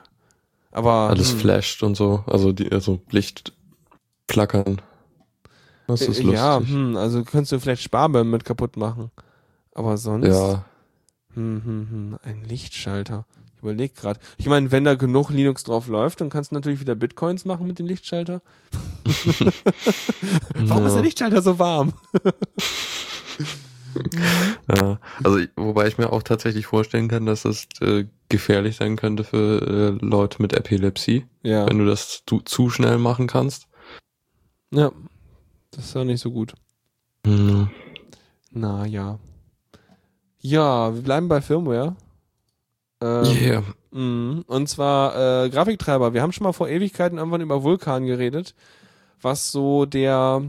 Aber. 0.71 1.11
Alles 1.11 1.33
hm. 1.33 1.39
flasht 1.39 1.83
und 1.83 1.97
so. 1.97 2.25
Also, 2.27 2.53
die, 2.53 2.71
also 2.73 3.01
Licht 3.11 3.53
flackern. 4.31 4.81
Das 5.87 6.01
ist 6.01 6.19
äh, 6.19 6.23
lustig. 6.23 6.35
Ja, 6.35 6.61
hm, 6.61 6.97
also 6.97 7.25
könntest 7.25 7.53
du 7.53 7.61
vielleicht 7.61 7.83
Sparbeeren 7.83 8.31
mit 8.31 8.45
kaputt 8.45 8.77
machen. 8.77 9.11
Aber 9.75 9.97
sonst. 9.97 10.29
Ja. 10.29 10.65
Hm, 11.35 11.63
hm, 11.65 11.89
hm. 11.91 12.19
Ein 12.23 12.45
Lichtschalter 12.45 13.27
überleg 13.65 13.95
gerade. 13.97 14.21
Ich 14.37 14.47
meine, 14.47 14.71
wenn 14.71 14.85
da 14.85 14.95
genug 14.95 15.31
Linux 15.31 15.65
drauf 15.65 15.89
läuft, 15.89 16.21
dann 16.21 16.31
kannst 16.31 16.51
du 16.51 16.55
natürlich 16.55 16.81
wieder 16.81 16.95
Bitcoins 16.95 17.45
machen 17.45 17.67
mit 17.67 17.79
dem 17.79 17.87
Lichtschalter. 17.87 18.43
Warum 20.55 20.83
ja. 20.83 20.87
ist 20.87 20.95
der 20.95 21.03
Lichtschalter 21.03 21.43
so 21.43 21.59
warm? 21.59 21.95
ja, 24.69 24.99
also 25.23 25.41
wobei 25.57 25.87
ich 25.89 25.99
mir 25.99 26.13
auch 26.13 26.23
tatsächlich 26.23 26.67
vorstellen 26.67 27.09
kann, 27.09 27.27
dass 27.27 27.43
das 27.43 27.67
äh, 27.81 28.07
gefährlich 28.29 28.77
sein 28.77 28.97
könnte 28.97 29.25
für 29.25 29.99
äh, 30.01 30.05
Leute 30.05 30.43
mit 30.43 30.53
Epilepsie, 30.53 31.27
ja. 31.43 31.67
wenn 31.69 31.79
du 31.79 31.87
das 31.87 32.23
zu, 32.27 32.41
zu 32.41 32.71
schnell 32.71 32.99
machen 32.99 33.27
kannst. 33.27 33.67
Ja, 34.71 34.93
das 35.71 35.87
ist 35.87 35.95
ja 35.95 36.05
nicht 36.05 36.21
so 36.21 36.31
gut. 36.31 36.55
Mhm. 37.27 37.71
Na 38.51 38.87
ja. 38.87 39.19
Ja, 40.41 40.95
wir 40.95 41.03
bleiben 41.03 41.29
bei 41.29 41.41
Firmware. 41.41 41.97
Ähm, 43.05 43.25
yeah. 43.43 43.63
Mh, 43.91 44.45
und 44.47 44.69
zwar 44.69 45.45
äh, 45.45 45.51
Grafiktreiber. 45.51 46.15
Wir 46.15 46.23
haben 46.23 46.33
schon 46.33 46.45
mal 46.45 46.53
vor 46.53 46.69
Ewigkeiten 46.69 47.19
irgendwann 47.19 47.43
über 47.43 47.63
Vulkan 47.63 48.07
geredet, 48.07 48.55
was 49.21 49.53
so 49.53 49.85
der 49.85 50.43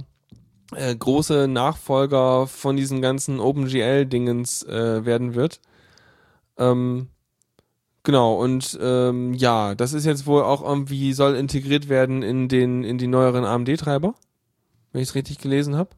äh, 0.73 0.95
große 0.95 1.49
Nachfolger 1.49 2.47
von 2.47 2.77
diesen 2.77 3.01
ganzen 3.01 3.41
OpenGL-Dingens 3.41 4.63
äh, 4.63 5.05
werden 5.05 5.35
wird. 5.35 5.59
Ähm, 6.57 7.09
genau, 8.03 8.35
und 8.35 8.79
ähm, 8.81 9.33
ja, 9.33 9.75
das 9.75 9.91
ist 9.91 10.05
jetzt 10.05 10.25
wohl 10.25 10.43
auch 10.43 10.63
irgendwie, 10.63 11.11
soll 11.11 11.35
integriert 11.35 11.89
werden 11.89 12.23
in 12.23 12.47
den, 12.47 12.85
in 12.85 12.97
die 12.97 13.07
neueren 13.07 13.43
AMD-Treiber. 13.43 14.15
wenn 14.93 15.01
ich 15.01 15.09
es 15.09 15.15
richtig 15.15 15.39
gelesen 15.39 15.75
habe. 15.75 15.89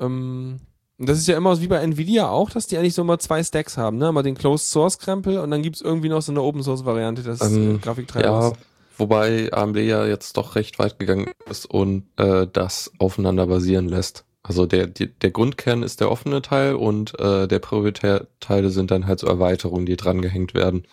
Ähm, 0.00 0.58
und 0.98 1.08
das 1.08 1.18
ist 1.18 1.28
ja 1.28 1.36
immer 1.36 1.60
wie 1.60 1.66
bei 1.66 1.78
Nvidia 1.78 2.28
auch, 2.28 2.50
dass 2.50 2.66
die 2.66 2.78
eigentlich 2.78 2.94
so 2.94 3.02
immer 3.02 3.18
zwei 3.18 3.42
Stacks 3.42 3.76
haben, 3.76 3.98
ne? 3.98 4.10
Mal 4.12 4.22
den 4.22 4.36
Closed 4.36 4.68
Source 4.68 4.98
Krempel 4.98 5.38
und 5.38 5.50
dann 5.50 5.62
gibt's 5.62 5.80
irgendwie 5.80 6.08
noch 6.08 6.22
so 6.22 6.32
eine 6.32 6.42
Open 6.42 6.62
Source 6.62 6.84
Variante 6.84 7.22
des 7.22 7.40
Ähm, 7.42 7.76
äh, 7.76 7.78
Grafiktreibers. 7.78 8.52
Ja, 8.52 8.58
wobei 8.96 9.52
AMD 9.52 9.76
ja 9.76 10.06
jetzt 10.06 10.36
doch 10.36 10.54
recht 10.54 10.78
weit 10.78 10.98
gegangen 10.98 11.30
ist 11.50 11.66
und 11.66 12.04
äh, 12.16 12.46
das 12.50 12.92
aufeinander 12.98 13.46
basieren 13.46 13.88
lässt. 13.88 14.24
Also 14.42 14.64
der, 14.64 14.86
die, 14.86 15.12
der 15.12 15.32
Grundkern 15.32 15.82
ist 15.82 16.00
der 16.00 16.10
offene 16.10 16.40
Teil 16.40 16.76
und 16.76 17.18
äh, 17.18 17.48
der 17.48 17.58
Prioritärteile 17.58 18.70
sind 18.70 18.90
dann 18.92 19.06
halt 19.06 19.18
so 19.18 19.26
Erweiterungen, 19.26 19.86
die 19.86 19.96
drangehängt 19.96 20.54
werden. 20.54 20.86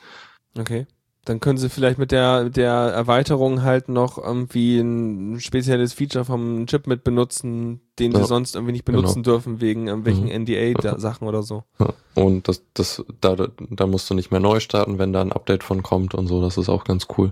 Okay. 0.57 0.87
Dann 1.25 1.39
können 1.39 1.57
sie 1.57 1.69
vielleicht 1.69 1.99
mit 1.99 2.11
der, 2.11 2.43
mit 2.43 2.57
der 2.57 2.73
Erweiterung 2.73 3.63
halt 3.63 3.87
noch 3.87 4.17
irgendwie 4.17 4.77
ein 4.79 5.39
spezielles 5.39 5.93
Feature 5.93 6.25
vom 6.25 6.65
Chip 6.67 6.85
mit 6.85 7.05
benutzen, 7.05 7.79
den 7.97 8.11
sie 8.11 8.19
Ja, 8.19 8.25
sonst 8.25 8.55
irgendwie 8.55 8.73
nicht 8.73 8.83
benutzen 8.83 9.23
dürfen 9.23 9.61
wegen 9.61 9.87
irgendwelchen 9.87 10.25
Mhm. 10.25 10.45
NDA-Sachen 10.45 11.25
oder 11.25 11.41
so. 11.41 11.63
Ja. 11.79 11.93
Und 12.15 12.49
das, 12.49 12.61
das, 12.73 13.05
da, 13.21 13.37
da 13.69 13.87
musst 13.87 14.09
du 14.09 14.15
nicht 14.15 14.31
mehr 14.31 14.41
neu 14.41 14.59
starten, 14.59 14.99
wenn 14.99 15.13
da 15.13 15.21
ein 15.21 15.31
Update 15.31 15.63
von 15.63 15.81
kommt 15.81 16.13
und 16.13 16.27
so. 16.27 16.41
Das 16.41 16.57
ist 16.57 16.67
auch 16.67 16.83
ganz 16.83 17.07
cool. 17.17 17.31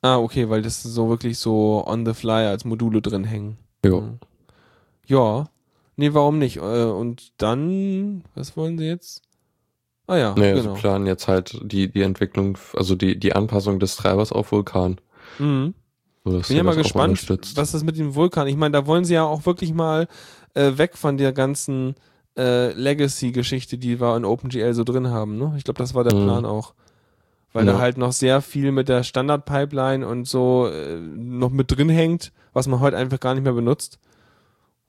Ah, 0.00 0.16
okay, 0.16 0.48
weil 0.48 0.62
das 0.62 0.82
so 0.82 1.10
wirklich 1.10 1.38
so 1.38 1.84
on 1.86 2.06
the 2.06 2.14
fly 2.14 2.46
als 2.46 2.64
Module 2.64 3.02
drin 3.02 3.24
hängen. 3.24 3.58
Jo. 3.84 4.00
Mhm. 4.00 4.18
Ja. 5.06 5.50
Nee, 5.96 6.14
warum 6.14 6.38
nicht? 6.38 6.56
Äh, 6.56 6.60
Und 6.84 7.32
dann, 7.36 8.24
was 8.34 8.56
wollen 8.56 8.78
sie 8.78 8.86
jetzt? 8.86 9.20
Ah 10.10 10.16
ja, 10.16 10.34
Nee, 10.36 10.54
genau. 10.54 10.74
sie 10.74 10.80
planen 10.80 11.06
jetzt 11.06 11.28
halt 11.28 11.56
die, 11.62 11.88
die 11.90 12.02
Entwicklung, 12.02 12.58
also 12.74 12.96
die, 12.96 13.16
die 13.18 13.32
Anpassung 13.34 13.78
des 13.78 13.94
Treibers 13.94 14.32
auf 14.32 14.50
Vulkan. 14.50 15.00
Mhm. 15.38 15.72
So, 16.24 16.40
Bin 16.48 16.56
ja 16.56 16.62
mal 16.64 16.74
gespannt, 16.74 17.28
was 17.54 17.70
das 17.72 17.84
mit 17.84 17.96
dem 17.96 18.16
Vulkan. 18.16 18.48
Ich 18.48 18.56
meine, 18.56 18.72
da 18.72 18.86
wollen 18.86 19.04
sie 19.04 19.14
ja 19.14 19.22
auch 19.24 19.46
wirklich 19.46 19.72
mal 19.72 20.08
äh, 20.54 20.72
weg 20.78 20.96
von 20.96 21.16
der 21.16 21.32
ganzen 21.32 21.94
äh, 22.36 22.72
Legacy-Geschichte, 22.72 23.78
die 23.78 24.00
wir 24.00 24.16
in 24.16 24.24
OpenGL 24.24 24.74
so 24.74 24.82
drin 24.82 25.08
haben. 25.10 25.38
Ne? 25.38 25.54
Ich 25.56 25.62
glaube, 25.64 25.78
das 25.78 25.94
war 25.94 26.02
der 26.02 26.14
Mhm. 26.14 26.24
Plan 26.24 26.44
auch. 26.44 26.74
Weil 27.52 27.66
da 27.66 27.72
Ja. 27.74 27.78
halt 27.78 27.96
noch 27.96 28.12
sehr 28.12 28.42
viel 28.42 28.70
mit 28.72 28.88
der 28.88 29.02
Standard-Pipeline 29.04 30.06
und 30.06 30.26
so 30.26 30.66
äh, 30.66 30.96
noch 31.00 31.50
mit 31.50 31.70
drin 31.70 31.88
hängt, 31.88 32.32
was 32.52 32.66
man 32.66 32.80
heute 32.80 32.96
einfach 32.96 33.20
gar 33.20 33.34
nicht 33.34 33.44
mehr 33.44 33.52
benutzt. 33.52 33.98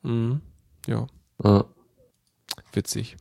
Mhm. 0.01 0.41
Ja, 0.87 1.05
Ja. 1.43 1.65
witzig. 2.73 3.17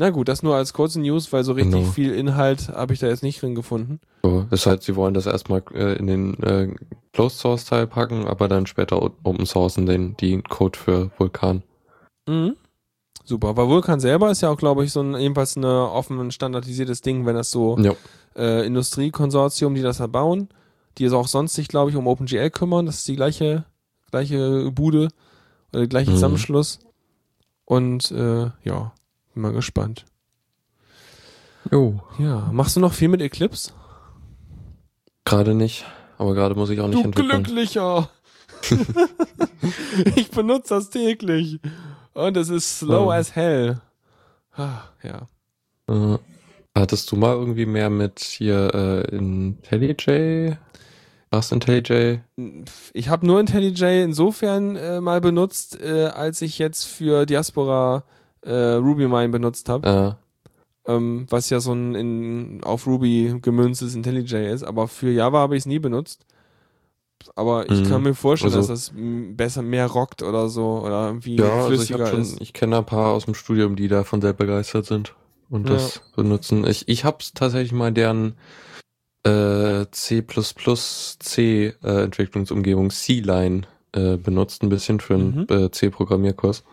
Na 0.00 0.08
gut, 0.08 0.28
das 0.28 0.42
nur 0.42 0.54
als 0.56 0.72
kurze 0.72 0.98
News, 0.98 1.30
weil 1.30 1.44
so 1.44 1.52
richtig 1.52 1.74
Genau. 1.82 1.92
viel 1.92 2.14
Inhalt 2.14 2.70
habe 2.70 2.94
ich 2.94 3.00
da 3.00 3.06
jetzt 3.08 3.22
nicht 3.22 3.42
drin 3.42 3.54
gefunden. 3.54 4.00
So, 4.22 4.46
ist 4.50 4.64
halt, 4.64 4.82
sie 4.82 4.96
wollen 4.96 5.12
das 5.12 5.26
erstmal 5.26 5.62
äh, 5.74 5.92
in 5.98 6.06
den 6.06 6.42
äh, 6.42 6.74
Closed 7.12 7.38
Source 7.38 7.66
Teil 7.66 7.86
packen, 7.86 8.26
aber 8.26 8.48
dann 8.48 8.64
später 8.64 9.02
Open 9.02 9.44
Sourcen 9.44 9.84
den, 9.84 10.16
die 10.16 10.40
Code 10.40 10.78
für 10.78 11.10
Vulkan. 11.18 11.62
Mhm. 12.26 12.56
Super. 13.24 13.58
Weil 13.58 13.68
Vulkan 13.68 14.00
selber 14.00 14.30
ist 14.30 14.40
ja 14.40 14.48
auch, 14.48 14.56
glaube 14.56 14.86
ich, 14.86 14.92
so 14.92 15.02
ein 15.02 15.14
ebenfalls 15.16 15.56
ein 15.56 15.64
offen 15.66 16.30
standardisiertes 16.30 17.02
Ding, 17.02 17.26
wenn 17.26 17.36
das 17.36 17.50
so 17.50 17.76
Ja. 17.78 17.92
äh, 18.36 18.64
Industriekonsortium, 18.66 19.74
die 19.74 19.82
das 19.82 20.00
erbauen, 20.00 20.48
die 20.96 21.04
ist 21.04 21.12
auch 21.12 21.28
sonst 21.28 21.52
sich, 21.52 21.68
glaube 21.68 21.90
ich, 21.90 21.96
um 21.96 22.06
OpenGL 22.06 22.48
kümmern. 22.48 22.86
Das 22.86 22.96
ist 23.00 23.08
die 23.08 23.16
gleiche, 23.16 23.64
gleiche 24.10 24.70
Bude 24.70 25.08
oder 25.72 25.80
der 25.80 25.88
gleiche 25.88 26.10
Mhm. 26.10 26.14
Zusammenschluss. 26.14 26.78
Und 27.66 28.10
äh, 28.12 28.50
ja, 28.64 28.92
bin 29.40 29.50
mal 29.50 29.52
gespannt. 29.56 30.04
Jo. 31.70 32.00
Ja, 32.18 32.50
machst 32.52 32.76
du 32.76 32.80
noch 32.80 32.92
viel 32.92 33.08
mit 33.08 33.22
Eclipse? 33.22 33.72
Gerade 35.24 35.54
nicht, 35.54 35.84
aber 36.18 36.34
gerade 36.34 36.54
muss 36.54 36.70
ich 36.70 36.80
auch 36.80 36.88
nicht 36.88 37.00
du 37.00 37.04
entwickeln. 37.04 37.42
Glücklicher! 37.42 38.10
ich 40.16 40.30
benutze 40.30 40.74
das 40.74 40.90
täglich. 40.90 41.60
Und 42.12 42.36
es 42.36 42.48
ist 42.50 42.80
slow 42.80 43.06
Oh. 43.06 43.10
as 43.10 43.34
hell. 43.34 43.80
Ah, 44.56 44.82
ja. 45.02 45.28
Äh, 45.88 46.18
hattest 46.74 47.10
du 47.10 47.16
mal 47.16 47.34
irgendwie 47.34 47.66
mehr 47.66 47.88
mit 47.88 48.20
hier 48.20 48.74
äh, 48.74 49.16
IntelliJ? 49.16 50.56
Was 51.30 51.52
IntelliJ? 51.52 52.20
Ich 52.92 53.08
habe 53.08 53.26
nur 53.26 53.40
IntelliJ 53.40 54.02
insofern 54.02 54.76
äh, 54.76 55.00
mal 55.00 55.20
benutzt, 55.20 55.80
äh, 55.80 56.06
als 56.06 56.42
ich 56.42 56.58
jetzt 56.58 56.84
für 56.84 57.24
Diaspora 57.24 58.04
äh, 58.42 58.74
RubyMine 58.74 59.28
benutzt 59.28 59.68
habe, 59.68 60.16
Äh, 60.86 60.90
ähm, 60.92 61.26
was 61.30 61.50
ja 61.50 61.60
so 61.60 61.72
ein 61.72 61.94
in, 61.94 62.60
auf 62.64 62.86
Ruby 62.86 63.38
gemünztes 63.42 63.94
IntelliJ 63.94 64.50
ist, 64.52 64.62
aber 64.64 64.88
für 64.88 65.10
Java 65.10 65.38
habe 65.40 65.56
ich 65.56 65.62
es 65.62 65.66
nie 65.66 65.78
benutzt. 65.78 66.24
Aber 67.36 67.68
ich 67.70 67.82
Mhm. 67.82 67.86
kann 67.86 68.02
mir 68.02 68.14
vorstellen, 68.14 68.54
Also- 68.54 68.72
dass 68.72 68.86
das 68.90 68.94
besser 68.96 69.60
mehr 69.62 69.86
rockt 69.88 70.22
oder 70.22 70.48
so 70.48 70.82
oder 70.84 71.06
irgendwie 71.08 71.36
ja, 71.36 71.52
also 71.52 71.72
ich 71.72 71.76
flüssiger 71.78 71.98
habe 72.06 72.10
schon, 72.10 72.20
ist. 72.22 72.40
ich 72.40 72.52
kenne 72.54 72.78
ein 72.78 72.86
paar 72.86 73.12
aus 73.12 73.26
dem 73.26 73.34
Studium, 73.34 73.76
die 73.76 73.88
davon 73.88 74.22
sehr 74.22 74.32
begeistert 74.32 74.86
sind 74.86 75.14
und 75.50 75.68
Ja. 75.68 75.74
das 75.74 76.00
benutzen. 76.16 76.66
Ich, 76.66 76.88
ich 76.88 77.04
habe 77.04 77.18
tatsächlich 77.34 77.72
mal 77.72 77.92
deren 77.92 78.36
äh, 79.26 79.84
C++ 79.90 80.24
C 81.18 81.74
äh, 81.82 82.02
Entwicklungsumgebung 82.04 82.88
C-Line 82.90 83.62
äh, 83.92 84.16
benutzt, 84.16 84.62
ein 84.62 84.70
bisschen 84.70 84.98
für 85.00 85.14
einen 85.14 85.40
Mhm. 85.40 85.46
äh, 85.54 85.70
C-Programmierkurs. 85.70 86.64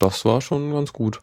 Das 0.00 0.24
war 0.24 0.40
schon 0.40 0.72
ganz 0.72 0.92
gut. 0.92 1.20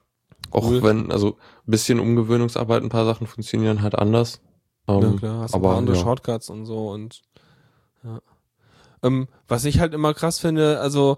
Auch 0.52 0.64
Cool. 0.70 0.82
wenn, 0.84 1.12
also 1.12 1.32
ein 1.68 1.72
bisschen 1.72 2.00
Umgewöhnungsarbeit, 2.00 2.82
ein 2.82 2.90
paar 2.90 3.06
Sachen 3.06 3.28
funktionieren 3.28 3.82
halt 3.82 3.96
anders. 3.96 4.40
Ja, 4.88 5.00
Ähm, 5.02 5.18
klar, 5.18 5.42
hast 5.42 5.54
ein 5.54 5.60
aber, 5.60 5.70
paar 5.70 5.78
andere 5.80 5.98
ja. 5.98 6.02
Shortcuts 6.02 6.50
und 6.50 6.66
so 6.66 6.88
und 6.90 7.22
ja. 8.06 8.22
Ähm, 9.04 9.28
was 9.48 9.66
ich 9.66 9.80
halt 9.82 9.94
immer 9.94 10.14
krass 10.14 10.40
finde, 10.40 10.80
also 10.80 11.18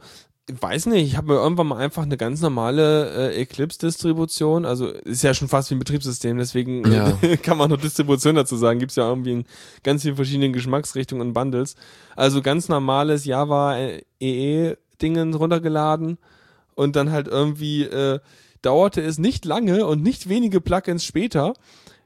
ich 0.50 0.60
weiß 0.60 0.88
nicht, 0.88 1.06
ich 1.06 1.16
habe 1.16 1.28
mir 1.28 1.36
irgendwann 1.40 1.68
mal 1.68 1.78
einfach 1.78 2.02
eine 2.02 2.18
ganz 2.18 2.42
normale 2.42 3.32
äh, 3.34 3.42
Eclipse-Distribution, 3.42 4.66
also 4.66 4.88
ist 4.88 5.22
ja 5.22 5.36
schon 5.36 5.48
fast 5.48 5.70
wie 5.70 5.76
ein 5.76 5.80
Betriebssystem, 5.80 6.38
deswegen 6.40 6.92
Ja. 6.92 7.12
kann 7.44 7.58
man 7.58 7.70
nur 7.70 7.78
Distribution 7.78 8.34
dazu 8.36 8.58
sagen, 8.58 8.80
gibt's 8.80 8.96
ja 8.96 9.08
irgendwie 9.08 9.32
in 9.34 9.46
ganz 9.84 10.02
vielen 10.02 10.16
verschiedenen 10.16 10.52
Geschmacksrichtungen 10.54 11.28
und 11.28 11.34
Bundles. 11.34 11.76
Also 12.16 12.42
ganz 12.42 12.68
normales 12.68 13.26
Java 13.26 13.78
äh, 13.78 14.02
EE-Dingen 14.20 15.36
runtergeladen 15.36 16.18
und 16.80 16.96
dann 16.96 17.12
halt 17.12 17.28
irgendwie 17.28 17.84
äh, 17.84 18.20
dauerte 18.62 19.02
es 19.02 19.18
nicht 19.18 19.44
lange 19.44 19.86
und 19.86 20.02
nicht 20.02 20.30
wenige 20.30 20.62
Plugins 20.62 21.04
später 21.04 21.54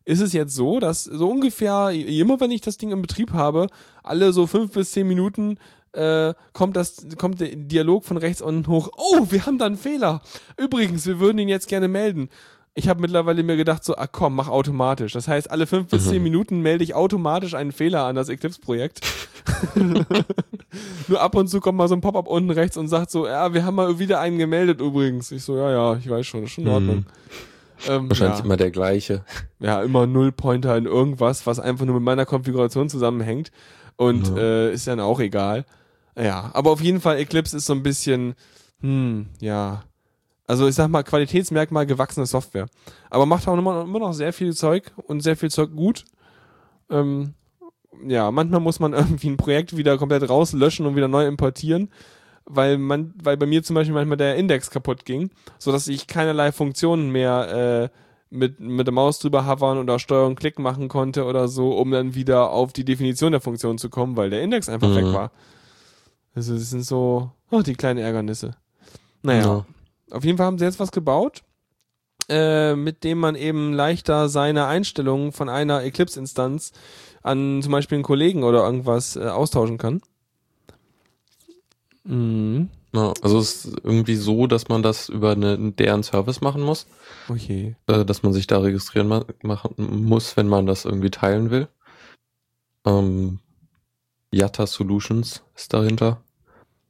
ist 0.03 0.19
es 0.19 0.33
jetzt 0.33 0.55
so, 0.55 0.79
dass 0.79 1.03
so 1.03 1.29
ungefähr, 1.29 1.91
immer 1.91 2.39
wenn 2.39 2.49
ich 2.49 2.61
das 2.61 2.77
Ding 2.77 2.91
im 2.91 3.03
Betrieb 3.03 3.33
habe, 3.33 3.67
alle 4.01 4.33
so 4.33 4.47
fünf 4.47 4.73
bis 4.73 4.91
zehn 4.91 5.07
Minuten 5.07 5.59
äh, 5.93 6.33
kommt 6.53 6.75
das, 6.75 7.05
kommt 7.19 7.39
der 7.39 7.55
Dialog 7.55 8.03
von 8.03 8.17
rechts 8.17 8.41
unten 8.41 8.67
hoch. 8.67 8.89
Oh, 8.97 9.27
wir 9.29 9.45
haben 9.45 9.59
da 9.59 9.67
einen 9.67 9.77
Fehler. 9.77 10.23
Übrigens, 10.57 11.05
wir 11.05 11.19
würden 11.19 11.37
ihn 11.37 11.49
jetzt 11.49 11.67
gerne 11.67 11.87
melden. 11.87 12.29
Ich 12.75 12.89
habe 12.89 13.01
mittlerweile 13.01 13.43
mir 13.43 13.55
gedacht, 13.55 13.83
so, 13.83 13.95
ah 13.97 14.07
komm, 14.07 14.35
mach 14.35 14.47
automatisch. 14.47 15.13
Das 15.13 15.27
heißt, 15.27 15.51
alle 15.51 15.67
fünf 15.67 15.89
bis 15.89 16.05
Mhm. 16.05 16.09
zehn 16.09 16.23
Minuten 16.23 16.61
melde 16.61 16.83
ich 16.83 16.95
automatisch 16.95 17.53
einen 17.53 17.71
Fehler 17.71 18.05
an 18.05 18.15
das 18.15 18.29
Eclipse-Projekt. 18.29 19.01
Nur 21.07 21.21
ab 21.21 21.35
und 21.35 21.47
zu 21.47 21.59
kommt 21.59 21.77
mal 21.77 21.87
so 21.87 21.95
ein 21.95 22.01
Pop-up 22.01 22.27
unten 22.27 22.49
rechts 22.49 22.77
und 22.77 22.87
sagt 22.87 23.11
so, 23.11 23.27
ja, 23.27 23.53
wir 23.53 23.63
haben 23.65 23.75
mal 23.75 23.99
wieder 23.99 24.19
einen 24.19 24.37
gemeldet 24.37 24.81
übrigens. 24.81 25.31
Ich 25.31 25.43
so, 25.43 25.55
ja, 25.57 25.69
ja, 25.71 25.95
ich 25.97 26.09
weiß 26.09 26.25
schon, 26.25 26.43
ist 26.43 26.51
schon 26.51 26.65
in 26.65 26.69
Ordnung. 26.71 26.95
Mhm. 26.97 27.05
Ähm, 27.87 28.09
Wahrscheinlich 28.09 28.39
ja 28.39 28.45
immer 28.45 28.57
der 28.57 28.71
gleiche. 28.71 29.23
ja, 29.59 29.81
immer 29.83 30.07
Nullpointer 30.07 30.75
in 30.77 30.85
irgendwas, 30.85 31.45
was 31.45 31.59
einfach 31.59 31.85
nur 31.85 31.95
mit 31.95 32.03
meiner 32.03 32.25
Konfiguration 32.25 32.89
zusammenhängt. 32.89 33.51
Und 33.97 34.27
Ja. 34.29 34.37
äh, 34.37 34.73
ist 34.73 34.87
dann 34.87 34.99
auch 34.99 35.19
egal. 35.19 35.65
Ja, 36.17 36.49
aber 36.53 36.71
auf 36.71 36.81
jeden 36.81 37.01
Fall, 37.01 37.17
Eclipse 37.17 37.57
ist 37.57 37.65
so 37.65 37.73
ein 37.73 37.83
bisschen, 37.83 38.33
hm, 38.81 39.27
ja. 39.39 39.83
Also 40.45 40.67
ich 40.67 40.75
sag 40.75 40.89
mal, 40.89 41.03
Qualitätsmerkmal 41.03 41.85
gewachsene 41.85 42.25
Software. 42.25 42.67
Aber 43.09 43.25
macht 43.25 43.47
auch 43.47 43.57
immer, 43.57 43.83
immer 43.83 43.99
noch 43.99 44.13
sehr 44.13 44.33
viel 44.33 44.53
Zeug 44.53 44.91
und 45.07 45.21
sehr 45.21 45.37
viel 45.37 45.49
Zeug 45.49 45.71
gut. 45.75 46.03
Ähm, 46.89 47.33
ja, 48.05 48.29
manchmal 48.31 48.59
muss 48.59 48.79
man 48.79 48.93
irgendwie 48.93 49.29
ein 49.29 49.37
Projekt 49.37 49.77
wieder 49.77 49.97
komplett 49.97 50.27
rauslöschen 50.29 50.85
und 50.85 50.95
wieder 50.95 51.07
neu 51.07 51.25
importieren, 51.27 51.89
weil 52.45 52.77
man, 52.77 53.13
weil 53.23 53.37
bei 53.37 53.45
mir 53.45 53.63
zum 53.63 53.75
Beispiel 53.75 53.93
manchmal 53.93 54.17
der 54.17 54.35
Index 54.35 54.69
kaputt 54.69 55.05
ging, 55.05 55.29
so 55.59 55.71
dass 55.71 55.87
ich 55.87 56.07
keinerlei 56.07 56.51
Funktionen 56.51 57.09
mehr 57.09 57.89
äh, 57.91 57.97
mit, 58.29 58.59
mit 58.59 58.87
der 58.87 58.93
Maus 58.93 59.19
drüber 59.19 59.45
hovern 59.47 59.77
oder 59.77 59.99
Steuer 59.99 60.25
und 60.25 60.35
Klick 60.39 60.59
machen 60.59 60.87
konnte 60.89 61.23
oder 61.25 61.47
so, 61.47 61.77
um 61.77 61.91
dann 61.91 62.15
wieder 62.15 62.49
auf 62.49 62.73
die 62.73 62.83
Definition 62.83 63.31
der 63.31 63.41
Funktion 63.41 63.77
zu 63.77 63.89
kommen, 63.89 64.17
weil 64.17 64.29
der 64.31 64.41
Index 64.41 64.67
einfach 64.67 64.89
Mhm. 64.89 64.95
weg 64.95 65.05
war. 65.13 65.31
Also 66.35 66.55
das 66.55 66.69
sind 66.71 66.83
so, 66.83 67.31
oh, 67.51 67.61
die 67.61 67.75
kleinen 67.75 67.99
Ärgernisse. 67.99 68.55
Naja, 69.21 69.65
auf 70.13 70.23
jeden 70.23 70.37
Fall 70.37 70.47
haben 70.47 70.59
sie 70.59 70.65
jetzt 70.65 70.79
was 70.79 70.91
gebaut, 70.91 71.43
äh, 72.29 72.75
mit 72.75 73.03
dem 73.03 73.19
man 73.19 73.35
eben 73.35 73.73
leichter 73.73 74.29
seine 74.29 74.65
Einstellungen 74.67 75.31
von 75.31 75.49
einer 75.49 75.83
Eclipse-Instanz 75.83 76.71
an 77.21 77.61
zum 77.61 77.71
Beispiel 77.71 77.97
einen 77.97 78.03
Kollegen 78.03 78.43
oder 78.43 78.63
irgendwas 78.63 79.15
äh, 79.15 79.25
austauschen 79.27 79.77
kann. 79.77 80.01
Mhm. 82.03 82.69
Ja, 82.95 83.11
also 83.21 83.39
es 83.39 83.65
ist 83.65 83.79
irgendwie 83.83 84.15
so, 84.15 84.45
dass 84.45 84.69
man 84.69 84.83
das 84.83 85.09
über 85.09 85.31
eine, 85.31 85.57
deren 85.71 86.03
Service 86.03 86.41
machen 86.41 86.61
muss, 86.61 86.85
Okay. 87.27 87.75
äh, 87.87 88.05
dass 88.05 88.21
man 88.21 88.33
sich 88.33 88.45
da 88.45 88.59
registrieren 88.59 89.07
ma 89.07 89.25
machen 89.41 89.73
muss, 90.05 90.37
wenn 90.37 90.47
man 90.47 90.67
das 90.67 90.85
irgendwie 90.85 91.09
teilen 91.09 91.49
will. 91.49 91.67
Ähm, 92.85 93.39
Yatta 94.31 94.67
Solutions 94.67 95.41
ist 95.55 95.73
dahinter. 95.73 96.21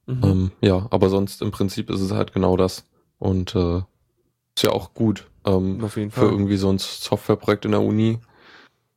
Mhm. 0.06 0.24
Ähm, 0.24 0.52
ja, 0.62 0.88
aber 0.90 1.10
sonst 1.10 1.42
im 1.42 1.52
Prinzip 1.52 1.90
ist 1.90 2.02
es 2.02 2.12
halt 2.12 2.34
genau 2.34 2.58
das. 2.58 2.84
Und 3.24 3.56
äh, 3.56 3.78
ist 3.78 4.64
ja 4.64 4.72
auch 4.72 4.94
gut. 4.94 5.28
Ähm, 5.46 5.82
Auf 5.82 5.96
jeden 5.96 6.12
für 6.12 6.22
Fall. 6.22 6.30
irgendwie 6.30 6.58
so 6.58 6.70
ein 6.70 6.78
Softwareprojekt 6.78 7.64
in 7.64 7.72
der 7.72 7.82
Uni, 7.82 8.20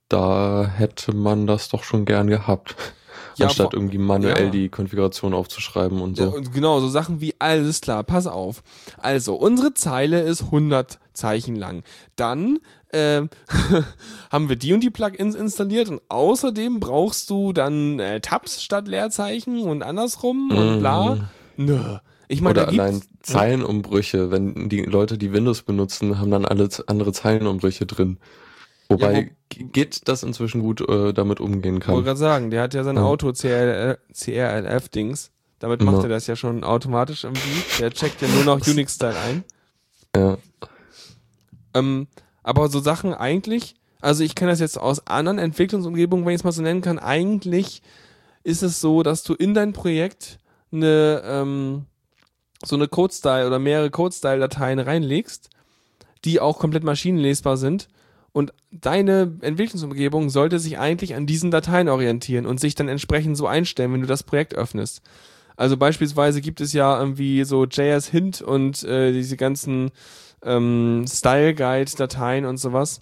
da 0.09 0.67
hätte 0.67 1.15
man 1.15 1.47
das 1.47 1.69
doch 1.69 1.85
schon 1.85 2.05
gern 2.05 2.27
gehabt. 2.27 2.75
Ja, 3.37 3.47
Anstatt 3.47 3.75
irgendwie 3.75 3.99
manuell 3.99 4.47
ja. 4.47 4.51
die 4.51 4.69
Konfiguration 4.69 5.33
aufzuschreiben 5.33 6.01
und 6.01 6.19
Ja, 6.19 6.25
so. 6.27 6.35
und 6.35 6.53
genau, 6.53 6.81
so 6.81 6.89
Sachen 6.89 7.21
wie, 7.21 7.35
alles 7.39 7.83
klar, 7.83 8.03
pass 8.03 8.27
auf. 8.27 8.63
Also, 8.99 9.35
unsere 9.37 9.75
Zeile 9.75 10.23
ist 10.23 10.45
100 10.45 10.99
Zeichen 11.13 11.55
lang. 11.55 11.85
Dann 12.17 12.59
ähm, 12.93 13.29
haben 14.33 14.49
wir 14.49 14.57
die 14.57 14.73
und 14.73 14.81
die 14.81 14.91
Plugins 14.91 15.35
installiert 15.37 15.89
und 15.89 16.01
außerdem 16.09 16.81
brauchst 16.81 17.31
du 17.31 17.53
dann 17.53 18.01
äh, 18.01 18.21
Tabs 18.21 18.63
statt 18.63 18.89
Leerzeichen 18.89 19.61
und 19.63 19.83
andersrum 19.83 20.51
und 20.51 20.81
bla. 20.81 21.15
Mhm. 21.15 21.25
Nö. 21.59 21.99
Ich 22.29 22.41
meine, 22.41 22.61
Oder 22.61 22.69
allein 22.69 23.03
Zeilenumbrüche, 23.23 24.31
wenn 24.31 24.69
die 24.69 24.83
Leute, 24.83 25.17
die 25.19 25.33
Windows 25.33 25.63
benutzen, 25.63 26.19
haben 26.19 26.31
dann 26.31 26.45
alle 26.45 26.69
andere 26.87 27.13
Zeilenumbrüche 27.13 27.87
drin. 27.87 28.19
Wobei 28.89 29.13
Ja, 29.13 29.21
G- 29.49 29.65
Git 29.65 30.09
das 30.09 30.23
inzwischen 30.23 30.61
gut 30.61 30.81
äh, 30.89 31.13
damit 31.13 31.41
umgehen 31.41 31.75
wollte 31.75 31.87
kann. 31.87 32.05
gerade 32.05 32.19
sagen, 32.19 32.51
der 32.51 32.63
hat 32.63 32.75
ja 32.75 32.83
sein 32.85 32.97
Ja. 32.97 33.03
Auto 33.03 33.33
CRL, 33.33 33.99
CRLF-Dings. 34.13 35.31
Damit 35.59 35.81
Ja. 35.83 35.91
macht 35.91 36.03
er 36.03 36.09
das 36.09 36.27
ja 36.27 36.37
schon 36.37 36.65
automatisch 36.65 37.25
irgendwie. 37.25 37.63
Der 37.79 37.91
checkt 37.91 38.21
ja 38.23 38.29
nur 38.29 38.45
noch 38.45 38.67
Unix-Style 38.67 39.17
ein. 39.19 39.45
Ja. 40.17 40.39
Ähm, 41.75 42.07
aber 42.43 42.69
so 42.69 42.81
Sachen 42.81 43.13
eigentlich, 43.15 43.75
also 44.01 44.23
ich 44.25 44.35
kenne 44.35 44.51
das 44.51 44.61
jetzt 44.61 44.79
aus 44.79 45.07
anderen 45.07 45.39
Entwicklungsumgebungen, 45.39 46.25
wenn 46.25 46.35
ich 46.35 46.41
es 46.41 46.45
mal 46.45 46.53
so 46.53 46.63
nennen 46.63 46.81
kann, 46.83 46.99
eigentlich 46.99 47.83
ist 48.45 48.63
es 48.63 48.81
so, 48.81 49.03
dass 49.03 49.23
du 49.25 49.35
in 49.35 49.55
dein 49.55 49.73
Projekt 49.73 50.39
eine, 50.73 51.23
ähm, 51.25 51.87
so 52.65 52.77
eine 52.77 52.89
Code-Style 52.89 53.47
oder 53.47 53.59
mehrere 53.59 53.91
Code-Style-Dateien 53.91 54.79
reinlegst, 54.79 55.51
die 56.25 56.41
auch 56.41 56.59
komplett 56.59 56.85
maschinenlesbar 56.85 57.57
sind. 57.57 57.89
Und 58.33 58.53
deine 58.71 59.39
Entwicklungsumgebung 59.41 60.29
sollte 60.29 60.59
sich 60.59 60.79
eigentlich 60.79 61.15
an 61.15 61.27
diesen 61.27 61.51
Dateien 61.51 61.89
orientieren 61.89 62.45
und 62.47 62.61
sich 62.61 62.75
dann 62.75 62.89
entsprechend 62.89 63.37
so 63.37 63.47
einstellen, 63.47 63.93
wenn 63.93 64.03
du 64.03 64.07
das 64.07 64.23
Projekt 64.23 64.55
öffnest. 64.55 65.01
Also 65.57 65.77
beispielsweise 65.79 66.43
gibt 66.43 66.61
es 66.61 66.73
ja 66.75 66.99
irgendwie 66.99 67.45
so 67.45 67.65
JS 67.65 68.09
Hint 68.09 68.43
und 68.43 68.85
äh, 68.85 69.13
diese 69.13 69.39
ganzen 69.39 69.91
ähm, 70.45 71.07
Style 71.09 71.55
Guide 71.55 71.91
Dateien 71.97 72.45
und 72.45 72.59
sowas, 72.59 73.01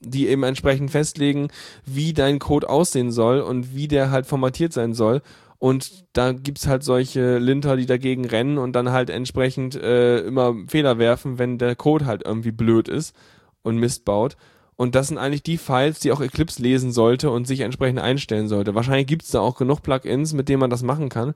die 0.00 0.28
eben 0.28 0.42
entsprechend 0.42 0.90
festlegen, 0.90 1.48
wie 1.86 2.12
dein 2.12 2.38
Code 2.38 2.68
aussehen 2.68 3.10
soll 3.10 3.40
und 3.40 3.74
wie 3.74 3.88
der 3.88 4.10
halt 4.10 4.26
formatiert 4.26 4.72
sein 4.74 4.92
soll. 4.92 5.22
Und 5.58 6.04
da 6.12 6.32
gibt's 6.32 6.68
halt 6.68 6.84
solche 6.84 7.38
Linter, 7.38 7.76
die 7.76 7.86
dagegen 7.86 8.24
rennen 8.24 8.58
und 8.58 8.74
dann 8.74 8.92
halt 8.92 9.10
entsprechend 9.10 9.74
äh, 9.74 10.20
immer 10.20 10.54
Fehler 10.68 10.98
werfen, 10.98 11.38
wenn 11.38 11.58
der 11.58 11.74
Code 11.74 12.06
halt 12.06 12.22
irgendwie 12.24 12.52
blöd 12.52 12.88
ist 12.88 13.14
und 13.62 13.76
Mist 13.78 14.04
baut. 14.04 14.36
Und 14.76 14.94
das 14.94 15.08
sind 15.08 15.18
eigentlich 15.18 15.42
die 15.42 15.58
Files, 15.58 15.98
die 15.98 16.12
auch 16.12 16.20
Eclipse 16.20 16.62
lesen 16.62 16.92
sollte 16.92 17.30
und 17.30 17.48
sich 17.48 17.60
entsprechend 17.60 17.98
einstellen 17.98 18.46
sollte. 18.46 18.76
Wahrscheinlich 18.76 19.08
gibt's 19.08 19.32
da 19.32 19.40
auch 19.40 19.56
genug 19.56 19.82
Plugins, 19.82 20.32
mit 20.32 20.48
denen 20.48 20.60
man 20.60 20.70
das 20.70 20.84
machen 20.84 21.08
kann. 21.08 21.34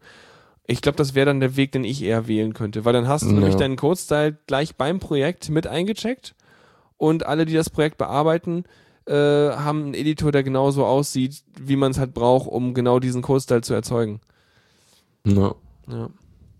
Ich 0.69 0.81
glaube, 0.81 0.95
das 0.97 1.17
wäre 1.17 1.27
dann 1.27 1.41
der 1.41 1.57
Weg, 1.57 1.73
den 1.73 1.83
ich 1.83 2.05
eher 2.05 2.29
wählen 2.29 2.55
könnte, 2.55 2.85
weil 2.85 2.93
dann 2.93 3.09
hast 3.09 3.23
du 3.25 3.31
Ja. 3.31 3.35
nämlich 3.35 3.57
deinen 3.57 3.75
Code-Style 3.75 4.39
gleich 4.47 4.77
beim 4.77 5.01
Projekt 5.01 5.49
mit 5.51 5.67
eingecheckt 5.67 6.37
und 6.97 7.27
alle, 7.27 7.45
die 7.45 7.55
das 7.55 7.69
Projekt 7.69 7.99
bearbeiten, 7.99 8.63
äh, 9.07 9.51
haben 9.51 9.85
einen 9.85 9.95
Editor, 9.95 10.33
der 10.33 10.43
genauso 10.43 10.85
aussieht, 10.85 11.43
wie 11.61 11.77
man 11.77 11.91
es 11.93 11.99
halt 11.99 12.15
braucht, 12.15 12.49
um 12.49 12.75
genau 12.75 12.99
diesen 13.01 13.23
Code-Style 13.23 13.63
zu 13.63 13.75
erzeugen. 13.75 14.21
Ja. 15.27 15.55
Ja. 15.89 16.11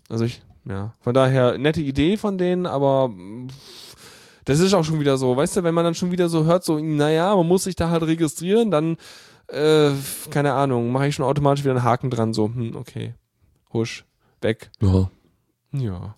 Also 0.09 0.25
ich, 0.25 0.41
ja. 0.65 0.93
Von 1.01 1.13
daher, 1.13 1.57
nette 1.57 1.81
Idee 1.81 2.17
von 2.17 2.37
denen, 2.37 2.65
aber 2.65 3.11
das 4.45 4.59
ist 4.59 4.73
auch 4.73 4.83
schon 4.83 4.99
wieder 4.99 5.17
so, 5.17 5.35
weißt 5.35 5.57
du, 5.57 5.63
wenn 5.63 5.73
man 5.73 5.85
dann 5.85 5.95
schon 5.95 6.11
wieder 6.11 6.29
so 6.29 6.45
hört, 6.45 6.63
so, 6.63 6.79
naja, 6.79 7.35
man 7.35 7.47
muss 7.47 7.63
sich 7.63 7.75
da 7.75 7.89
halt 7.89 8.03
registrieren, 8.03 8.71
dann, 8.71 8.97
äh, 9.47 9.91
keine 10.29 10.53
Ahnung, 10.53 10.91
mache 10.91 11.07
ich 11.07 11.15
schon 11.15 11.25
automatisch 11.25 11.63
wieder 11.63 11.73
einen 11.73 11.83
Haken 11.83 12.09
dran, 12.09 12.33
so, 12.33 12.45
hm, 12.45 12.75
okay. 12.75 13.15
Husch, 13.71 14.05
weg. 14.41 14.69
ja. 14.81 15.09
Ja. 15.71 16.15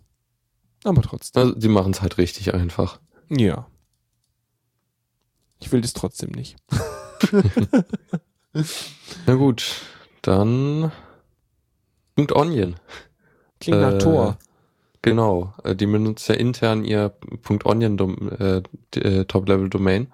Aber 0.83 1.01
trotzdem. 1.01 1.41
Also, 1.41 1.55
die 1.55 1.67
machen 1.67 1.93
es 1.93 2.01
halt 2.01 2.17
richtig 2.17 2.53
einfach. 2.53 2.99
Ja. 3.29 3.67
Ich 5.59 5.71
will 5.71 5.81
das 5.81 5.93
trotzdem 5.93 6.31
nicht. 6.31 6.57
Na 9.25 9.35
gut, 9.35 9.81
dann 10.21 10.91
Punkt 12.15 12.31
Onion. 12.33 12.75
Klingt 13.59 13.81
nach 13.81 13.93
Äh, 13.93 13.97
Tor. 13.97 14.37
Genau, 15.01 15.53
äh, 15.63 15.75
die 15.75 15.85
benutzen 15.85 16.33
ja 16.33 16.37
intern 16.39 16.83
ihr 16.83 17.09
Punkt 17.43 17.65
Onion 17.65 17.97
äh, 18.39 18.61
äh, 18.97 19.25
Top-Level-Domain, 19.25 20.11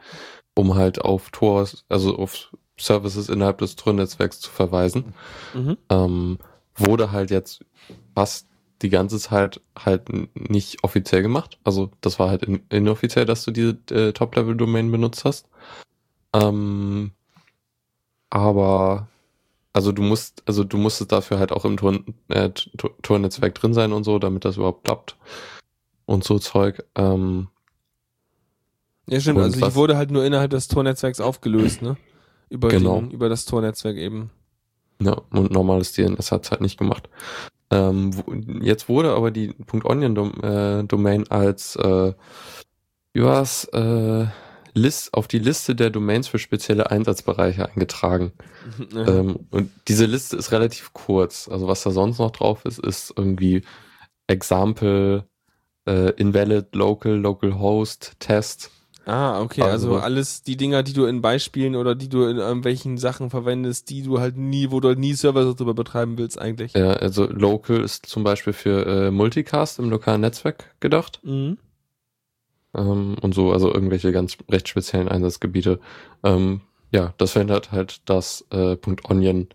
um 0.56 0.76
halt 0.76 1.02
auf 1.02 1.30
Tor, 1.32 1.68
also 1.90 2.18
auf 2.18 2.50
Services 2.78 3.30
innerhalb 3.30 3.60
des 3.60 3.76
Tor-Netzwerks 3.76 4.40
zu 4.40 4.52
verweisen. 4.52 5.14
Mhm. 5.54 5.78
Ähm, 5.90 6.38
wurde 6.76 7.12
halt 7.12 7.32
jetzt 7.32 7.64
fast 8.16 8.48
die 8.82 8.90
ganze 8.90 9.20
Zeit 9.20 9.62
halt 9.78 10.10
nicht 10.36 10.84
offiziell 10.84 11.22
gemacht. 11.22 11.58
Also 11.64 11.92
das 12.02 12.20
war 12.20 12.30
halt 12.30 12.44
in, 12.44 12.62
inoffiziell, 12.70 13.26
dass 13.26 13.44
du 13.44 13.52
diese 13.52 13.78
äh, 13.92 14.14
Top-Level-Domain 14.14 14.92
benutzt 14.92 15.26
hast. 15.26 15.48
Ähm, 16.34 17.12
aber 18.30 19.08
also 19.74 19.92
du 19.92 20.02
musst, 20.02 20.44
also 20.46 20.64
du 20.64 20.78
musstest 20.78 21.12
dafür 21.12 21.40
halt 21.40 21.52
auch 21.52 21.66
im 21.66 21.78
Tor, 21.78 22.00
äh, 22.30 22.50
Tor-Netzwerk 23.02 23.56
drin 23.56 23.74
sein 23.74 23.94
und 23.94 24.04
so, 24.04 24.20
damit 24.20 24.44
das 24.46 24.58
überhaupt 24.58 24.84
klappt. 24.84 25.18
Und 26.06 26.24
so 26.24 26.40
Zeug. 26.40 26.84
Ähm, 26.96 27.48
Ja, 29.08 29.20
stimmt. 29.20 29.40
Also 29.40 29.66
ich 29.66 29.76
wurde 29.76 29.96
halt 29.98 30.12
nur 30.12 30.26
innerhalb 30.26 30.52
des 30.52 30.68
Tornetzwerks 30.68 31.22
aufgelöst, 31.22 31.82
ne? 31.82 31.98
Über, 32.50 32.68
Genau. 32.68 33.00
den, 33.00 33.12
über 33.12 33.30
das 33.30 33.46
Tornetzwerk 33.46 33.96
eben. 33.96 34.30
Ja, 35.02 35.22
und 35.32 35.52
normales 35.52 35.94
DNS 35.94 36.32
hat's 36.32 36.52
halt 36.52 36.62
nicht 36.62 36.78
gemacht. 36.78 37.10
Ähm, 37.72 38.12
jetzt 38.62 38.90
wurde 38.90 39.14
aber 39.14 39.32
die 39.32 39.56
.onion 39.84 40.16
Dom, 40.16 40.34
äh, 40.44 40.84
Domain 40.84 41.30
als 41.30 41.76
äh, 41.78 42.14
war's, 43.14 43.66
äh, 43.66 44.28
List, 44.74 45.14
auf 45.14 45.28
die 45.28 45.40
Liste 45.40 45.76
der 45.76 45.90
Domains 45.90 46.28
für 46.28 46.40
spezielle 46.40 46.92
Einsatzbereiche 46.92 47.70
eingetragen. 47.70 48.34
Ähm, 48.94 49.48
und 49.50 49.72
diese 49.88 50.06
Liste 50.06 50.38
ist 50.38 50.52
relativ 50.52 50.94
kurz. 50.94 51.50
Also 51.50 51.68
was 51.68 51.82
da 51.82 51.90
sonst 51.90 52.20
noch 52.20 52.30
drauf 52.30 52.64
ist, 52.64 52.78
ist 52.78 53.12
irgendwie 53.18 53.64
Example, 54.28 55.26
äh, 55.88 56.12
Invalid, 56.12 56.76
Local, 56.76 57.14
Localhost, 57.14 58.14
Test. 58.20 58.70
Ah, 59.06 59.42
okay. 59.42 59.62
Also, 59.62 59.94
Also- 59.96 60.00
alles 60.04 60.44
die 60.44 60.58
Dinger, 60.58 60.84
die 60.84 60.94
du 60.94 61.06
in 61.06 61.22
Beispielen 61.22 61.76
oder 61.76 61.96
die 61.96 62.10
du 62.10 62.26
in 62.26 62.38
irgendwelchen 62.38 62.98
Sachen 62.98 63.30
verwendest, 63.30 63.90
die 63.90 64.04
du 64.04 64.20
halt 64.20 64.38
nie, 64.38 64.72
wo 64.72 64.80
du 64.80 64.90
halt 64.90 65.00
nie 65.00 65.14
Server 65.14 65.54
drüber 65.54 65.74
betreiben 65.74 66.18
willst 66.18 66.40
eigentlich. 66.40 66.74
Ja, 66.74 66.92
also 66.94 67.26
Local 67.26 67.82
ist 67.82 68.06
zum 68.06 68.24
Beispiel 68.24 68.54
für 68.54 68.86
äh, 68.86 69.12
Multicast 69.12 69.80
im 69.80 69.90
lokalen 69.90 70.22
Netzwerk 70.22 70.76
gedacht. 70.80 71.20
Mhm. 71.24 71.58
ähm, 72.74 73.16
und 73.22 73.34
so, 73.36 73.52
also 73.52 73.74
irgendwelche 73.74 74.12
ganz 74.12 74.38
recht 74.50 74.68
speziellen 74.70 75.08
Einsatzgebiete. 75.10 75.80
Ähm, 76.24 76.62
ja, 76.92 77.14
das 77.18 77.32
verhindert 77.32 77.72
halt, 77.72 78.02
dass 78.10 78.46
äh, 78.52 78.78
.onion 79.04 79.48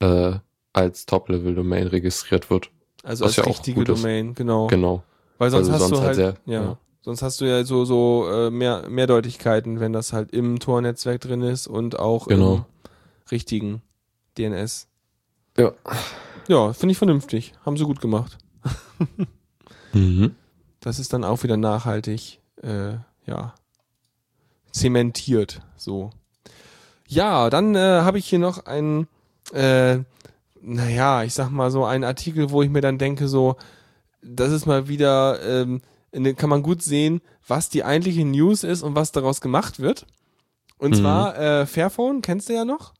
äh, 0.00 0.34
als 0.72 1.06
Top-Level-Domain 1.06 1.88
registriert 1.88 2.50
wird. 2.50 2.70
Also 3.02 3.24
als 3.24 3.36
ja 3.36 3.44
richtige. 3.44 3.84
Domain, 3.84 4.34
genau. 4.34 4.68
Genau. 4.68 5.02
Weil 5.38 5.50
sonst 5.50 5.70
Also 5.70 5.72
hast 5.72 5.80
sonst 5.80 5.92
du 5.92 5.96
halt, 6.06 6.18
halt 6.18 6.38
ja, 6.46 6.52
sehr- 6.60 6.62
ja. 6.62 6.78
Sonst 7.02 7.22
hast 7.22 7.40
du 7.40 7.44
ja 7.44 7.62
so 7.64 7.84
so 7.84 8.26
äh, 8.30 8.50
mehr 8.50 8.88
Mehrdeutigkeiten, 8.88 9.78
wenn 9.80 9.92
das 9.92 10.12
halt 10.12 10.32
im 10.32 10.58
Tornetzwerk 10.58 11.20
drin 11.20 11.42
ist 11.42 11.66
und 11.66 11.98
auch 11.98 12.26
Genau. 12.28 12.54
im 12.54 12.64
richtigen 13.30 13.82
DNS. 14.38 14.88
Ja. 15.58 15.72
Ja, 16.48 16.72
finde 16.72 16.92
ich 16.92 16.98
vernünftig. 16.98 17.52
Haben 17.64 17.76
sie 17.76 17.84
gut 17.84 18.00
gemacht. 18.00 18.38
Mhm. 19.94 20.34
Das 20.80 20.98
ist 20.98 21.12
dann 21.12 21.22
auch 21.22 21.42
wieder 21.42 21.58
nachhaltig, 21.58 22.40
äh, 22.62 22.94
ja, 23.26 23.54
zementiert, 24.72 25.60
so. 25.76 26.10
Ja, 27.06 27.50
dann 27.50 27.74
äh, 27.74 27.78
habe 28.00 28.18
ich 28.18 28.26
hier 28.26 28.38
noch 28.38 28.64
einen, 28.64 29.06
äh, 29.52 29.98
naja, 30.62 31.24
ich 31.24 31.34
sag 31.34 31.50
mal 31.50 31.70
so 31.70 31.84
einen 31.84 32.04
Artikel, 32.04 32.50
wo 32.50 32.62
ich 32.62 32.70
mir 32.70 32.80
dann 32.80 32.96
denke, 32.96 33.28
so, 33.28 33.56
das 34.22 34.50
ist 34.50 34.64
mal 34.66 34.88
wieder, 34.88 35.42
ähm, 35.42 35.82
in- 36.12 36.36
kann 36.36 36.50
man 36.50 36.62
gut 36.62 36.82
sehen, 36.82 37.20
was 37.46 37.68
die 37.68 37.84
eigentliche 37.84 38.24
News 38.24 38.62
ist 38.64 38.82
und 38.82 38.94
was 38.94 39.12
daraus 39.12 39.40
gemacht 39.40 39.80
wird. 39.80 40.06
Und 40.78 40.90
Mhm. 40.92 41.00
zwar 41.00 41.38
äh, 41.38 41.66
Fairphone, 41.66 42.22
kennst 42.22 42.48
du 42.48 42.54
ja 42.54 42.64
noch? 42.64 42.92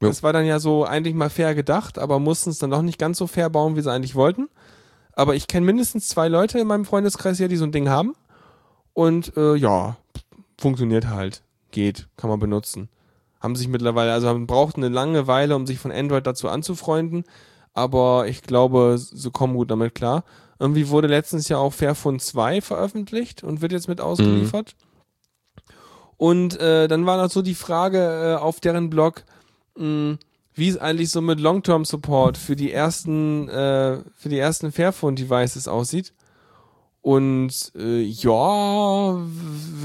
Jo. 0.00 0.08
Das 0.08 0.22
war 0.22 0.32
dann 0.32 0.44
ja 0.46 0.60
so 0.60 0.84
eigentlich 0.84 1.14
mal 1.14 1.30
fair 1.30 1.54
gedacht, 1.54 1.98
aber 1.98 2.18
mussten 2.20 2.50
es 2.50 2.58
dann 2.58 2.70
noch 2.70 2.82
nicht 2.82 2.98
ganz 2.98 3.18
so 3.18 3.26
fair 3.26 3.50
bauen, 3.50 3.74
wie 3.76 3.80
sie 3.82 3.90
eigentlich 3.92 4.14
wollten. 4.14 4.48
Aber 5.12 5.34
ich 5.34 5.48
kenne 5.48 5.66
mindestens 5.66 6.08
zwei 6.08 6.28
Leute 6.28 6.58
in 6.60 6.66
meinem 6.68 6.84
Freundeskreis 6.84 7.38
hier, 7.38 7.48
die 7.48 7.56
so 7.56 7.64
ein 7.64 7.72
Ding 7.72 7.88
haben. 7.88 8.14
Und 8.92 9.36
äh, 9.36 9.56
ja, 9.56 9.96
funktioniert 10.58 11.08
halt. 11.08 11.42
Geht, 11.70 12.08
kann 12.16 12.30
man 12.30 12.38
benutzen. 12.40 12.88
Haben 13.40 13.56
sich 13.56 13.68
mittlerweile, 13.68 14.12
also 14.12 14.28
haben, 14.28 14.46
braucht 14.46 14.76
eine 14.76 14.88
lange 14.88 15.26
Weile, 15.26 15.54
um 15.56 15.66
sich 15.66 15.78
von 15.78 15.92
Android 15.92 16.26
dazu 16.26 16.48
anzufreunden. 16.48 17.24
aber 17.74 18.26
ich 18.26 18.42
glaube, 18.42 18.96
sie 18.98 19.30
kommen 19.30 19.54
gut 19.54 19.70
damit 19.70 19.94
klar. 19.94 20.24
Irgendwie 20.58 20.88
wurde 20.88 21.08
letztens 21.08 21.48
ja 21.48 21.58
auch 21.58 21.72
Fairphone 21.72 22.18
2 22.18 22.60
veröffentlicht 22.60 23.44
und 23.44 23.60
wird 23.60 23.72
jetzt 23.72 23.88
mit 23.88 24.00
ausgeliefert. 24.00 24.74
Und 26.16 26.60
äh, 26.60 26.88
dann 26.88 27.06
war 27.06 27.16
noch 27.22 27.30
so 27.30 27.42
die 27.42 27.54
Frage 27.54 28.34
äh, 28.38 28.42
auf 28.42 28.58
deren 28.60 28.90
Blog, 28.90 29.24
mh, 29.76 30.18
wie 30.54 30.68
es 30.68 30.76
eigentlich 30.76 31.10
so 31.10 31.20
mit 31.20 31.38
Long-Term-Support 31.38 32.36
für 32.36 32.56
die 32.56 32.72
ersten, 32.72 33.48
äh, 33.48 34.00
für 34.16 34.28
die 34.28 34.38
ersten 34.38 34.72
Fairphone-Devices 34.72 35.68
aussieht. 35.68 36.12
Und 37.00 37.72
äh, 37.76 38.02
ja, 38.02 39.16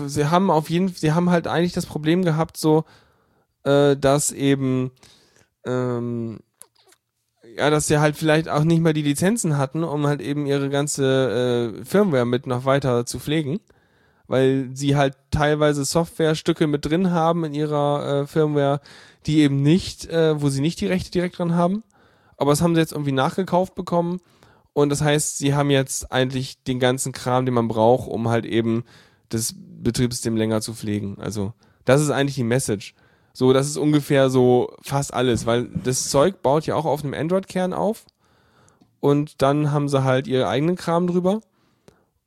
sie 0.08 0.32
haben 0.32 0.50
auf 0.50 0.72
jeden 0.72 0.88
sie 0.90 1.12
haben 1.12 1.30
halt 1.30 1.48
eigentlich 1.48 1.74
das 1.74 1.86
Problem 1.86 2.24
gehabt, 2.24 2.58
so, 2.58 2.86
äh, 3.64 3.96
dass 3.96 4.32
eben 4.32 4.92
ähm, 5.66 6.40
ja, 7.58 7.70
dass 7.70 7.88
sie 7.88 8.00
halt 8.00 8.16
vielleicht 8.16 8.50
auch 8.50 8.64
nicht 8.64 8.82
mal 8.82 8.94
die 8.94 9.02
Lizenzen 9.02 9.58
hatten, 9.58 9.84
um 9.84 10.08
halt 10.08 10.22
eben 10.22 10.46
ihre 10.46 10.70
ganze 10.70 11.74
äh, 11.82 11.86
Firmware 11.86 12.26
mit 12.26 12.48
noch 12.48 12.66
weiter 12.66 13.06
zu 13.06 13.20
pflegen, 13.20 13.60
weil 14.28 14.70
sie 14.74 14.96
halt 14.96 15.16
teilweise 15.32 15.86
Softwarestücke 15.86 16.68
mit 16.68 16.86
drin 16.86 17.12
haben 17.12 17.46
in 17.46 17.54
ihrer 17.54 18.22
äh, 18.22 18.28
Firmware, 18.28 18.82
die 19.26 19.40
eben 19.40 19.62
nicht, 19.62 20.06
äh, 20.06 20.42
wo 20.42 20.50
sie 20.50 20.62
nicht 20.62 20.82
die 20.82 20.88
Rechte 20.88 21.12
direkt 21.12 21.40
dran 21.40 21.56
haben. 21.56 21.84
Aber 22.38 22.52
das 22.52 22.62
haben 22.62 22.76
sie 22.76 22.82
jetzt 22.82 22.94
irgendwie 22.94 23.12
nachgekauft 23.12 23.76
bekommen 23.76 24.20
und 24.74 24.90
das 24.90 25.02
heißt, 25.02 25.38
sie 25.38 25.54
haben 25.54 25.70
jetzt 25.70 26.12
eigentlich 26.12 26.62
den 26.64 26.80
ganzen 26.80 27.12
Kram, 27.12 27.46
den 27.46 27.54
man 27.54 27.68
braucht, 27.68 28.10
um 28.10 28.28
halt 28.28 28.46
eben 28.46 28.84
das 29.30 29.56
Betriebssystem 29.56 30.36
länger 30.36 30.62
zu 30.62 30.74
pflegen. 30.74 31.18
Also 31.20 31.54
das 31.86 32.02
ist 32.02 32.10
eigentlich 32.10 32.36
die 32.36 32.44
Message. 32.44 32.96
So, 33.34 33.52
das 33.52 33.68
ist 33.68 33.78
ungefähr 33.78 34.30
so 34.30 34.72
fast 34.82 35.14
alles, 35.14 35.48
weil 35.48 35.68
das 35.84 36.10
Zeug 36.10 36.42
baut 36.44 36.68
ja 36.68 36.76
auch 36.76 36.86
auf 36.86 37.04
einem 37.04 37.16
Android-Kern 37.16 37.74
auf 37.74 38.06
und 39.00 39.42
dann 39.42 39.72
haben 39.72 39.90
sie 39.90 40.04
halt 40.04 40.28
ihre 40.28 40.48
eigenen 40.48 40.76
Kram 40.76 41.08
drüber 41.08 41.42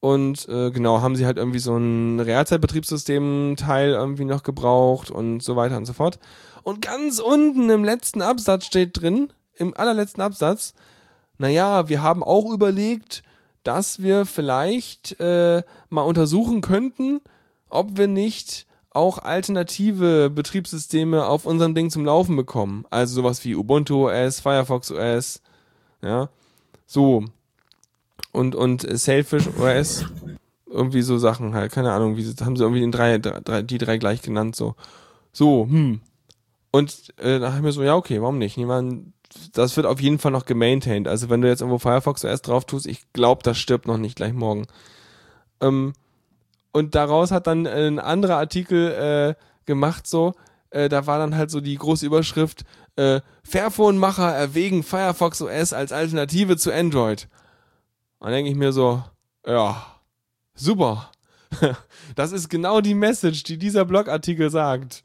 und 0.00 0.48
äh, 0.48 0.70
genau, 0.72 1.00
haben 1.00 1.16
sie 1.16 1.24
halt 1.24 1.36
irgendwie 1.36 1.60
so 1.60 1.76
ein 1.76 2.18
Realzeitbetriebssystem-Teil 2.18 3.90
irgendwie 3.90 4.24
noch 4.24 4.42
gebraucht 4.42 5.10
und 5.10 5.42
so 5.42 5.56
weiter 5.56 5.76
und 5.76 5.86
so 5.86 5.92
fort. 5.92 6.18
Und 6.64 6.82
ganz 6.82 7.20
unten 7.20 7.70
im 7.70 7.84
letzten 7.84 8.20
Absatz 8.20 8.66
steht 8.66 9.00
drin, 9.00 9.32
im 9.54 9.76
allerletzten 9.76 10.22
Absatz, 10.22 10.74
naja, 11.38 11.88
wir 11.88 12.02
haben 12.02 12.24
auch 12.24 12.50
überlegt, 12.52 13.22
dass 13.62 14.02
wir 14.02 14.26
vielleicht 14.26 15.18
äh, 15.20 15.62
mal 15.88 16.02
untersuchen 16.02 16.60
könnten, 16.60 17.20
ob 17.68 17.96
wir 17.96 18.08
nicht 18.08 18.65
auch 18.96 19.18
alternative 19.18 20.30
Betriebssysteme 20.30 21.26
auf 21.26 21.46
unserem 21.46 21.74
Ding 21.74 21.90
zum 21.90 22.04
Laufen 22.04 22.34
bekommen. 22.34 22.84
Also 22.90 23.14
sowas 23.14 23.44
wie 23.44 23.54
Ubuntu 23.54 24.08
OS, 24.08 24.40
Firefox 24.40 24.90
OS, 24.90 25.42
ja, 26.02 26.28
so. 26.86 27.24
Und, 28.32 28.54
und 28.54 28.86
Sailfish 28.98 29.48
OS, 29.58 30.06
irgendwie 30.66 31.02
so 31.02 31.18
Sachen 31.18 31.54
halt, 31.54 31.72
keine 31.72 31.92
Ahnung, 31.92 32.16
wie 32.16 32.22
sie, 32.22 32.34
haben 32.44 32.56
sie 32.56 32.64
irgendwie 32.64 32.80
den 32.80 32.92
drei, 32.92 33.18
drei, 33.18 33.62
die 33.62 33.78
drei 33.78 33.98
gleich 33.98 34.22
genannt, 34.22 34.56
so. 34.56 34.74
So, 35.32 35.66
hm. 35.68 36.00
Und 36.70 37.14
äh, 37.18 37.38
da 37.38 37.48
habe 37.48 37.58
ich 37.58 37.62
mir 37.62 37.72
so, 37.72 37.82
ja, 37.82 37.94
okay, 37.94 38.20
warum 38.20 38.38
nicht? 38.38 38.56
Niemand, 38.56 39.12
das 39.52 39.76
wird 39.76 39.86
auf 39.86 40.00
jeden 40.00 40.18
Fall 40.18 40.32
noch 40.32 40.46
gemaintained. 40.46 41.08
Also 41.08 41.28
wenn 41.30 41.42
du 41.42 41.48
jetzt 41.48 41.60
irgendwo 41.60 41.78
Firefox 41.78 42.24
OS 42.24 42.42
drauf 42.42 42.64
tust, 42.64 42.86
ich 42.86 43.12
glaube, 43.12 43.42
das 43.42 43.58
stirbt 43.58 43.86
noch 43.86 43.98
nicht 43.98 44.16
gleich 44.16 44.32
morgen. 44.32 44.66
Ähm, 45.60 45.92
und 46.76 46.94
daraus 46.94 47.30
hat 47.30 47.46
dann 47.46 47.64
äh, 47.64 47.86
ein 47.86 47.98
anderer 47.98 48.36
Artikel 48.36 48.92
äh, 48.92 49.34
gemacht, 49.64 50.06
so, 50.06 50.34
äh, 50.68 50.90
da 50.90 51.06
war 51.06 51.18
dann 51.18 51.34
halt 51.34 51.50
so 51.50 51.62
die 51.62 51.76
große 51.76 52.04
Überschrift, 52.04 52.64
äh, 52.96 53.22
Fairphone-Macher 53.44 54.30
erwägen 54.30 54.82
Firefox 54.82 55.40
OS 55.40 55.72
als 55.72 55.90
Alternative 55.90 56.58
zu 56.58 56.70
Android. 56.70 57.28
Und 58.18 58.30
denke 58.30 58.50
ich 58.50 58.56
mir 58.56 58.72
so, 58.72 59.02
ja, 59.46 59.86
super. 60.54 61.10
Das 62.14 62.32
ist 62.32 62.50
genau 62.50 62.82
die 62.82 62.94
Message, 62.94 63.42
die 63.44 63.56
dieser 63.56 63.86
Blogartikel 63.86 64.50
sagt. 64.50 65.02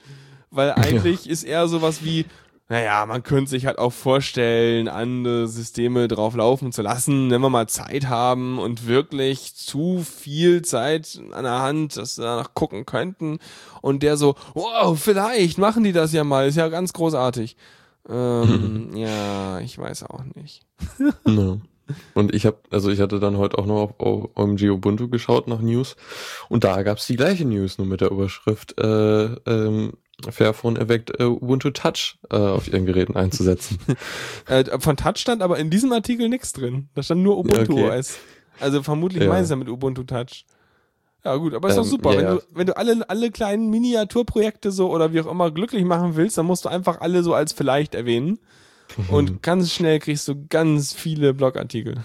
Weil 0.50 0.72
eigentlich 0.72 1.30
ist 1.30 1.44
eher 1.44 1.70
sowas 1.70 2.04
wie, 2.04 2.26
naja, 2.72 3.06
man 3.06 3.22
könnte 3.22 3.52
sich 3.52 3.66
halt 3.66 3.80
auch 3.80 3.92
vorstellen, 3.92 4.88
andere 4.88 5.50
Systeme 5.50 6.08
drauf 6.08 6.38
laufen 6.38 6.72
zu 6.72 6.82
lassen, 6.82 7.30
wenn 7.30 7.42
wir 7.42 7.50
mal 7.50 7.68
Zeit 7.68 8.08
haben 8.08 8.60
und 8.60 8.88
wirklich 8.88 9.56
zu 9.56 10.06
viel 10.10 10.62
Zeit 10.62 11.20
an 11.34 11.44
der 11.44 11.60
Hand, 11.60 11.98
dass 11.98 12.18
wir 12.18 12.24
danach 12.24 12.54
gucken 12.54 12.86
könnten. 12.86 13.40
Und 13.82 14.04
der 14.04 14.16
so, 14.16 14.36
wow, 14.54 14.98
vielleicht 14.98 15.58
machen 15.58 15.84
die 15.84 15.92
das 15.92 16.14
ja 16.14 16.24
mal, 16.24 16.48
ist 16.48 16.56
ja 16.56 16.70
ganz 16.70 16.94
großartig. 16.94 17.58
Ähm, 18.08 18.92
ja, 18.96 19.60
ich 19.60 19.78
weiß 19.78 20.04
auch 20.04 20.24
nicht. 20.34 20.62
Ja. 21.28 21.58
Und 22.14 22.34
ich 22.34 22.46
habe, 22.46 22.56
also 22.70 22.90
ich 22.90 23.02
hatte 23.02 23.20
dann 23.20 23.38
heute 23.38 23.58
auch 23.58 23.66
noch 23.66 23.82
auf, 23.82 24.00
auf 24.00 24.30
OMG 24.36 24.70
Ubuntu 24.70 25.10
geschaut 25.10 25.50
nach 25.50 25.60
News 25.60 25.98
und 26.48 26.64
da 26.64 26.84
gab's 26.84 27.06
die 27.06 27.18
gleiche 27.18 27.44
News, 27.44 27.80
nur 27.80 27.88
mit 27.88 28.00
der 28.00 28.12
Überschrift 28.12 28.80
äh, 28.80 29.26
ähm, 29.26 29.92
Fairphone 30.30 30.76
erweckt 30.76 31.20
äh, 31.20 31.24
Ubuntu 31.26 31.72
Touch 31.72 32.18
äh, 32.30 32.36
auf 32.36 32.68
ihren 32.68 32.86
Geräten 32.86 33.16
einzusetzen. 33.16 33.80
Äh, 34.48 34.80
von 34.80 34.98
Touch 34.98 35.18
stand 35.18 35.42
aber 35.42 35.58
in 35.60 35.70
diesem 35.70 35.92
Artikel 35.94 36.28
nichts 36.30 36.54
drin. 36.54 36.90
Da 36.96 37.04
stand 37.04 37.22
nur 37.24 37.38
Ubuntu 37.38 37.74
okay. 37.74 38.00
OS. 38.00 38.18
Also 38.60 38.84
vermutlich 38.84 39.24
Ja. 39.24 39.30
meinen 39.30 39.46
sie 39.46 39.50
damit 39.52 39.70
Ubuntu 39.70 40.04
Touch. 40.04 40.46
Ja 41.24 41.36
gut, 41.36 41.54
aber 41.54 41.70
ist 41.70 41.76
doch 41.78 41.84
Ähm, 41.84 41.90
super. 41.90 42.14
ja, 42.14 42.18
wenn 42.20 42.36
du, 42.38 42.42
wenn 42.54 42.68
du 42.68 42.78
alle, 42.78 43.10
alle 43.10 43.32
kleinen 43.32 43.70
Miniaturprojekte 43.70 44.72
so 44.72 44.90
oder 44.92 45.14
wie 45.14 45.22
auch 45.22 45.28
immer 45.28 45.52
glücklich 45.52 45.86
machen 45.86 46.16
willst, 46.16 46.38
dann 46.38 46.48
musst 46.48 46.66
du 46.66 46.70
einfach 46.70 47.00
alle 47.02 47.22
so 47.24 47.34
als 47.36 47.54
vielleicht 47.54 47.94
erwähnen. 47.96 48.40
Und 49.10 49.42
ganz 49.42 49.72
schnell 49.72 50.00
kriegst 50.00 50.28
du 50.28 50.48
ganz 50.50 50.94
viele 50.94 51.34
Blogartikel. 51.34 52.04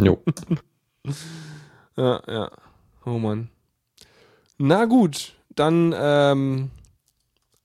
jo. 0.00 0.22
Ja, 1.96 2.22
ja. 2.26 2.50
Oh 3.04 3.18
Mann. 3.18 3.50
Na 4.58 4.84
gut, 4.86 5.34
dann 5.54 5.94
ähm, 5.96 6.70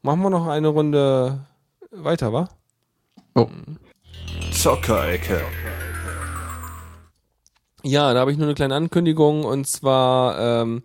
machen 0.02 0.22
wir 0.22 0.30
noch 0.30 0.48
eine 0.48 0.70
Runde 0.70 1.46
weiter, 1.92 2.34
wa? 2.34 2.50
Oh. 3.36 3.48
Zockerecke. 4.52 5.42
Ja, 7.84 8.14
da 8.14 8.20
habe 8.20 8.32
ich 8.32 8.38
nur 8.38 8.48
eine 8.48 8.56
kleine 8.56 8.76
Ankündigung 8.76 9.46
und 9.46 9.66
zwar 9.66 10.62
ähm, 10.62 10.84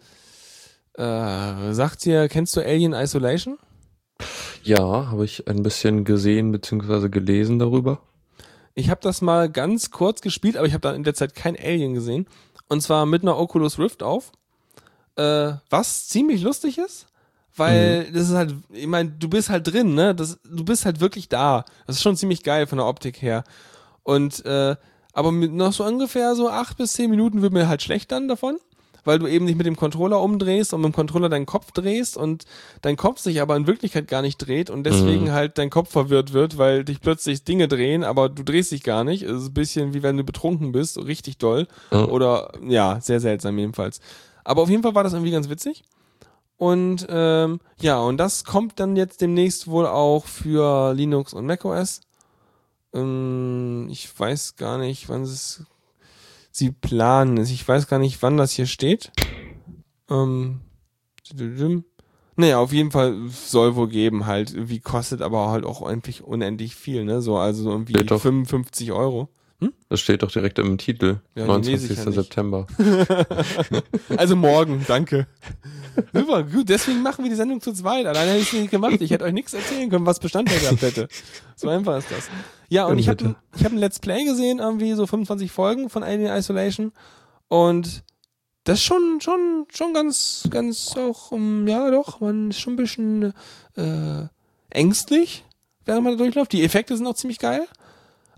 äh, 0.94 1.72
sagt 1.72 2.06
ihr, 2.06 2.28
kennst 2.28 2.56
du 2.56 2.60
Alien 2.60 2.92
Isolation? 2.92 3.58
Ja, 4.62 5.10
habe 5.10 5.24
ich 5.24 5.48
ein 5.48 5.62
bisschen 5.62 6.04
gesehen 6.04 6.52
bzw. 6.52 7.08
gelesen 7.08 7.58
darüber. 7.58 8.00
Ich 8.74 8.90
habe 8.90 9.00
das 9.02 9.22
mal 9.22 9.50
ganz 9.50 9.90
kurz 9.90 10.20
gespielt, 10.20 10.56
aber 10.56 10.66
ich 10.66 10.72
habe 10.72 10.82
dann 10.82 10.96
in 10.96 11.04
der 11.04 11.14
Zeit 11.14 11.34
kein 11.34 11.56
Alien 11.56 11.94
gesehen. 11.94 12.26
Und 12.68 12.80
zwar 12.80 13.06
mit 13.06 13.22
einer 13.22 13.38
Oculus 13.38 13.78
Rift 13.78 14.02
auf. 14.02 14.32
Äh, 15.16 15.52
was 15.70 16.08
ziemlich 16.08 16.42
lustig 16.42 16.78
ist, 16.78 17.06
weil 17.57 18.11
das 18.12 18.28
ist 18.30 18.34
halt, 18.34 18.55
ich 18.70 18.86
meine, 18.86 19.11
du 19.11 19.28
bist 19.28 19.48
halt 19.50 19.66
drin, 19.72 19.94
ne? 19.94 20.14
Das, 20.14 20.38
du 20.44 20.64
bist 20.64 20.84
halt 20.84 21.00
wirklich 21.00 21.28
da. 21.28 21.64
Das 21.86 21.96
ist 21.96 22.02
schon 22.02 22.16
ziemlich 22.16 22.42
geil 22.42 22.66
von 22.66 22.78
der 22.78 22.86
Optik 22.86 23.22
her. 23.22 23.44
Und 24.02 24.44
äh, 24.44 24.76
aber 25.12 25.30
mit 25.32 25.52
noch 25.52 25.72
so 25.72 25.84
ungefähr 25.84 26.34
so 26.34 26.48
acht 26.48 26.76
bis 26.76 26.92
zehn 26.94 27.09
Minuten 27.11 27.40
wird 27.42 27.52
mir 27.52 27.68
halt 27.68 27.82
schlecht 27.82 28.11
dann 28.11 28.26
davon, 28.26 28.57
weil 29.05 29.20
du 29.20 29.26
eben 29.28 29.44
nicht 29.44 29.57
mit 29.57 29.66
dem 29.66 29.76
Controller 29.76 30.20
umdrehst 30.20 30.74
und 30.74 30.80
mit 30.80 30.92
dem 30.92 30.94
Controller 30.94 31.28
deinen 31.28 31.46
Kopf 31.46 31.70
drehst 31.70 32.16
und 32.16 32.44
dein 32.82 32.96
Kopf 32.96 33.20
sich 33.20 33.40
aber 33.40 33.55
in 33.57 33.68
Wirklichkeit 33.68 34.09
gar 34.09 34.22
nicht 34.22 34.38
dreht 34.38 34.70
und 34.70 34.82
deswegen 34.84 35.26
Mhm. 35.26 35.32
halt 35.32 35.57
dein 35.59 35.70
Kopf 35.70 35.90
verwirrt 35.92 36.32
wird, 36.32 36.59
weil 36.59 36.84
dich 36.84 37.00
plötzlich 37.00 37.44
Dinge 37.44 37.68
drehen, 37.68 38.02
aber 38.02 38.28
du 38.28 38.42
drehst 38.42 38.72
dich 38.72 38.82
gar 38.82 39.05
nicht. 39.05 39.22
Es 39.22 39.42
ist 39.42 39.48
ein 39.50 39.55
bisschen 39.55 39.94
wie 39.94 40.02
wenn 40.02 40.16
du 40.16 40.24
betrunken 40.24 40.72
bist, 40.72 40.94
so 40.94 41.02
richtig 41.02 41.38
doll. 41.38 41.68
Ja. 41.92 42.07
Oder 42.07 42.50
ja, 42.66 42.98
sehr 43.00 43.20
seltsam 43.20 43.57
jedenfalls. 43.57 44.00
Aber 44.42 44.62
auf 44.62 44.68
jeden 44.70 44.82
Fall 44.82 44.94
war 44.96 45.05
das 45.05 45.12
irgendwie 45.12 45.32
ganz 45.32 45.48
witzig. 45.48 45.84
Und 46.57 47.07
ähm, 47.09 47.61
ja, 47.80 47.98
und 47.98 48.16
das 48.18 48.44
kommt 48.44 48.78
dann 48.78 48.96
jetzt 48.96 49.20
demnächst 49.20 49.66
wohl 49.66 49.86
auch 49.86 50.26
für 50.26 50.92
Linux 50.94 51.34
und 51.34 51.46
macOS. 51.46 52.00
Ähm, 52.92 53.88
ich 53.90 54.18
weiß 54.18 54.57
gar 54.57 54.78
nicht, 54.78 55.09
wann 55.09 55.22
es 55.22 55.64
sie 56.50 56.70
planen. 56.70 57.36
Ich 57.38 57.66
weiß 57.66 57.88
gar 57.88 57.98
nicht, 57.98 58.22
wann 58.22 58.36
das 58.36 58.52
hier 58.52 58.66
steht. 58.66 59.11
Ähm, 60.09 60.61
naja, 62.36 62.59
auf 62.59 62.72
jeden 62.72 62.90
Fall 62.90 63.28
soll 63.28 63.76
wohl 63.76 63.88
geben 63.88 64.26
halt. 64.26 64.55
Wie 64.68 64.80
kostet 64.80 65.22
aber 65.22 65.50
halt 65.50 65.64
auch 65.64 65.82
eigentlich 65.82 66.22
unendlich 66.22 66.74
viel, 66.74 67.05
ne? 67.05 67.22
So, 67.22 67.36
also 67.36 67.70
irgendwie 67.70 67.94
Steht 67.94 68.11
doch. 68.11 68.20
55 68.20 68.92
Euro. 68.92 69.28
Das 69.88 70.00
steht 70.00 70.22
doch 70.22 70.30
direkt 70.30 70.58
im 70.58 70.78
Titel. 70.78 71.20
Ja, 71.34 71.46
den 71.46 71.62
lese 71.62 71.86
29. 71.86 71.90
ich 71.90 72.04
ja. 72.04 72.12
September. 72.12 72.66
Also 74.16 74.36
morgen, 74.36 74.84
danke. 74.86 75.26
Super, 76.12 76.42
gut, 76.42 76.68
deswegen 76.68 77.02
machen 77.02 77.24
wir 77.24 77.30
die 77.30 77.36
Sendung 77.36 77.60
zu 77.60 77.72
zweit. 77.72 78.06
Alleine 78.06 78.32
hätte 78.32 78.42
ich 78.42 78.52
es 78.52 78.60
nicht 78.60 78.70
gemacht. 78.70 79.00
Ich 79.00 79.10
hätte 79.10 79.24
euch 79.24 79.32
nichts 79.32 79.54
erzählen 79.54 79.90
können, 79.90 80.06
was 80.06 80.18
Bestandteil 80.18 80.60
gehabt 80.60 80.82
hätte. 80.82 81.08
So 81.56 81.68
einfach 81.68 81.98
ist 81.98 82.10
das. 82.10 82.28
Ja, 82.68 82.86
und 82.86 82.98
ich 82.98 83.08
habe 83.08 83.36
ich 83.56 83.64
hab 83.64 83.72
ein 83.72 83.78
Let's 83.78 83.98
Play 83.98 84.24
gesehen, 84.24 84.58
irgendwie 84.58 84.92
so 84.94 85.06
25 85.06 85.50
Folgen 85.52 85.90
von 85.90 86.02
Alien 86.02 86.36
Isolation. 86.36 86.92
Und 87.48 88.04
das 88.64 88.78
ist 88.78 88.84
schon, 88.84 89.20
schon, 89.20 89.66
schon 89.72 89.92
ganz, 89.92 90.48
ganz 90.50 90.96
auch, 90.96 91.30
um, 91.30 91.68
ja 91.68 91.90
doch, 91.90 92.20
man 92.20 92.50
ist 92.50 92.60
schon 92.60 92.74
ein 92.74 92.76
bisschen 92.76 93.34
äh, 93.76 94.26
ängstlich, 94.70 95.44
während 95.84 96.04
man 96.04 96.14
da 96.14 96.18
durchläuft. 96.18 96.52
Die 96.52 96.64
Effekte 96.64 96.96
sind 96.96 97.06
auch 97.06 97.14
ziemlich 97.14 97.38
geil. 97.38 97.66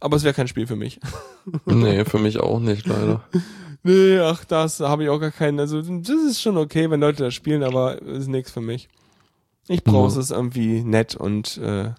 Aber 0.07 0.17
es 0.17 0.25
wäre 0.25 0.33
kein 0.35 0.49
Spiel 0.49 0.67
für 0.67 0.77
mich. 0.77 0.99
nee, 1.67 2.05
für 2.07 2.19
mich 2.19 2.39
auch 2.41 2.59
nicht, 2.61 2.87
leider. 2.87 3.23
Nee, 3.83 4.19
ach, 4.19 4.45
das 4.45 4.81
habe 4.81 5.05
ich 5.05 5.11
auch 5.11 5.21
gar 5.21 5.31
keinen. 5.31 5.61
Also, 5.61 5.81
das 5.81 6.09
ist 6.29 6.41
schon 6.43 6.57
okay, 6.57 6.91
wenn 6.91 6.99
Leute 6.99 7.23
das 7.23 7.35
spielen, 7.35 7.63
aber 7.63 8.03
ist 8.03 8.27
nichts 8.27 8.51
für 8.51 8.61
mich. 8.61 8.89
Ich 9.69 9.85
brauche 9.85 10.13
Ja. 10.13 10.21
es 10.21 10.33
irgendwie 10.33 10.83
nett 10.83 11.15
und 11.15 11.59
äh, 11.59 11.93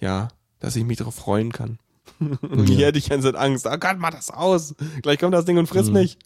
ja, 0.00 0.28
dass 0.58 0.74
ich 0.74 0.84
mich 0.84 0.96
darauf 0.96 1.16
freuen 1.16 1.52
kann. 1.52 1.78
Hier 2.64 2.86
hätte 2.86 2.96
ich 2.98 3.08
Zeit 3.10 3.34
Angst. 3.34 3.66
Oh 3.70 3.76
Gott, 3.78 3.96
mach 3.98 4.10
das 4.12 4.30
aus. 4.30 4.74
Gleich 5.02 5.18
kommt 5.18 5.34
das 5.34 5.44
Ding 5.44 5.58
und 5.58 5.66
frisst 5.66 5.88
Mhm. 5.88 5.94
mich. 5.96 6.18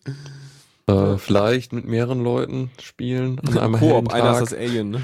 Äh, 0.86 1.16
vielleicht 1.18 1.72
mit 1.72 1.84
mehreren 1.84 2.22
Leuten 2.22 2.70
spielen 2.80 3.40
an 3.40 3.58
einem 3.58 3.78
Koop, 3.80 4.12
einer 4.12 4.32
ist 4.32 4.38
Tag. 4.38 4.50
das 4.50 4.54
Alien, 4.54 4.90
ne? 4.90 5.02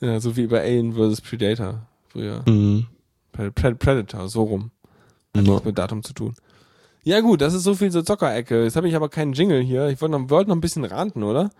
Ja, 0.00 0.20
so 0.20 0.36
wie 0.36 0.46
bei 0.48 0.60
Alien 0.60 0.92
vs. 0.94 1.22
Predator 1.22 1.86
früher. 2.08 2.42
Mhm. 2.46 2.86
Pred- 3.36 3.50
Pred- 3.52 3.74
Predator, 3.76 4.28
so 4.28 4.42
rum. 4.44 4.70
Ja. 5.34 5.42
Nichts 5.42 5.64
mit 5.64 5.78
Datum 5.78 6.02
zu 6.02 6.12
tun. 6.12 6.34
Ja 7.02 7.20
gut, 7.20 7.40
das 7.40 7.54
ist 7.54 7.62
so 7.62 7.74
viel 7.74 7.90
zur 7.92 8.04
Zockerecke. 8.04 8.64
Jetzt 8.64 8.74
habe 8.76 8.88
ich 8.88 8.96
aber 8.96 9.08
keinen 9.08 9.32
Jingle 9.32 9.60
hier. 9.60 9.88
Ich 9.88 10.00
wollte 10.00 10.18
noch, 10.18 10.30
wollte 10.30 10.48
noch 10.50 10.56
ein 10.56 10.60
bisschen 10.60 10.84
ranten, 10.84 11.22
oder? 11.22 11.50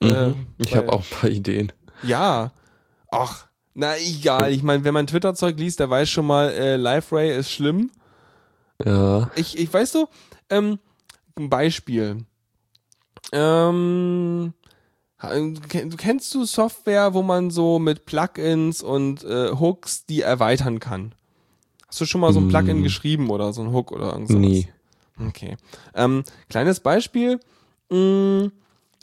Mhm. 0.00 0.08
Äh, 0.10 0.32
ich 0.58 0.74
habe 0.74 0.92
auch 0.92 1.00
ein 1.00 1.10
paar 1.20 1.30
Ideen. 1.30 1.72
Ja. 2.02 2.52
Ach, 3.10 3.46
na 3.74 3.96
egal. 3.98 4.52
Ich 4.52 4.62
meine, 4.62 4.84
wenn 4.84 4.94
man 4.94 5.06
Twitter-Zeug 5.06 5.58
liest, 5.58 5.80
der 5.80 5.90
weiß 5.90 6.08
schon 6.08 6.26
mal, 6.26 6.48
äh, 6.50 6.76
Live 6.76 7.12
Ray 7.12 7.36
ist 7.36 7.50
schlimm. 7.50 7.90
Ja. 8.84 9.30
Ich, 9.36 9.58
ich 9.58 9.72
weißt 9.72 9.94
du, 9.96 10.06
ähm, 10.50 10.78
ein 11.36 11.50
Beispiel. 11.50 12.24
Ähm, 13.32 14.52
kennst 15.98 16.34
du 16.34 16.44
Software, 16.44 17.12
wo 17.14 17.22
man 17.22 17.50
so 17.50 17.78
mit 17.78 18.06
Plugins 18.06 18.82
und 18.82 19.24
äh, 19.24 19.50
Hooks 19.50 20.06
die 20.06 20.22
erweitern 20.22 20.78
kann? 20.80 21.14
Hast 21.96 22.02
du 22.02 22.04
schon 22.04 22.20
mal 22.20 22.34
so 22.34 22.40
ein 22.40 22.48
Plugin 22.48 22.80
Mm. 22.80 22.82
geschrieben 22.82 23.30
oder 23.30 23.54
so 23.54 23.62
ein 23.62 23.72
Hook 23.72 23.90
oder 23.90 24.12
irgend 24.12 24.28
sowas? 24.28 24.40
Nie. 24.42 24.68
Okay. 25.28 25.56
Ähm, 25.94 26.24
kleines 26.50 26.80
Beispiel 26.80 27.40
mh, 27.88 28.50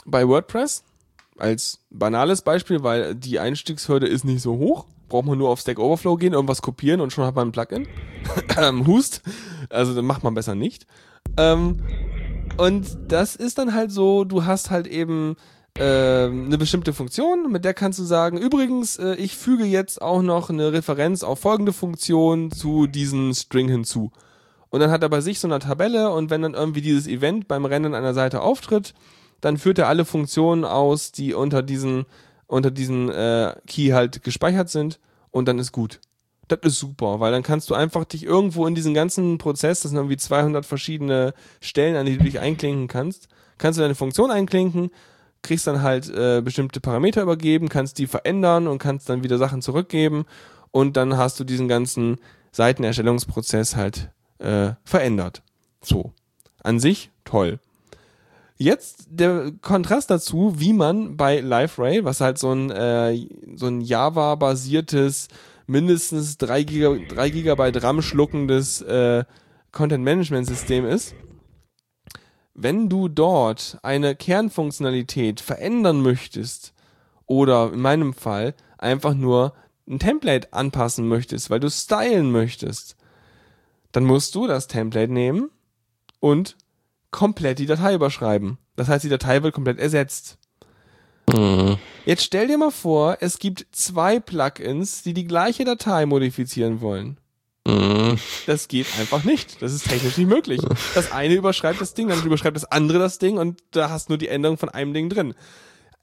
bei 0.05 0.27
WordPress 0.27 0.83
als 1.39 1.79
banales 1.89 2.43
Beispiel, 2.43 2.83
weil 2.83 3.15
die 3.15 3.39
Einstiegshürde 3.39 4.05
ist 4.05 4.25
nicht 4.25 4.43
so 4.43 4.57
hoch. 4.59 4.85
Braucht 5.09 5.25
man 5.25 5.39
nur 5.39 5.49
auf 5.49 5.59
Stack 5.59 5.79
Overflow 5.79 6.17
gehen, 6.17 6.33
irgendwas 6.33 6.61
kopieren 6.61 7.01
und 7.01 7.11
schon 7.11 7.25
hat 7.25 7.33
man 7.33 7.47
ein 7.47 7.51
Plugin. 7.51 7.87
ähm, 8.61 8.85
Hust. 8.85 9.23
Also 9.71 9.95
dann 9.95 10.05
macht 10.05 10.23
man 10.23 10.35
besser 10.35 10.53
nicht. 10.53 10.85
Ähm, 11.35 11.79
und 12.57 12.95
das 13.07 13.35
ist 13.35 13.57
dann 13.57 13.73
halt 13.73 13.91
so, 13.91 14.23
du 14.23 14.45
hast 14.45 14.69
halt 14.69 14.85
eben 14.85 15.35
eine 15.79 16.57
bestimmte 16.57 16.93
Funktion, 16.93 17.51
mit 17.51 17.65
der 17.65 17.73
kannst 17.73 17.97
du 17.97 18.03
sagen, 18.03 18.37
übrigens, 18.37 18.97
äh, 18.97 19.15
ich 19.15 19.35
füge 19.35 19.65
jetzt 19.65 20.01
auch 20.01 20.21
noch 20.21 20.49
eine 20.49 20.71
Referenz 20.71 21.23
auf 21.23 21.39
folgende 21.39 21.73
Funktion 21.73 22.51
zu 22.51 22.85
diesem 22.85 23.33
String 23.33 23.69
hinzu. 23.69 24.11
Und 24.69 24.79
dann 24.79 24.91
hat 24.91 25.03
er 25.03 25.09
bei 25.09 25.21
sich 25.21 25.39
so 25.39 25.47
eine 25.47 25.59
Tabelle 25.59 26.11
und 26.11 26.29
wenn 26.29 26.41
dann 26.41 26.53
irgendwie 26.53 26.81
dieses 26.81 27.07
Event 27.07 27.47
beim 27.47 27.65
Rennen 27.65 27.95
einer 27.95 28.13
Seite 28.13 28.41
auftritt, 28.41 28.93
dann 29.41 29.57
führt 29.57 29.77
er 29.77 29.87
alle 29.87 30.05
Funktionen 30.05 30.63
aus, 30.63 31.11
die 31.11 31.33
unter 31.33 31.61
diesen, 31.63 32.05
unter 32.47 32.71
diesen 32.71 33.09
äh, 33.09 33.55
Key 33.67 33.89
halt 33.89 34.23
gespeichert 34.23 34.69
sind 34.69 34.99
und 35.31 35.47
dann 35.47 35.59
ist 35.59 35.71
gut. 35.71 35.99
Das 36.47 36.59
ist 36.63 36.79
super, 36.79 37.19
weil 37.19 37.31
dann 37.31 37.43
kannst 37.43 37.69
du 37.69 37.73
einfach 37.73 38.05
dich 38.05 38.23
irgendwo 38.23 38.67
in 38.67 38.75
diesen 38.75 38.93
ganzen 38.93 39.37
Prozess, 39.37 39.81
das 39.81 39.91
sind 39.91 39.97
irgendwie 39.97 40.17
200 40.17 40.65
verschiedene 40.65 41.33
Stellen, 41.61 41.95
an 41.95 42.05
die 42.05 42.17
du 42.17 42.23
dich 42.23 42.39
einklinken 42.39 42.87
kannst, 42.87 43.27
kannst 43.57 43.77
du 43.77 43.81
deine 43.81 43.95
Funktion 43.95 44.29
einklinken, 44.29 44.91
kriegst 45.43 45.67
dann 45.67 45.83
halt 45.83 46.09
äh, 46.09 46.41
bestimmte 46.41 46.79
Parameter 46.79 47.21
übergeben, 47.21 47.69
kannst 47.69 47.99
die 47.99 48.07
verändern 48.07 48.67
und 48.67 48.79
kannst 48.79 49.09
dann 49.09 49.23
wieder 49.23 49.37
Sachen 49.37 49.61
zurückgeben 49.61 50.25
und 50.71 50.97
dann 50.97 51.17
hast 51.17 51.39
du 51.39 51.43
diesen 51.43 51.67
ganzen 51.67 52.17
Seitenerstellungsprozess 52.51 53.75
halt 53.75 54.09
äh, 54.39 54.71
verändert. 54.83 55.43
So. 55.81 56.13
An 56.63 56.79
sich 56.79 57.11
toll. 57.25 57.59
Jetzt 58.57 59.07
der 59.09 59.51
Kontrast 59.61 60.09
dazu, 60.09 60.55
wie 60.57 60.73
man 60.73 61.17
bei 61.17 61.39
LiveRay, 61.41 62.05
was 62.05 62.21
halt 62.21 62.37
so 62.37 62.51
ein, 62.53 62.69
äh, 62.71 63.27
so 63.55 63.67
ein 63.67 63.81
Java-basiertes, 63.81 65.27
mindestens 65.67 66.37
3, 66.37 66.63
Giga, 66.63 66.95
3 67.09 67.29
Gigabyte 67.29 67.83
RAM 67.83 68.01
schluckendes 68.01 68.81
äh, 68.81 69.25
Content-Management-System 69.71 70.85
ist, 70.85 71.15
wenn 72.53 72.89
du 72.89 73.07
dort 73.07 73.79
eine 73.81 74.15
Kernfunktionalität 74.15 75.41
verändern 75.41 76.01
möchtest 76.01 76.73
oder 77.25 77.71
in 77.73 77.79
meinem 77.79 78.13
Fall 78.13 78.53
einfach 78.77 79.13
nur 79.13 79.53
ein 79.87 79.99
Template 79.99 80.53
anpassen 80.53 81.07
möchtest, 81.07 81.49
weil 81.49 81.59
du 81.59 81.69
stylen 81.69 82.31
möchtest, 82.31 82.95
dann 83.91 84.05
musst 84.05 84.35
du 84.35 84.47
das 84.47 84.67
Template 84.67 85.11
nehmen 85.11 85.49
und 86.19 86.55
komplett 87.11 87.59
die 87.59 87.65
Datei 87.65 87.93
überschreiben. 87.93 88.57
Das 88.75 88.87
heißt, 88.87 89.03
die 89.03 89.09
Datei 89.09 89.43
wird 89.43 89.53
komplett 89.53 89.79
ersetzt. 89.79 90.37
Mhm. 91.31 91.77
Jetzt 92.05 92.23
stell 92.23 92.47
dir 92.47 92.57
mal 92.57 92.71
vor, 92.71 93.17
es 93.21 93.39
gibt 93.39 93.67
zwei 93.71 94.19
Plugins, 94.19 95.03
die 95.03 95.13
die 95.13 95.25
gleiche 95.25 95.63
Datei 95.63 96.05
modifizieren 96.05 96.81
wollen. 96.81 97.17
Mhm. 97.65 98.17
Das 98.45 98.67
geht 98.67 98.87
einfach 98.99 99.23
nicht. 99.23 99.61
Das 99.61 99.71
ist 99.73 99.87
technisch 99.87 100.17
nicht 100.17 100.27
möglich. 100.27 100.59
Das 100.95 101.11
eine 101.11 101.35
überschreibt 101.35 101.79
das 101.79 101.93
Ding, 101.93 102.09
dann 102.09 102.21
überschreibt 102.23 102.57
das 102.57 102.65
andere 102.65 102.99
das 102.99 103.19
Ding 103.19 103.37
und 103.37 103.61
da 103.71 103.89
hast 103.89 104.09
nur 104.09 104.17
die 104.17 104.27
Änderung 104.27 104.57
von 104.57 104.69
einem 104.69 104.93
Ding 104.93 105.09
drin. 105.09 105.33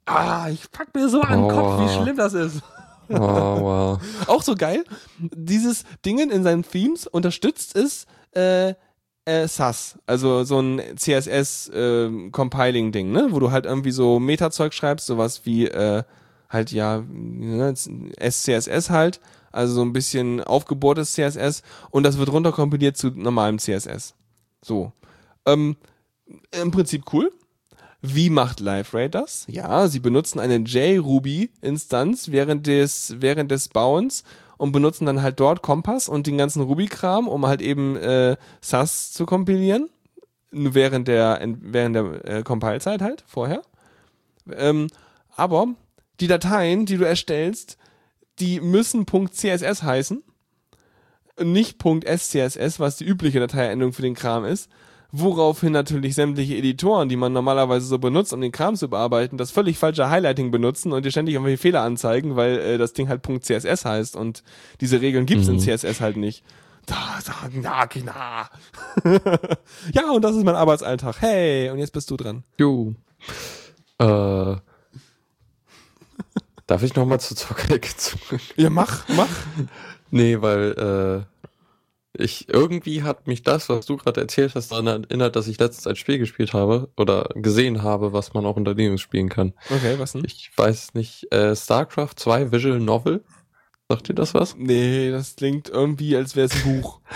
Ah, 0.07 0.49
ich 0.51 0.71
pack 0.71 0.95
mir 0.95 1.09
so 1.09 1.21
an 1.21 1.43
den 1.43 1.51
Kopf, 1.51 1.81
wie 1.81 2.03
schlimm 2.03 2.17
das 2.17 2.35
ist. 2.35 2.63
Oh, 3.11 3.19
wow. 3.19 3.99
Auch 4.27 4.43
so 4.43 4.55
geil. 4.55 4.85
Dieses 5.19 5.85
Dingen 6.05 6.31
in 6.31 6.43
seinen 6.43 6.63
Themes 6.63 7.07
unterstützt 7.07 7.77
es 7.77 8.07
äh, 8.35 8.75
äh, 9.27 9.47
SAS, 9.47 9.99
also 10.07 10.45
so 10.45 10.61
ein 10.61 10.81
CSS-Compiling-Ding, 10.97 13.13
ne? 13.13 13.27
Wo 13.31 13.39
du 13.39 13.51
halt 13.51 13.67
irgendwie 13.67 13.91
so 13.91 14.19
Meta-Zeug 14.19 14.73
schreibst, 14.73 15.07
sowas 15.07 15.43
wie 15.45 15.67
äh, 15.67 16.05
halt 16.49 16.73
ja 16.73 17.05
ne, 17.07 17.75
SCSS 17.75 18.89
halt, 18.91 19.21
also 19.51 19.74
so 19.74 19.82
ein 19.82 19.92
bisschen 19.92 20.42
aufgebohrtes 20.42 21.12
CSS 21.12 21.62
und 21.90 22.05
das 22.05 22.18
wird 22.18 22.32
runterkompiliert 22.32 22.96
zu 22.96 23.09
normalem 23.09 23.59
CSS. 23.59 24.14
So. 24.62 24.92
Ähm, 25.46 25.76
Im 26.61 26.70
Prinzip 26.70 27.12
cool. 27.12 27.32
Wie 28.03 28.30
macht 28.30 28.61
LiveRay 28.61 29.11
das? 29.11 29.46
Ja, 29.48 29.86
sie 29.88 30.01
benutzen 30.01 30.40
eine 30.40 30.57
JRuby-Instanz 30.57 32.30
während 32.30 32.66
des, 32.66 33.16
während 33.18 33.51
des 33.51 33.68
Bauens 33.68 34.24
und 34.57 34.72
benutzen 34.72 35.07
dann 35.07 35.22
halt 35.22 35.38
dort 35.38 35.62
Kompass 35.62 36.09
und 36.09 36.26
den 36.26 36.38
ganzen 36.38 36.62
Ruby-Kram, 36.62 37.28
um 37.28 37.46
halt 37.46 37.61
eben 37.61 37.96
äh, 37.96 38.36
SAS 38.61 39.12
zu 39.12 39.26
kompilieren. 39.26 39.90
Nur 40.51 40.74
während 40.74 41.09
der, 41.09 41.40
während 41.61 41.94
der 41.94 42.24
äh, 42.24 42.42
Compile-Zeit 42.42 43.03
halt, 43.03 43.22
vorher. 43.26 43.62
Ähm, 44.51 44.88
aber 45.36 45.68
die 46.20 46.26
Dateien, 46.26 46.86
die 46.86 46.96
du 46.96 47.05
erstellst, 47.05 47.76
die 48.41 48.61
müssen 48.61 49.07
.css 49.07 49.82
heißen, 49.82 50.22
nicht 51.43 51.78
.scss, 51.82 52.80
was 52.80 52.97
die 52.97 53.05
übliche 53.05 53.41
Dateiendung 53.41 53.93
für 53.93 54.03
den 54.03 54.14
Kram 54.14 54.45
ist. 54.45 54.68
Woraufhin 55.12 55.72
natürlich 55.72 56.14
sämtliche 56.14 56.55
Editoren, 56.57 57.09
die 57.09 57.16
man 57.16 57.32
normalerweise 57.32 57.86
so 57.86 57.99
benutzt, 57.99 58.32
um 58.32 58.41
den 58.41 58.53
Kram 58.53 58.76
zu 58.76 58.88
bearbeiten, 58.88 59.38
das 59.38 59.51
völlig 59.51 59.76
falsche 59.76 60.09
Highlighting 60.09 60.53
benutzen 60.53 60.93
und 60.93 61.05
dir 61.05 61.11
ständig 61.11 61.34
irgendwelche 61.34 61.59
Fehler 61.59 61.82
anzeigen, 61.82 62.36
weil 62.36 62.59
äh, 62.61 62.78
das 62.78 62.93
Ding 62.93 63.09
halt 63.09 63.22
.css 63.24 63.84
heißt 63.84 64.14
und 64.14 64.45
diese 64.80 65.01
Regeln 65.01 65.26
gibt's 65.26 65.49
in 65.49 65.55
Mhm. 65.57 65.61
CSS 65.61 66.01
halt 66.01 66.16
nicht. 66.16 66.45
Da, 66.86 67.18
da, 67.26 67.34
na, 67.53 67.88
na. 68.05 68.51
ja, 69.93 70.11
und 70.12 70.22
das 70.22 70.36
ist 70.36 70.45
mein 70.45 70.55
Arbeitsalltag. 70.55 71.20
Hey, 71.20 71.70
und 71.70 71.78
jetzt 71.78 71.93
bist 71.93 72.09
du 72.11 72.16
dran. 72.16 72.45
Jo. 72.57 72.95
Äh, 73.99 74.57
darf 76.71 76.83
ich 76.85 76.95
nochmal 76.95 77.21
zur 77.21 77.37
Zockerecke 77.37 77.89
zurück? 77.97 78.41
Ja, 78.57 78.71
mach, 78.71 79.09
mach. 79.09 79.29
Nee, 80.11 80.41
weil 80.41 81.27
äh, 81.27 82.23
ich 82.23 82.49
irgendwie 82.49 83.03
hat 83.03 83.27
mich 83.27 83.43
das, 83.43 83.68
was 83.68 83.87
du 83.87 83.97
gerade 83.97 84.21
erzählt 84.21 84.55
hast, 84.55 84.71
daran 84.71 84.87
erinnert, 84.87 85.37
dass 85.37 85.49
ich 85.49 85.59
letztens 85.59 85.87
ein 85.87 85.97
Spiel 85.97 86.18
gespielt 86.18 86.53
habe 86.53 86.89
oder 86.97 87.29
gesehen 87.35 87.83
habe, 87.83 88.12
was 88.12 88.35
man 88.35 88.47
auch 88.47 88.57
unter 88.57 88.75
Linux 88.75 89.01
spielen 89.01 89.29
kann. 89.29 89.53
Okay, 89.68 89.97
was 89.99 90.12
denn? 90.12 90.25
Ich 90.25 90.51
weiß 90.57 90.95
nicht, 90.95 91.33
äh, 91.33 91.55
StarCraft 91.57 92.14
2 92.16 92.53
Visual 92.53 92.79
Novel? 92.79 93.25
Sagt 93.89 94.09
dir 94.09 94.14
das 94.14 94.35
was? 94.35 94.55
Nee, 94.57 95.11
das 95.11 95.37
klingt 95.37 95.68
irgendwie, 95.68 96.16
als 96.16 96.37
wäre 96.37 96.47
es 96.47 96.64
ein 96.64 96.81
Buch. 96.81 97.01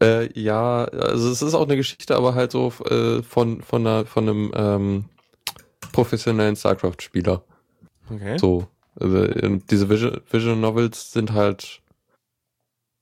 Äh, 0.00 0.30
ja, 0.40 0.84
also 0.84 1.28
es 1.28 1.42
ist 1.42 1.54
auch 1.54 1.64
eine 1.64 1.74
Geschichte, 1.74 2.14
aber 2.14 2.36
halt 2.36 2.52
so 2.52 2.72
äh, 2.88 3.20
von 3.24 3.62
von 3.62 3.84
einer, 3.84 4.06
von 4.06 4.28
einem 4.28 4.52
ähm, 4.54 5.04
professionellen 5.90 6.54
StarCraft-Spieler. 6.54 7.42
Okay. 8.08 8.38
So, 8.38 8.68
also, 9.00 9.26
diese 9.70 9.88
Visual, 9.88 10.20
Visual 10.30 10.56
Novels 10.56 11.12
sind 11.12 11.32
halt 11.32 11.80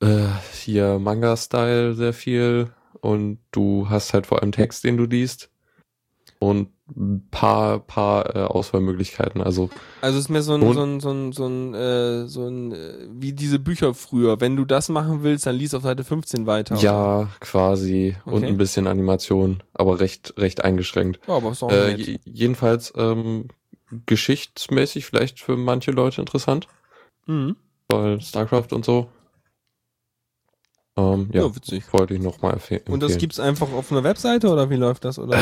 äh, 0.02 0.26
hier 0.52 0.98
Manga-Style 0.98 1.94
sehr 1.94 2.12
viel 2.12 2.70
und 3.00 3.38
du 3.52 3.88
hast 3.88 4.12
halt 4.14 4.26
vor 4.26 4.40
allem 4.42 4.52
Text, 4.52 4.84
den 4.84 4.96
du 4.96 5.04
liest. 5.04 5.50
und 6.38 6.68
ein 6.94 7.26
paar, 7.30 7.80
paar 7.80 8.36
äh, 8.36 8.40
Auswahlmöglichkeiten. 8.40 9.40
Also 9.40 9.70
Also 10.02 10.18
es 10.18 10.26
ist 10.26 10.28
mehr 10.28 10.42
so 10.42 10.54
ein, 10.54 10.62
Und- 10.62 10.74
so 10.74 10.82
ein, 10.84 11.00
so 11.00 11.10
ein, 11.10 11.32
so 11.32 11.46
ein, 11.46 11.74
äh, 11.74 12.26
so 12.28 12.46
ein, 12.46 12.72
äh, 12.72 13.08
wie 13.10 13.32
diese 13.32 13.58
Bücher 13.58 13.92
früher. 13.94 14.38
Wenn 14.40 14.54
du 14.54 14.64
das 14.66 14.88
machen 14.90 15.22
willst, 15.22 15.46
dann 15.46 15.56
lies 15.56 15.72
auf 15.74 15.82
Seite 15.82 16.04
15 16.04 16.46
weiter. 16.46 16.76
ja, 16.76 17.28
quasi 17.40 18.16
und 18.26 18.34
Okay. 18.34 18.46
ein 18.46 18.56
bisschen 18.58 18.86
Animation, 18.86 19.62
aber 19.74 19.98
recht, 19.98 20.34
recht 20.36 20.62
eingeschränkt. 20.62 21.18
Ja, 21.26 21.34
aber 21.34 21.50
ist 21.52 21.62
auch 21.62 21.70
Äh, 21.72 22.18
jedenfalls 22.24 22.92
ähm, 22.96 23.48
geschichtsmäßig 24.06 25.06
vielleicht 25.06 25.40
für 25.40 25.56
manche 25.56 25.90
Leute 25.92 26.20
interessant, 26.20 26.66
Mhm. 27.26 27.56
weil 27.88 28.20
StarCraft 28.20 28.68
und 28.72 28.84
so. 28.84 29.08
Ähm, 30.96 31.28
ja, 31.32 31.42
Ja, 31.42 31.54
witzig. 31.56 31.84
wollte 31.92 32.14
ich 32.14 32.20
noch 32.20 32.40
mal 32.40 32.54
empfehlen. 32.54 32.82
Und 32.88 33.02
das 33.02 33.18
gibt's 33.18 33.38
einfach 33.38 33.70
auf 33.72 33.92
einer 33.92 34.02
Webseite 34.02 34.48
oder 34.48 34.70
wie 34.70 34.76
läuft 34.76 35.04
das? 35.04 35.18
Oder? 35.18 35.38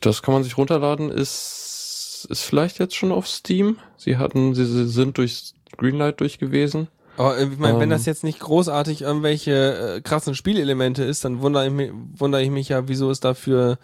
Das 0.00 0.22
kann 0.22 0.34
man 0.34 0.44
sich 0.44 0.56
runterladen, 0.58 1.10
ist, 1.10 2.26
ist 2.28 2.42
vielleicht 2.42 2.78
jetzt 2.78 2.94
schon 2.94 3.10
auf 3.12 3.26
Steam. 3.26 3.78
Sie 3.96 4.16
hatten, 4.18 4.54
sie, 4.54 4.66
sie 4.66 4.86
sind 4.86 5.16
durch 5.18 5.54
Greenlight 5.76 6.20
durch 6.20 6.38
gewesen. 6.38 6.88
Aber 7.16 7.38
äh, 7.38 7.44
ich 7.48 7.58
meine, 7.58 7.76
wenn 7.78 7.84
Ähm. 7.84 7.90
das 7.90 8.06
jetzt 8.06 8.24
nicht 8.24 8.40
großartig 8.40 9.02
irgendwelche 9.02 9.96
äh, 9.96 10.00
krassen 10.02 10.34
Spielelemente 10.34 11.02
ist, 11.02 11.24
dann 11.24 11.40
wundere 11.40 11.66
ich, 11.66 11.72
mich, 11.72 11.90
wundere 12.14 12.42
ich 12.42 12.50
mich 12.50 12.68
ja, 12.68 12.86
wieso 12.88 13.10
es 13.10 13.20
dafür 13.20 13.78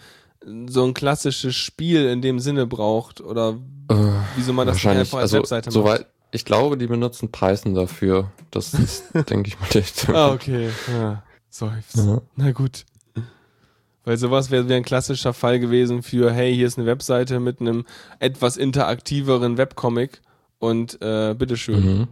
so 0.67 0.85
ein 0.85 0.95
klassisches 0.95 1.55
Spiel 1.55 2.07
in 2.07 2.21
dem 2.23 2.39
Sinne 2.39 2.67
braucht 2.67 3.21
oder 3.21 3.59
Äh, 3.89 3.95
wieso 4.37 4.53
man 4.53 4.67
das 4.67 4.77
nicht 4.77 4.85
wahrscheinlich, 4.85 5.09
einfach 5.09 5.19
als 5.19 5.23
also, 5.33 5.39
Webseite 5.39 5.69
macht. 5.69 5.75
soweit, 5.75 6.07
ich 6.33 6.45
glaube, 6.45 6.77
die 6.77 6.87
benutzen 6.87 7.31
Python 7.31 7.75
dafür. 7.75 8.31
Das 8.51 8.75
ist, 8.75 9.05
denke 9.31 9.49
ich 9.49 9.59
mal, 9.61 9.69
der 9.73 10.15
Ah, 10.15 10.33
okay. 10.33 10.71
Ja, 10.93 11.23
seufz. 11.51 11.95
Ja. 11.97 12.21
Na 12.37 12.53
gut. 12.53 12.85
Weil 14.07 14.19
sowas 14.19 14.51
wäre 14.51 14.69
wär 14.69 14.77
ein 14.77 14.85
klassischer 14.85 15.33
Fall 15.33 15.59
gewesen 15.61 16.03
für, 16.03 16.31
hey, 16.31 16.55
hier 16.55 16.67
ist 16.67 16.77
eine 16.79 16.87
Webseite 16.87 17.41
mit 17.41 17.61
einem 17.61 17.87
etwas 18.19 18.59
interaktiveren 18.59 19.57
Webcomic 19.57 20.21
und 20.59 21.01
äh, 21.01 21.35
bitteschön. 21.35 21.99
Mhm. 21.99 22.09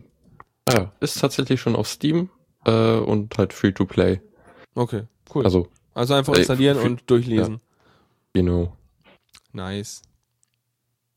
Ah, 0.66 0.72
ja, 0.72 0.92
ist 1.00 1.20
tatsächlich 1.20 1.60
schon 1.60 1.76
auf 1.76 1.88
Steam 1.88 2.30
äh, 2.64 2.96
und 2.96 3.36
halt 3.36 3.52
free 3.52 3.72
to 3.72 3.84
play. 3.84 4.20
Okay, 4.74 5.02
cool. 5.34 5.44
Also, 5.44 5.68
Also, 5.92 6.14
einfach 6.14 6.34
äh, 6.34 6.38
installieren 6.38 6.78
für- 6.78 6.84
und 6.86 7.02
durchlesen. 7.10 7.60
Genau. 8.32 8.76
Nice. 9.52 10.02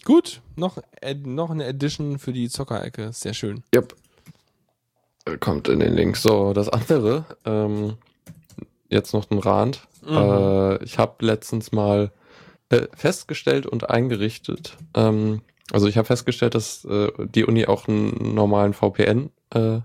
Gut, 0.04 0.42
noch, 0.56 0.78
noch 1.24 1.50
eine 1.50 1.66
Edition 1.66 2.20
für 2.20 2.32
die 2.32 2.50
Zockerecke. 2.50 3.12
Sehr 3.12 3.34
schön. 3.34 3.64
Yep. 3.74 3.96
Kommt 5.40 5.68
in 5.68 5.80
den 5.80 5.94
Link. 5.94 6.18
So, 6.18 6.54
das 6.54 6.70
andere, 6.70 7.26
ähm, 7.46 7.98
jetzt 8.90 9.14
noch 9.14 9.32
ein 9.32 9.40
Rand. 9.40 9.88
Mhm. 10.06 10.16
Äh, 10.16 10.84
ich 10.84 11.00
habe 11.00 11.26
letztens 11.26 11.72
mal 11.72 12.12
äh, 12.70 12.88
festgestellt 12.96 13.66
und 13.66 13.90
eingerichtet. 13.90 14.78
Ähm, 14.94 15.42
also 15.72 15.88
ich 15.88 15.98
habe 15.98 16.06
festgestellt, 16.06 16.54
dass 16.54 16.86
äh, 16.86 17.12
die 17.18 17.46
Uni 17.46 17.66
auch 17.66 17.88
einen 17.88 18.36
normalen 18.36 18.74
VPN 18.74 19.32
äh, 19.52 19.80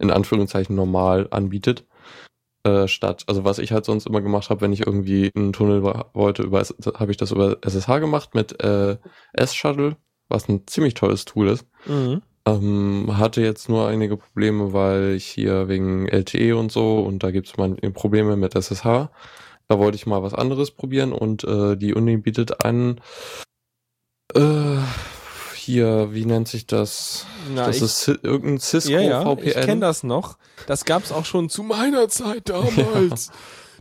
in 0.00 0.10
Anführungszeichen 0.10 0.74
normal 0.74 1.28
anbietet. 1.30 1.84
Äh, 2.64 2.86
statt, 2.86 3.24
also 3.26 3.44
was 3.44 3.58
ich 3.58 3.72
halt 3.72 3.84
sonst 3.84 4.06
immer 4.06 4.20
gemacht 4.20 4.48
habe, 4.48 4.60
wenn 4.60 4.72
ich 4.72 4.86
irgendwie 4.86 5.32
einen 5.34 5.52
Tunnel 5.52 5.82
wollte, 5.82 6.44
über 6.44 6.62
habe 6.62 7.10
ich 7.10 7.16
das 7.16 7.32
über 7.32 7.56
SSH 7.60 7.98
gemacht 7.98 8.36
mit 8.36 8.62
äh, 8.62 8.98
S-Shuttle, 9.32 9.96
was 10.28 10.48
ein 10.48 10.64
ziemlich 10.68 10.94
tolles 10.94 11.24
Tool 11.24 11.48
ist. 11.48 11.66
Mhm. 11.86 12.22
Ähm, 12.46 13.18
hatte 13.18 13.40
jetzt 13.42 13.68
nur 13.68 13.88
einige 13.88 14.16
Probleme, 14.16 14.72
weil 14.72 15.14
ich 15.16 15.26
hier 15.26 15.66
wegen 15.66 16.06
LTE 16.06 16.56
und 16.56 16.70
so 16.70 17.00
und 17.00 17.24
da 17.24 17.32
gibt 17.32 17.48
es 17.48 17.56
manche 17.56 17.90
Probleme 17.90 18.36
mit 18.36 18.54
SSH. 18.54 19.10
Da 19.66 19.78
wollte 19.78 19.96
ich 19.96 20.06
mal 20.06 20.22
was 20.22 20.34
anderes 20.34 20.70
probieren 20.70 21.12
und 21.12 21.42
äh, 21.42 21.76
die 21.76 21.94
Uni 21.94 22.16
bietet 22.16 22.64
einen 22.64 23.00
äh, 24.34 24.78
hier, 25.62 26.08
wie 26.12 26.24
nennt 26.26 26.48
sich 26.48 26.66
das? 26.66 27.26
Na, 27.54 27.66
das 27.66 27.76
ich, 27.76 27.82
ist 27.82 28.08
irgendein 28.08 28.60
Cisco 28.60 28.90
ja, 28.92 29.00
ja, 29.00 29.22
VPN. 29.22 29.46
ich 29.48 29.54
kenne 29.54 29.80
das 29.80 30.02
noch. 30.02 30.36
Das 30.66 30.84
gab's 30.84 31.10
auch 31.12 31.24
schon 31.24 31.48
zu 31.48 31.62
meiner 31.62 32.08
Zeit 32.08 32.48
damals. 32.48 33.30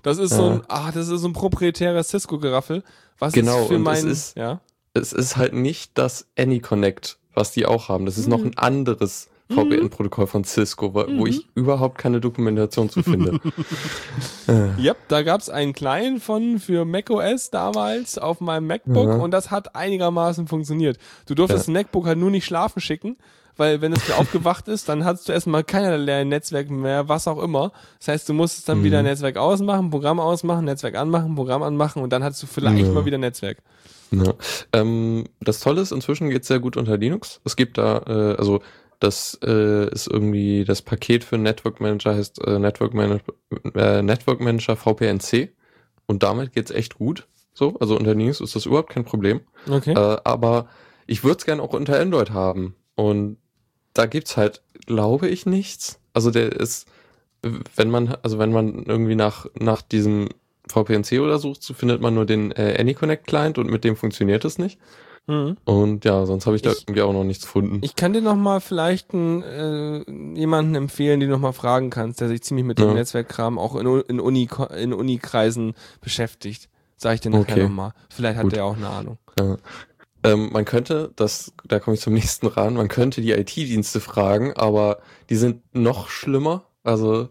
Das 0.04 0.18
ist 0.18 0.34
so 0.34 0.44
Ja. 0.48 0.52
ein, 0.54 0.62
ah, 0.68 0.92
das 0.92 1.08
ist 1.10 1.22
so 1.22 1.28
ein 1.28 1.34
proprietäres 1.34 2.10
Cisco-Geraffel. 2.10 2.84
Was 3.20 3.34
Genau, 3.34 3.62
ist 3.62 3.68
für 3.68 3.76
und 3.76 3.82
es 3.82 3.86
mein, 3.86 4.08
ist- 4.08 4.38
ja? 4.38 4.62
Es 4.94 5.14
ist 5.14 5.38
halt 5.38 5.54
nicht 5.54 5.92
das 5.98 6.28
AnyConnect, 6.38 7.18
was 7.34 7.52
die 7.52 7.66
auch 7.66 7.88
haben. 7.90 8.06
Das 8.06 8.18
ist 8.18 8.28
noch 8.28 8.40
Mhm. 8.40 8.48
ein 8.48 8.58
anderes 8.58 9.30
VPN-Protokoll 9.52 10.28
von 10.28 10.44
Cisco, 10.44 10.94
wo, 10.94 11.00
wo 11.06 11.06
Mhm. 11.22 11.26
ich 11.28 11.48
überhaupt 11.56 11.98
keine 11.98 12.20
Dokumentation 12.22 12.90
zu 12.90 13.04
finde. 13.04 13.40
äh, 14.48 14.82
Yep, 14.82 14.98
da 15.08 15.22
gab's 15.24 15.50
einen 15.50 15.74
kleinen 15.74 16.20
von 16.20 16.60
für 16.60 16.86
macOS 16.86 17.50
damals 17.50 18.18
auf 18.18 18.42
meinem 18.42 18.68
MacBook 18.68 19.08
Ja. 19.10 19.16
und 19.16 19.32
das 19.32 19.52
hat 19.52 19.76
einigermaßen 19.76 20.48
funktioniert. 20.48 20.98
Du 21.28 21.36
durftest 21.36 21.68
Ja. 21.68 21.74
das 21.74 21.82
MacBook 21.84 22.06
halt 22.06 22.18
nur 22.18 22.32
nicht 22.32 22.46
schlafen 22.46 22.82
schicken, 22.82 23.18
weil 23.58 23.82
wenn 23.82 23.94
es 23.94 24.06
dir 24.06 24.18
aufgewacht 24.18 24.68
ist, 24.68 24.90
dann 24.90 25.04
hattest 25.06 25.28
du 25.30 25.34
erstmal 25.34 25.64
keinerlei 25.64 26.24
Netzwerk 26.24 26.70
mehr, 26.70 27.10
was 27.10 27.28
auch 27.28 27.42
immer. 27.44 27.72
Das 28.00 28.08
heißt, 28.08 28.30
du 28.30 28.34
musstest 28.34 28.68
dann 28.70 28.80
Mhm. 28.80 28.84
wieder 28.86 29.04
Netzwerk 29.04 29.38
ausmachen, 29.38 29.90
Programm 29.90 30.20
ausmachen, 30.20 30.66
Netzwerk 30.66 30.96
anmachen, 30.96 31.36
Programm 31.36 31.62
anmachen 31.64 32.02
und 32.02 32.12
dann 32.14 32.24
hattest 32.24 32.42
du 32.44 32.48
vielleicht 32.48 32.86
Ja. 32.88 32.92
mal 32.92 33.06
wieder 33.06 33.18
Netzwerk. 33.18 33.58
Ja. 34.14 34.34
Ähm, 34.74 35.24
das 35.40 35.62
Tolle 35.62 35.80
ist, 35.82 35.92
inzwischen 35.94 36.30
geht 36.30 36.44
sehr 36.44 36.60
gut 36.60 36.76
unter 36.76 36.98
Linux. 36.98 37.40
Es 37.46 37.56
gibt 37.56 37.78
da, 37.78 38.00
äh, 38.08 38.36
also 38.38 38.60
das 39.02 39.38
äh, 39.44 39.90
ist 39.90 40.08
irgendwie, 40.08 40.64
das 40.64 40.82
Paket 40.82 41.24
für 41.24 41.38
Network 41.38 41.82
Manager 41.82 42.16
heißt 42.16 42.46
äh, 42.46 42.60
Network, 42.60 42.94
Manager, 42.94 43.34
äh, 43.74 44.02
Network 44.04 44.40
Manager 44.40 44.76
VPNC 44.76 45.50
und 46.06 46.24
damit 46.24 46.54
geht's 46.54 46.72
echt 46.72 46.96
gut. 46.96 47.28
So, 47.54 47.78
also 47.80 47.98
unter 47.98 48.14
Linux 48.14 48.40
ist 48.40 48.56
das 48.56 48.68
überhaupt 48.68 48.92
kein 48.92 49.04
Problem. 49.04 49.42
Okay. 49.70 49.94
Äh, 49.94 50.18
aber 50.24 50.70
ich 51.08 51.24
würde 51.24 51.38
es 51.40 51.46
gerne 51.46 51.64
auch 51.64 51.74
unter 51.74 52.00
Android 52.00 52.32
haben. 52.32 52.76
Und 52.96 53.38
da 53.94 54.06
gibt's 54.06 54.38
halt, 54.38 54.62
glaube 54.86 55.28
ich, 55.28 55.46
nichts. 55.46 56.00
Also 56.14 56.30
der 56.30 56.52
ist, 56.52 56.88
wenn 57.76 57.90
man, 57.90 58.16
also 58.22 58.38
wenn 58.38 58.52
man 58.52 58.84
irgendwie 58.84 59.16
nach, 59.16 59.48
nach 59.60 59.82
diesem 59.82 60.30
VPNC 60.68 61.20
oder 61.22 61.40
sucht, 61.40 61.64
so 61.64 61.74
findet 61.74 62.02
man 62.02 62.14
nur 62.14 62.26
den 62.26 62.52
äh, 62.52 62.78
AnyConnect 62.80 63.26
Client 63.26 63.58
und 63.58 63.70
mit 63.70 63.84
dem 63.84 63.96
funktioniert 63.96 64.46
es 64.46 64.60
nicht. 64.60 64.80
Mhm. 65.28 65.58
Und 65.66 66.04
ja, 66.06 66.26
sonst 66.26 66.46
habe 66.46 66.56
ich 66.56 66.62
da 66.62 66.72
Ich- 66.72 66.82
irgendwie 66.84 67.02
auch 67.04 67.14
noch 67.14 67.24
nichts 67.24 67.44
gefunden. 67.44 67.80
Ich 67.84 67.96
kann 67.96 68.14
dir 68.14 68.22
noch 68.22 68.36
mal 68.36 68.60
vielleicht 68.60 69.14
einen, 69.14 69.44
äh, 69.44 70.04
jemanden 70.40 70.76
empfehlen, 70.76 71.20
den 71.20 71.30
du 71.30 71.36
noch 71.36 71.42
mal 71.42 71.52
fragen 71.54 71.90
kannst, 71.90 72.22
der 72.22 72.28
sich 72.28 72.42
ziemlich 72.42 72.66
mit 72.66 72.80
dem 72.80 72.90
Ja. 72.90 72.94
Netzwerkkram 72.96 73.58
auch 73.60 73.76
in, 73.76 73.86
in, 74.08 74.20
Uni, 74.20 74.50
in 74.78 74.94
Unikreisen 74.94 75.74
beschäftigt. 76.02 76.70
Sag 76.98 77.16
ich 77.16 77.22
dir 77.22 77.30
nachher 77.30 77.42
Okay. 77.54 77.64
noch 77.64 77.70
mal. 77.70 77.94
Vielleicht 78.10 78.38
hat 78.38 78.44
Gut. 78.44 78.54
der 78.56 78.66
auch 78.66 78.76
eine 78.76 78.90
Ahnung. 78.90 79.18
Ja. 79.40 79.58
Ähm, 80.24 80.50
man 80.52 80.66
könnte, 80.66 81.12
das, 81.16 81.52
da 81.68 81.80
komme 81.80 81.96
ich 81.96 82.02
zum 82.02 82.14
nächsten 82.14 82.46
ran, 82.48 82.76
man 82.76 82.88
könnte 82.90 83.22
die 83.22 83.32
IT-Dienste 83.32 84.00
fragen, 84.00 84.54
aber 84.54 85.00
die 85.30 85.36
sind 85.36 85.62
noch 85.74 86.10
schlimmer. 86.10 86.66
Also 86.84 87.30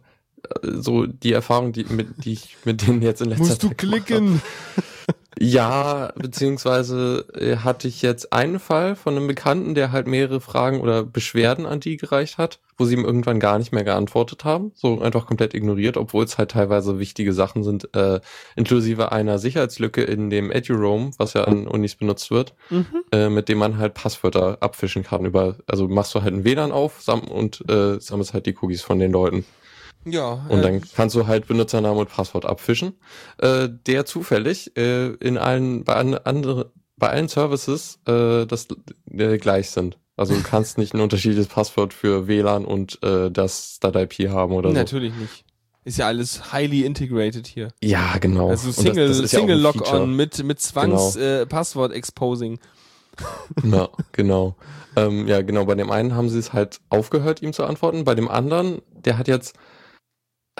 so 0.62 1.06
die 1.06 1.32
Erfahrung, 1.32 1.72
die, 1.72 1.84
mit, 1.84 2.24
die 2.24 2.32
ich 2.32 2.56
mit 2.64 2.86
denen 2.86 3.02
jetzt 3.02 3.20
in 3.22 3.28
letzter 3.28 3.44
Musst 3.44 3.62
du 3.62 3.68
Zeit 3.68 3.78
gemacht 3.78 4.00
hab. 4.00 4.06
klicken? 4.06 4.42
Ja, 5.38 6.12
beziehungsweise 6.16 7.24
äh, 7.34 7.56
hatte 7.58 7.88
ich 7.88 8.02
jetzt 8.02 8.32
einen 8.32 8.58
Fall 8.58 8.94
von 8.96 9.16
einem 9.16 9.26
Bekannten, 9.26 9.74
der 9.74 9.90
halt 9.92 10.06
mehrere 10.06 10.40
Fragen 10.40 10.80
oder 10.80 11.02
Beschwerden 11.04 11.66
an 11.66 11.80
die 11.80 11.96
gereicht 11.96 12.36
hat, 12.36 12.58
wo 12.76 12.84
sie 12.84 12.94
ihm 12.94 13.04
irgendwann 13.04 13.40
gar 13.40 13.58
nicht 13.58 13.72
mehr 13.72 13.84
geantwortet 13.84 14.44
haben, 14.44 14.72
so 14.74 15.00
einfach 15.00 15.26
komplett 15.26 15.54
ignoriert, 15.54 15.96
obwohl 15.96 16.24
es 16.24 16.36
halt 16.36 16.50
teilweise 16.50 16.98
wichtige 16.98 17.32
Sachen 17.32 17.62
sind, 17.62 17.94
äh, 17.94 18.20
inklusive 18.56 19.12
einer 19.12 19.38
Sicherheitslücke 19.38 20.02
in 20.02 20.30
dem 20.30 20.50
EduRoam, 20.50 21.12
was 21.16 21.32
ja 21.34 21.44
an 21.44 21.66
Unis 21.68 21.94
benutzt 21.94 22.30
wird, 22.30 22.54
Mhm. 22.68 22.86
äh, 23.12 23.28
mit 23.30 23.48
dem 23.48 23.58
man 23.58 23.78
halt 23.78 23.94
Passwörter 23.94 24.58
abfischen 24.60 25.04
kann 25.04 25.24
über, 25.24 25.56
also 25.66 25.88
machst 25.88 26.14
du 26.14 26.22
halt 26.22 26.34
ein 26.34 26.44
WLAN 26.44 26.72
auf 26.72 27.00
sam 27.00 27.20
und 27.20 27.64
äh, 27.70 27.98
sammelst 28.00 28.34
halt 28.34 28.46
die 28.46 28.56
Cookies 28.60 28.82
von 28.82 28.98
den 28.98 29.12
Leuten. 29.12 29.46
Ja. 30.04 30.44
Und 30.48 30.60
äh, 30.60 30.62
dann 30.62 30.82
kannst 30.96 31.14
du 31.14 31.26
halt 31.26 31.46
Benutzernamen 31.46 31.98
und 31.98 32.08
Passwort 32.08 32.46
abfischen, 32.46 32.94
äh, 33.38 33.68
der 33.86 34.06
zufällig 34.06 34.76
äh, 34.76 35.08
in 35.14 35.38
allen 35.38 35.84
bei 35.84 35.94
an, 35.94 36.14
andere, 36.14 36.72
bei 36.96 37.10
allen 37.10 37.28
Services 37.28 37.98
äh, 38.06 38.46
das 38.46 38.68
äh, 39.10 39.38
gleich 39.38 39.70
sind. 39.70 39.98
Also 40.16 40.34
du 40.34 40.42
kannst 40.42 40.76
nicht 40.76 40.92
ein 40.94 41.00
unterschiedliches 41.00 41.46
Passwort 41.46 41.94
für 41.94 42.28
WLAN 42.28 42.66
und 42.66 43.02
äh, 43.02 43.30
das 43.30 43.76
Start-IP 43.76 44.28
haben 44.28 44.52
oder 44.52 44.68
so. 44.68 44.74
Natürlich 44.74 45.14
nicht. 45.14 45.44
Ist 45.82 45.96
ja 45.96 46.08
alles 46.08 46.52
highly 46.52 46.84
integrated 46.84 47.46
hier. 47.46 47.68
Ja, 47.82 48.18
genau. 48.18 48.50
Also 48.50 48.70
Single, 48.70 49.08
das, 49.08 49.22
das 49.22 49.32
ja 49.32 49.38
Single 49.38 49.62
Feature. 49.62 49.78
Lock-on 49.78 50.14
mit, 50.14 50.44
mit 50.44 50.60
Zwangs 50.60 51.16
äh, 51.16 51.46
Passwort 51.46 51.92
Exposing. 51.92 52.58
Ja, 53.64 53.88
genau. 54.12 54.56
Ähm, 54.94 55.26
ja, 55.26 55.40
genau. 55.40 55.64
Bei 55.64 55.74
dem 55.74 55.90
einen 55.90 56.14
haben 56.14 56.28
sie 56.28 56.38
es 56.38 56.52
halt 56.52 56.80
aufgehört, 56.90 57.40
ihm 57.40 57.52
zu 57.54 57.64
antworten. 57.64 58.04
Bei 58.04 58.14
dem 58.14 58.28
anderen, 58.28 58.82
der 58.92 59.16
hat 59.16 59.26
jetzt 59.26 59.54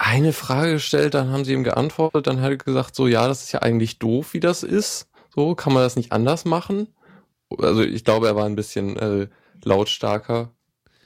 eine 0.01 0.33
Frage 0.33 0.73
gestellt, 0.75 1.15
dann 1.15 1.31
haben 1.31 1.45
sie 1.45 1.53
ihm 1.53 1.63
geantwortet, 1.65 2.27
dann 2.27 2.41
hat 2.41 2.51
er 2.51 2.57
gesagt, 2.57 2.95
so, 2.97 3.07
ja, 3.07 3.29
das 3.29 3.43
ist 3.45 3.53
ja 3.53 3.61
eigentlich 3.61 3.99
doof, 3.99 4.33
wie 4.33 4.41
das 4.41 4.63
ist. 4.63 5.09
So, 5.35 5.55
kann 5.55 5.73
man 5.73 5.83
das 5.83 5.97
nicht 5.97 6.11
anders 6.13 6.45
machen? 6.45 6.89
Also 7.59 7.83
ich 7.83 8.05
glaube, 8.05 8.27
er 8.27 8.35
war 8.37 8.47
ein 8.47 8.57
bisschen 8.57 8.97
äh, 8.97 9.29
lautstarker. 9.63 10.51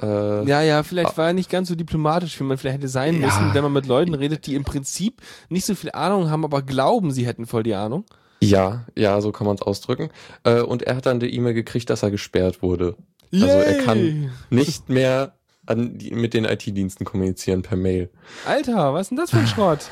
Äh, 0.01 0.47
Ja, 0.47 0.62
ja, 0.62 0.82
vielleicht 0.82 1.16
war 1.18 1.28
er 1.28 1.32
nicht 1.32 1.51
ganz 1.51 1.68
so 1.68 1.74
diplomatisch, 1.74 2.38
wie 2.40 2.45
man 2.45 2.57
vielleicht 2.59 2.78
hätte 2.78 2.88
sein 2.88 3.14
Ja. 3.14 3.20
müssen, 3.26 3.53
wenn 3.55 3.62
man 3.62 3.72
mit 3.72 3.86
Leuten 3.86 4.14
redet, 4.14 4.47
die 4.47 4.55
im 4.55 4.64
Prinzip 4.64 5.20
nicht 5.49 5.66
so 5.66 5.74
viel 5.74 5.90
Ahnung 5.92 6.30
haben, 6.30 6.45
aber 6.45 6.62
glauben, 6.62 7.11
sie 7.11 7.26
hätten 7.26 7.47
voll 7.47 7.62
die 7.62 7.74
Ahnung. 7.74 8.05
Ja, 8.42 8.84
ja, 8.97 9.20
so 9.20 9.32
kann 9.32 9.47
man 9.47 9.57
es 9.57 9.62
ausdrücken. 9.62 10.11
Äh, 10.45 10.61
und 10.61 10.82
er 10.82 10.97
hat 10.97 11.07
dann 11.07 11.20
die 11.20 11.34
E-Mail 11.34 11.55
gekriegt, 11.55 11.88
dass 11.90 12.03
er 12.03 12.11
gesperrt 12.11 12.62
wurde. 12.62 12.97
Also 13.32 13.59
er 13.59 13.74
kann 13.74 13.99
Yay! 13.99 14.30
nicht 14.51 14.88
mehr 14.88 15.34
an 15.66 15.98
die, 15.98 16.10
mit 16.12 16.34
den 16.34 16.44
IT-Diensten 16.44 17.04
kommunizieren 17.04 17.62
per 17.62 17.76
Mail. 17.76 18.10
Alter, 18.46 18.94
was 18.94 19.02
ist 19.02 19.10
denn 19.10 19.18
das 19.18 19.30
für 19.30 19.38
ein 19.38 19.46
Schrott? 19.46 19.88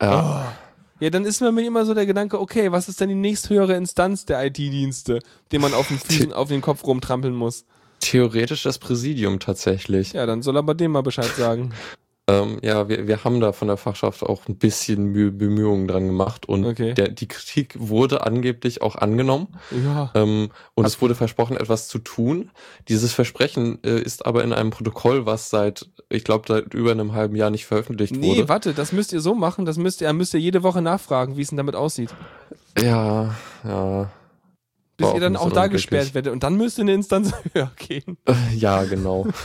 Ja, 0.00 0.52
Ja, 1.00 1.10
dann 1.10 1.24
ist 1.24 1.40
mir 1.40 1.48
immer 1.66 1.84
so 1.84 1.94
der 1.94 2.06
Gedanke, 2.06 2.40
okay, 2.40 2.72
was 2.72 2.88
ist 2.88 3.00
denn 3.00 3.08
die 3.08 3.14
nächsthöhere 3.14 3.74
Instanz 3.74 4.26
der 4.26 4.44
IT-Dienste, 4.46 5.20
den 5.52 5.60
man 5.60 5.74
auf 5.74 5.88
den 5.88 5.98
Füßen, 5.98 6.32
auf 6.32 6.48
den 6.48 6.60
Kopf 6.60 6.84
rumtrampeln 6.84 7.34
muss? 7.34 7.64
theoretisch 8.00 8.62
das 8.62 8.78
Präsidium 8.78 9.38
tatsächlich. 9.38 10.14
Ja, 10.14 10.26
dann 10.26 10.42
soll 10.42 10.56
er 10.56 10.62
bei 10.62 10.74
dem 10.74 10.92
mal 10.92 11.02
Bescheid 11.02 11.30
sagen. 11.36 11.72
Ähm, 12.30 12.58
ja, 12.62 12.88
wir, 12.88 13.06
wir 13.08 13.24
haben 13.24 13.40
da 13.40 13.52
von 13.52 13.68
der 13.68 13.76
Fachschaft 13.76 14.22
auch 14.22 14.46
ein 14.48 14.56
bisschen 14.56 15.06
Mühe, 15.06 15.30
Bemühungen 15.32 15.88
dran 15.88 16.06
gemacht 16.06 16.46
und 16.48 16.64
Okay. 16.64 16.94
der, 16.94 17.08
die 17.08 17.26
Kritik 17.28 17.74
wurde 17.78 18.24
angeblich 18.26 18.82
auch 18.82 18.94
angenommen 18.96 19.48
Ja. 19.84 20.10
ähm, 20.14 20.50
und 20.74 20.84
es 20.86 21.00
wurde 21.02 21.14
versprochen, 21.14 21.56
etwas 21.56 21.88
zu 21.88 21.98
tun. 21.98 22.50
Dieses 22.88 23.12
Versprechen 23.12 23.82
äh, 23.82 24.00
ist 24.00 24.26
aber 24.26 24.44
in 24.44 24.52
einem 24.52 24.70
Protokoll, 24.70 25.26
was 25.26 25.50
seit, 25.50 25.88
ich 26.08 26.24
glaube, 26.24 26.44
seit 26.48 26.72
über 26.74 26.92
einem 26.92 27.12
halben 27.14 27.36
Jahr 27.36 27.50
nicht 27.50 27.66
veröffentlicht 27.66 28.14
Nee, 28.14 28.36
wurde. 28.36 28.48
warte, 28.48 28.74
das 28.74 28.92
müsst 28.92 29.12
ihr 29.12 29.20
so 29.20 29.34
machen, 29.34 29.64
das 29.64 29.76
müsst 29.76 30.00
ihr, 30.00 30.12
müsst 30.12 30.34
ihr 30.34 30.40
jede 30.40 30.62
Woche 30.62 30.82
nachfragen, 30.82 31.36
wie 31.36 31.42
es 31.42 31.48
denn 31.48 31.56
damit 31.58 31.74
aussieht. 31.74 32.14
Ja, 32.80 33.34
ja. 33.64 34.10
Bis 34.96 35.06
War 35.06 35.14
ihr 35.14 35.20
dann 35.20 35.36
auch 35.36 35.50
da 35.50 35.66
gesperrt 35.66 36.12
werdet. 36.14 36.30
Und 36.32 36.42
dann 36.42 36.56
müsst 36.56 36.76
ihr 36.78 36.82
eine 36.82 36.92
Instanz 36.92 37.32
höher 37.54 37.70
gehen. 37.76 38.18
Äh, 38.26 38.34
Ja, 38.54 38.84
genau. 38.84 39.26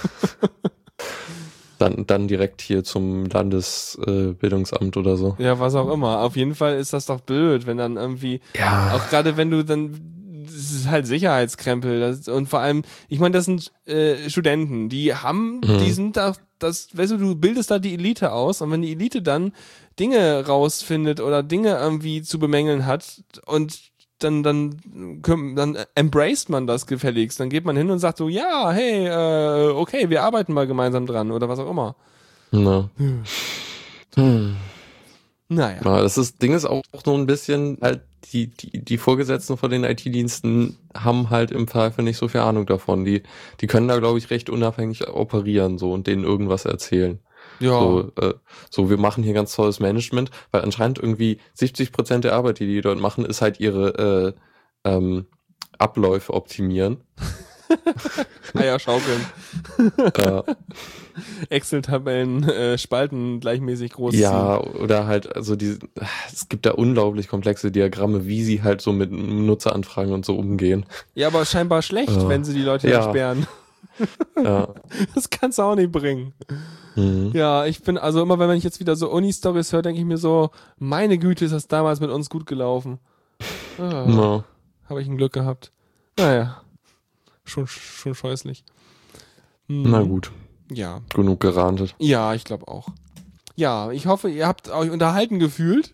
dann, 1.77 2.05
dann 2.07 2.27
direkt 2.27 2.61
hier 2.61 2.83
zum 2.83 3.25
Landesbildungsamt 3.25 4.95
äh, 4.95 4.99
oder 4.99 5.17
so. 5.17 5.35
Ja, 5.39 5.59
was 5.59 5.75
auch 5.75 5.91
immer. 5.91 6.21
Auf 6.21 6.35
jeden 6.35 6.55
Fall 6.55 6.77
ist 6.77 6.93
das 6.93 7.05
doch 7.05 7.21
blöd, 7.21 7.65
wenn 7.65 7.77
dann 7.77 7.97
irgendwie, 7.97 8.41
Ja. 8.57 8.93
auch 8.93 9.09
gerade 9.09 9.37
wenn 9.37 9.51
du 9.51 9.63
dann, 9.63 9.99
das 10.45 10.53
ist 10.71 10.87
halt 10.89 11.07
Sicherheitskrempel. 11.07 11.99
Das, 11.99 12.27
und 12.27 12.47
vor 12.47 12.59
allem, 12.59 12.83
ich 13.09 13.19
meine, 13.19 13.33
das 13.33 13.45
sind 13.45 13.71
äh, 13.85 14.29
Studenten, 14.29 14.89
die 14.89 15.13
haben, 15.13 15.61
Mhm. 15.65 15.77
die 15.79 15.91
sind 15.91 16.17
da, 16.17 16.33
das, 16.59 16.89
weißt 16.93 17.13
du, 17.13 17.17
du 17.17 17.35
bildest 17.35 17.71
da 17.71 17.79
die 17.79 17.93
Elite 17.93 18.31
aus 18.31 18.61
und 18.61 18.71
wenn 18.71 18.81
die 18.81 18.91
Elite 18.93 19.21
dann 19.21 19.51
Dinge 19.99 20.45
rausfindet 20.45 21.19
oder 21.21 21.43
Dinge 21.43 21.77
irgendwie 21.77 22.21
zu 22.21 22.39
bemängeln 22.39 22.85
hat 22.85 23.23
und 23.45 23.77
dann, 24.19 24.43
dann, 24.43 24.77
dann 25.55 25.77
embraced 25.95 26.49
man 26.49 26.67
das 26.67 26.87
gefälligst. 26.87 27.39
Dann 27.39 27.49
geht 27.49 27.65
man 27.65 27.75
hin 27.75 27.91
und 27.91 27.99
sagt 27.99 28.17
so, 28.17 28.29
ja, 28.29 28.71
hey, 28.71 29.07
äh, 29.07 29.71
okay, 29.71 30.09
wir 30.09 30.23
arbeiten 30.23 30.53
mal 30.53 30.67
gemeinsam 30.67 31.05
dran 31.05 31.31
oder 31.31 31.49
was 31.49 31.59
auch 31.59 31.69
immer. 31.69 31.95
Na. 32.51 32.89
Hm. 34.15 34.55
Naja. 35.47 35.79
Ja, 35.83 36.01
das 36.01 36.17
ist, 36.17 36.41
Ding 36.41 36.53
ist 36.53 36.65
auch 36.65 36.81
so 37.03 37.13
ein 37.13 37.25
bisschen, 37.25 37.77
halt, 37.81 38.01
die, 38.31 38.47
die, 38.47 38.83
die 38.83 38.97
Vorgesetzten 38.97 39.57
von 39.57 39.69
den 39.69 39.83
IT-Diensten 39.83 40.77
haben 40.95 41.29
halt 41.29 41.51
im 41.51 41.67
Zweifel 41.67 42.03
nicht 42.03 42.17
so 42.17 42.27
viel 42.27 42.41
Ahnung 42.41 42.65
davon. 42.65 43.05
Die, 43.05 43.23
die 43.61 43.67
können 43.67 43.87
da, 43.87 43.99
glaube 43.99 44.17
ich, 44.17 44.29
recht 44.29 44.49
unabhängig 44.49 45.07
operieren, 45.07 45.77
so, 45.77 45.91
und 45.93 46.07
denen 46.07 46.23
irgendwas 46.23 46.65
erzählen. 46.65 47.19
Ja. 47.59 47.79
So, 47.79 48.11
äh, 48.19 48.33
so, 48.69 48.89
wir 48.89 48.97
machen 48.97 49.23
hier 49.23 49.33
ganz 49.33 49.55
tolles 49.55 49.79
Management, 49.79 50.31
weil 50.51 50.61
anscheinend 50.61 50.99
irgendwie 50.99 51.39
70 51.53 51.91
Prozent 51.91 52.23
der 52.23 52.33
Arbeit, 52.33 52.59
die 52.59 52.67
die 52.67 52.81
dort 52.81 52.99
machen, 52.99 53.25
ist 53.25 53.41
halt 53.41 53.59
ihre, 53.59 54.35
äh, 54.85 54.89
ähm, 54.89 55.25
Abläufe 55.77 56.33
optimieren. 56.33 56.97
Eier 58.53 58.79
schaukeln. 58.79 59.25
Excel-Tabellen, 61.49 62.47
äh, 62.47 62.77
Spalten 62.77 63.39
gleichmäßig 63.39 63.93
groß 63.93 64.15
Ja, 64.15 64.59
oder 64.61 65.07
halt, 65.07 65.35
also 65.35 65.55
die, 65.55 65.77
es 66.31 66.49
gibt 66.49 66.65
da 66.65 66.71
unglaublich 66.71 67.27
komplexe 67.27 67.71
Diagramme, 67.71 68.27
wie 68.27 68.43
sie 68.43 68.63
halt 68.63 68.81
so 68.81 68.93
mit 68.93 69.11
Nutzeranfragen 69.11 70.13
und 70.13 70.25
so 70.25 70.35
umgehen. 70.37 70.85
Ja, 71.13 71.27
aber 71.27 71.45
scheinbar 71.45 71.81
schlecht, 71.81 72.15
Äh, 72.15 72.29
wenn 72.29 72.43
sie 72.43 72.53
die 72.53 72.61
Leute 72.61 72.89
ja. 72.89 72.97
entsperren. 72.97 73.47
Ja. 74.41 74.69
Das 75.15 75.29
kannst 75.29 75.57
du 75.57 75.63
auch 75.63 75.75
nicht 75.75 75.91
bringen. 75.91 76.33
Mhm. 76.95 77.31
Ja, 77.33 77.65
ich 77.65 77.81
bin, 77.83 77.97
also 77.97 78.21
immer 78.21 78.39
wenn 78.39 78.51
ich 78.51 78.63
jetzt 78.63 78.79
wieder 78.79 78.95
so 78.95 79.09
Uni-Stories 79.11 79.71
höre, 79.73 79.81
denke 79.81 79.99
ich 79.99 80.05
mir 80.05 80.17
so, 80.17 80.49
meine 80.77 81.17
Güte, 81.17 81.45
ist 81.45 81.51
das 81.51 81.67
damals 81.67 81.99
mit 81.99 82.09
uns 82.09 82.29
gut 82.29 82.45
gelaufen. 82.45 82.99
Ah, 83.77 84.05
No. 84.07 84.43
Habe 84.89 85.01
ich 85.01 85.07
ein 85.07 85.17
Glück 85.17 85.33
gehabt. 85.33 85.71
Naja, 86.17 86.61
schon, 87.43 87.67
schon 87.67 88.13
scheußlich. 88.15 88.63
Hm, 89.67 89.83
Na 89.89 90.01
gut, 90.03 90.31
Ja, 90.71 91.01
genug 91.13 91.39
gerantet. 91.41 91.95
ja, 91.99 92.33
ich 92.33 92.43
glaube 92.45 92.67
auch. 92.67 92.87
Ja, 93.55 93.91
ich 93.91 94.05
hoffe, 94.07 94.29
ihr 94.29 94.47
habt 94.47 94.69
euch 94.69 94.91
unterhalten 94.91 95.39
gefühlt 95.39 95.93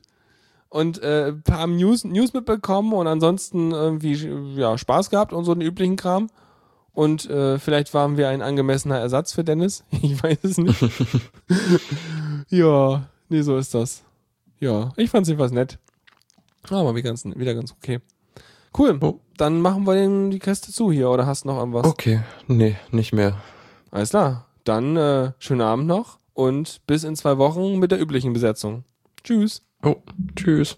und 0.69 1.01
äh, 1.03 1.27
ein 1.29 1.41
paar 1.43 1.67
News, 1.67 2.03
News 2.03 2.33
mitbekommen 2.33 2.91
und 2.93 3.07
ansonsten 3.07 3.71
irgendwie 3.71 4.13
ja, 4.59 4.77
Spaß 4.77 5.09
gehabt 5.09 5.31
und 5.33 5.45
so 5.45 5.53
den 5.55 5.61
üblichen 5.61 5.95
Kram. 5.95 6.29
Und 6.93 7.29
äh, 7.29 7.57
vielleicht 7.57 7.93
waren 7.93 8.17
wir 8.17 8.29
ein 8.29 8.41
angemessener 8.41 8.97
Ersatz 8.99 9.33
für 9.33 9.43
Dennis. 9.43 9.83
Ich 10.01 10.21
weiß 10.21 10.39
es 10.43 10.57
nicht. 10.57 10.79
ja, 12.49 13.07
nee, 13.29 13.41
so 13.41 13.57
ist 13.57 13.73
das. 13.73 14.03
Ja, 14.59 14.91
ich 14.97 15.09
fand's 15.09 15.29
jedenfalls 15.29 15.51
nett. 15.51 15.79
Aber 16.69 16.95
wie 16.95 17.01
ganz, 17.01 17.25
wieder 17.25 17.55
ganz 17.55 17.71
okay. 17.71 17.99
Cool. 18.77 18.97
Oh. 19.01 19.19
Dann 19.37 19.59
machen 19.61 19.85
wir 19.85 19.95
den, 19.95 20.31
die 20.31 20.39
Käste 20.39 20.71
zu 20.71 20.91
hier 20.91 21.09
oder 21.09 21.25
hast 21.25 21.45
noch 21.45 21.57
irgendwas? 21.57 21.85
Okay, 21.85 22.21
nee, 22.47 22.77
nicht 22.91 23.13
mehr. 23.13 23.37
Alles 23.89 24.11
klar. 24.11 24.47
Dann 24.63 24.95
äh, 24.95 25.31
schönen 25.39 25.61
Abend 25.61 25.87
noch 25.87 26.19
und 26.33 26.85
bis 26.87 27.03
in 27.03 27.15
zwei 27.15 27.37
Wochen 27.37 27.79
mit 27.79 27.91
der 27.91 27.99
üblichen 27.99 28.33
Besetzung. 28.33 28.83
Tschüss. 29.23 29.63
Oh, 29.83 29.95
tschüss. 30.35 30.77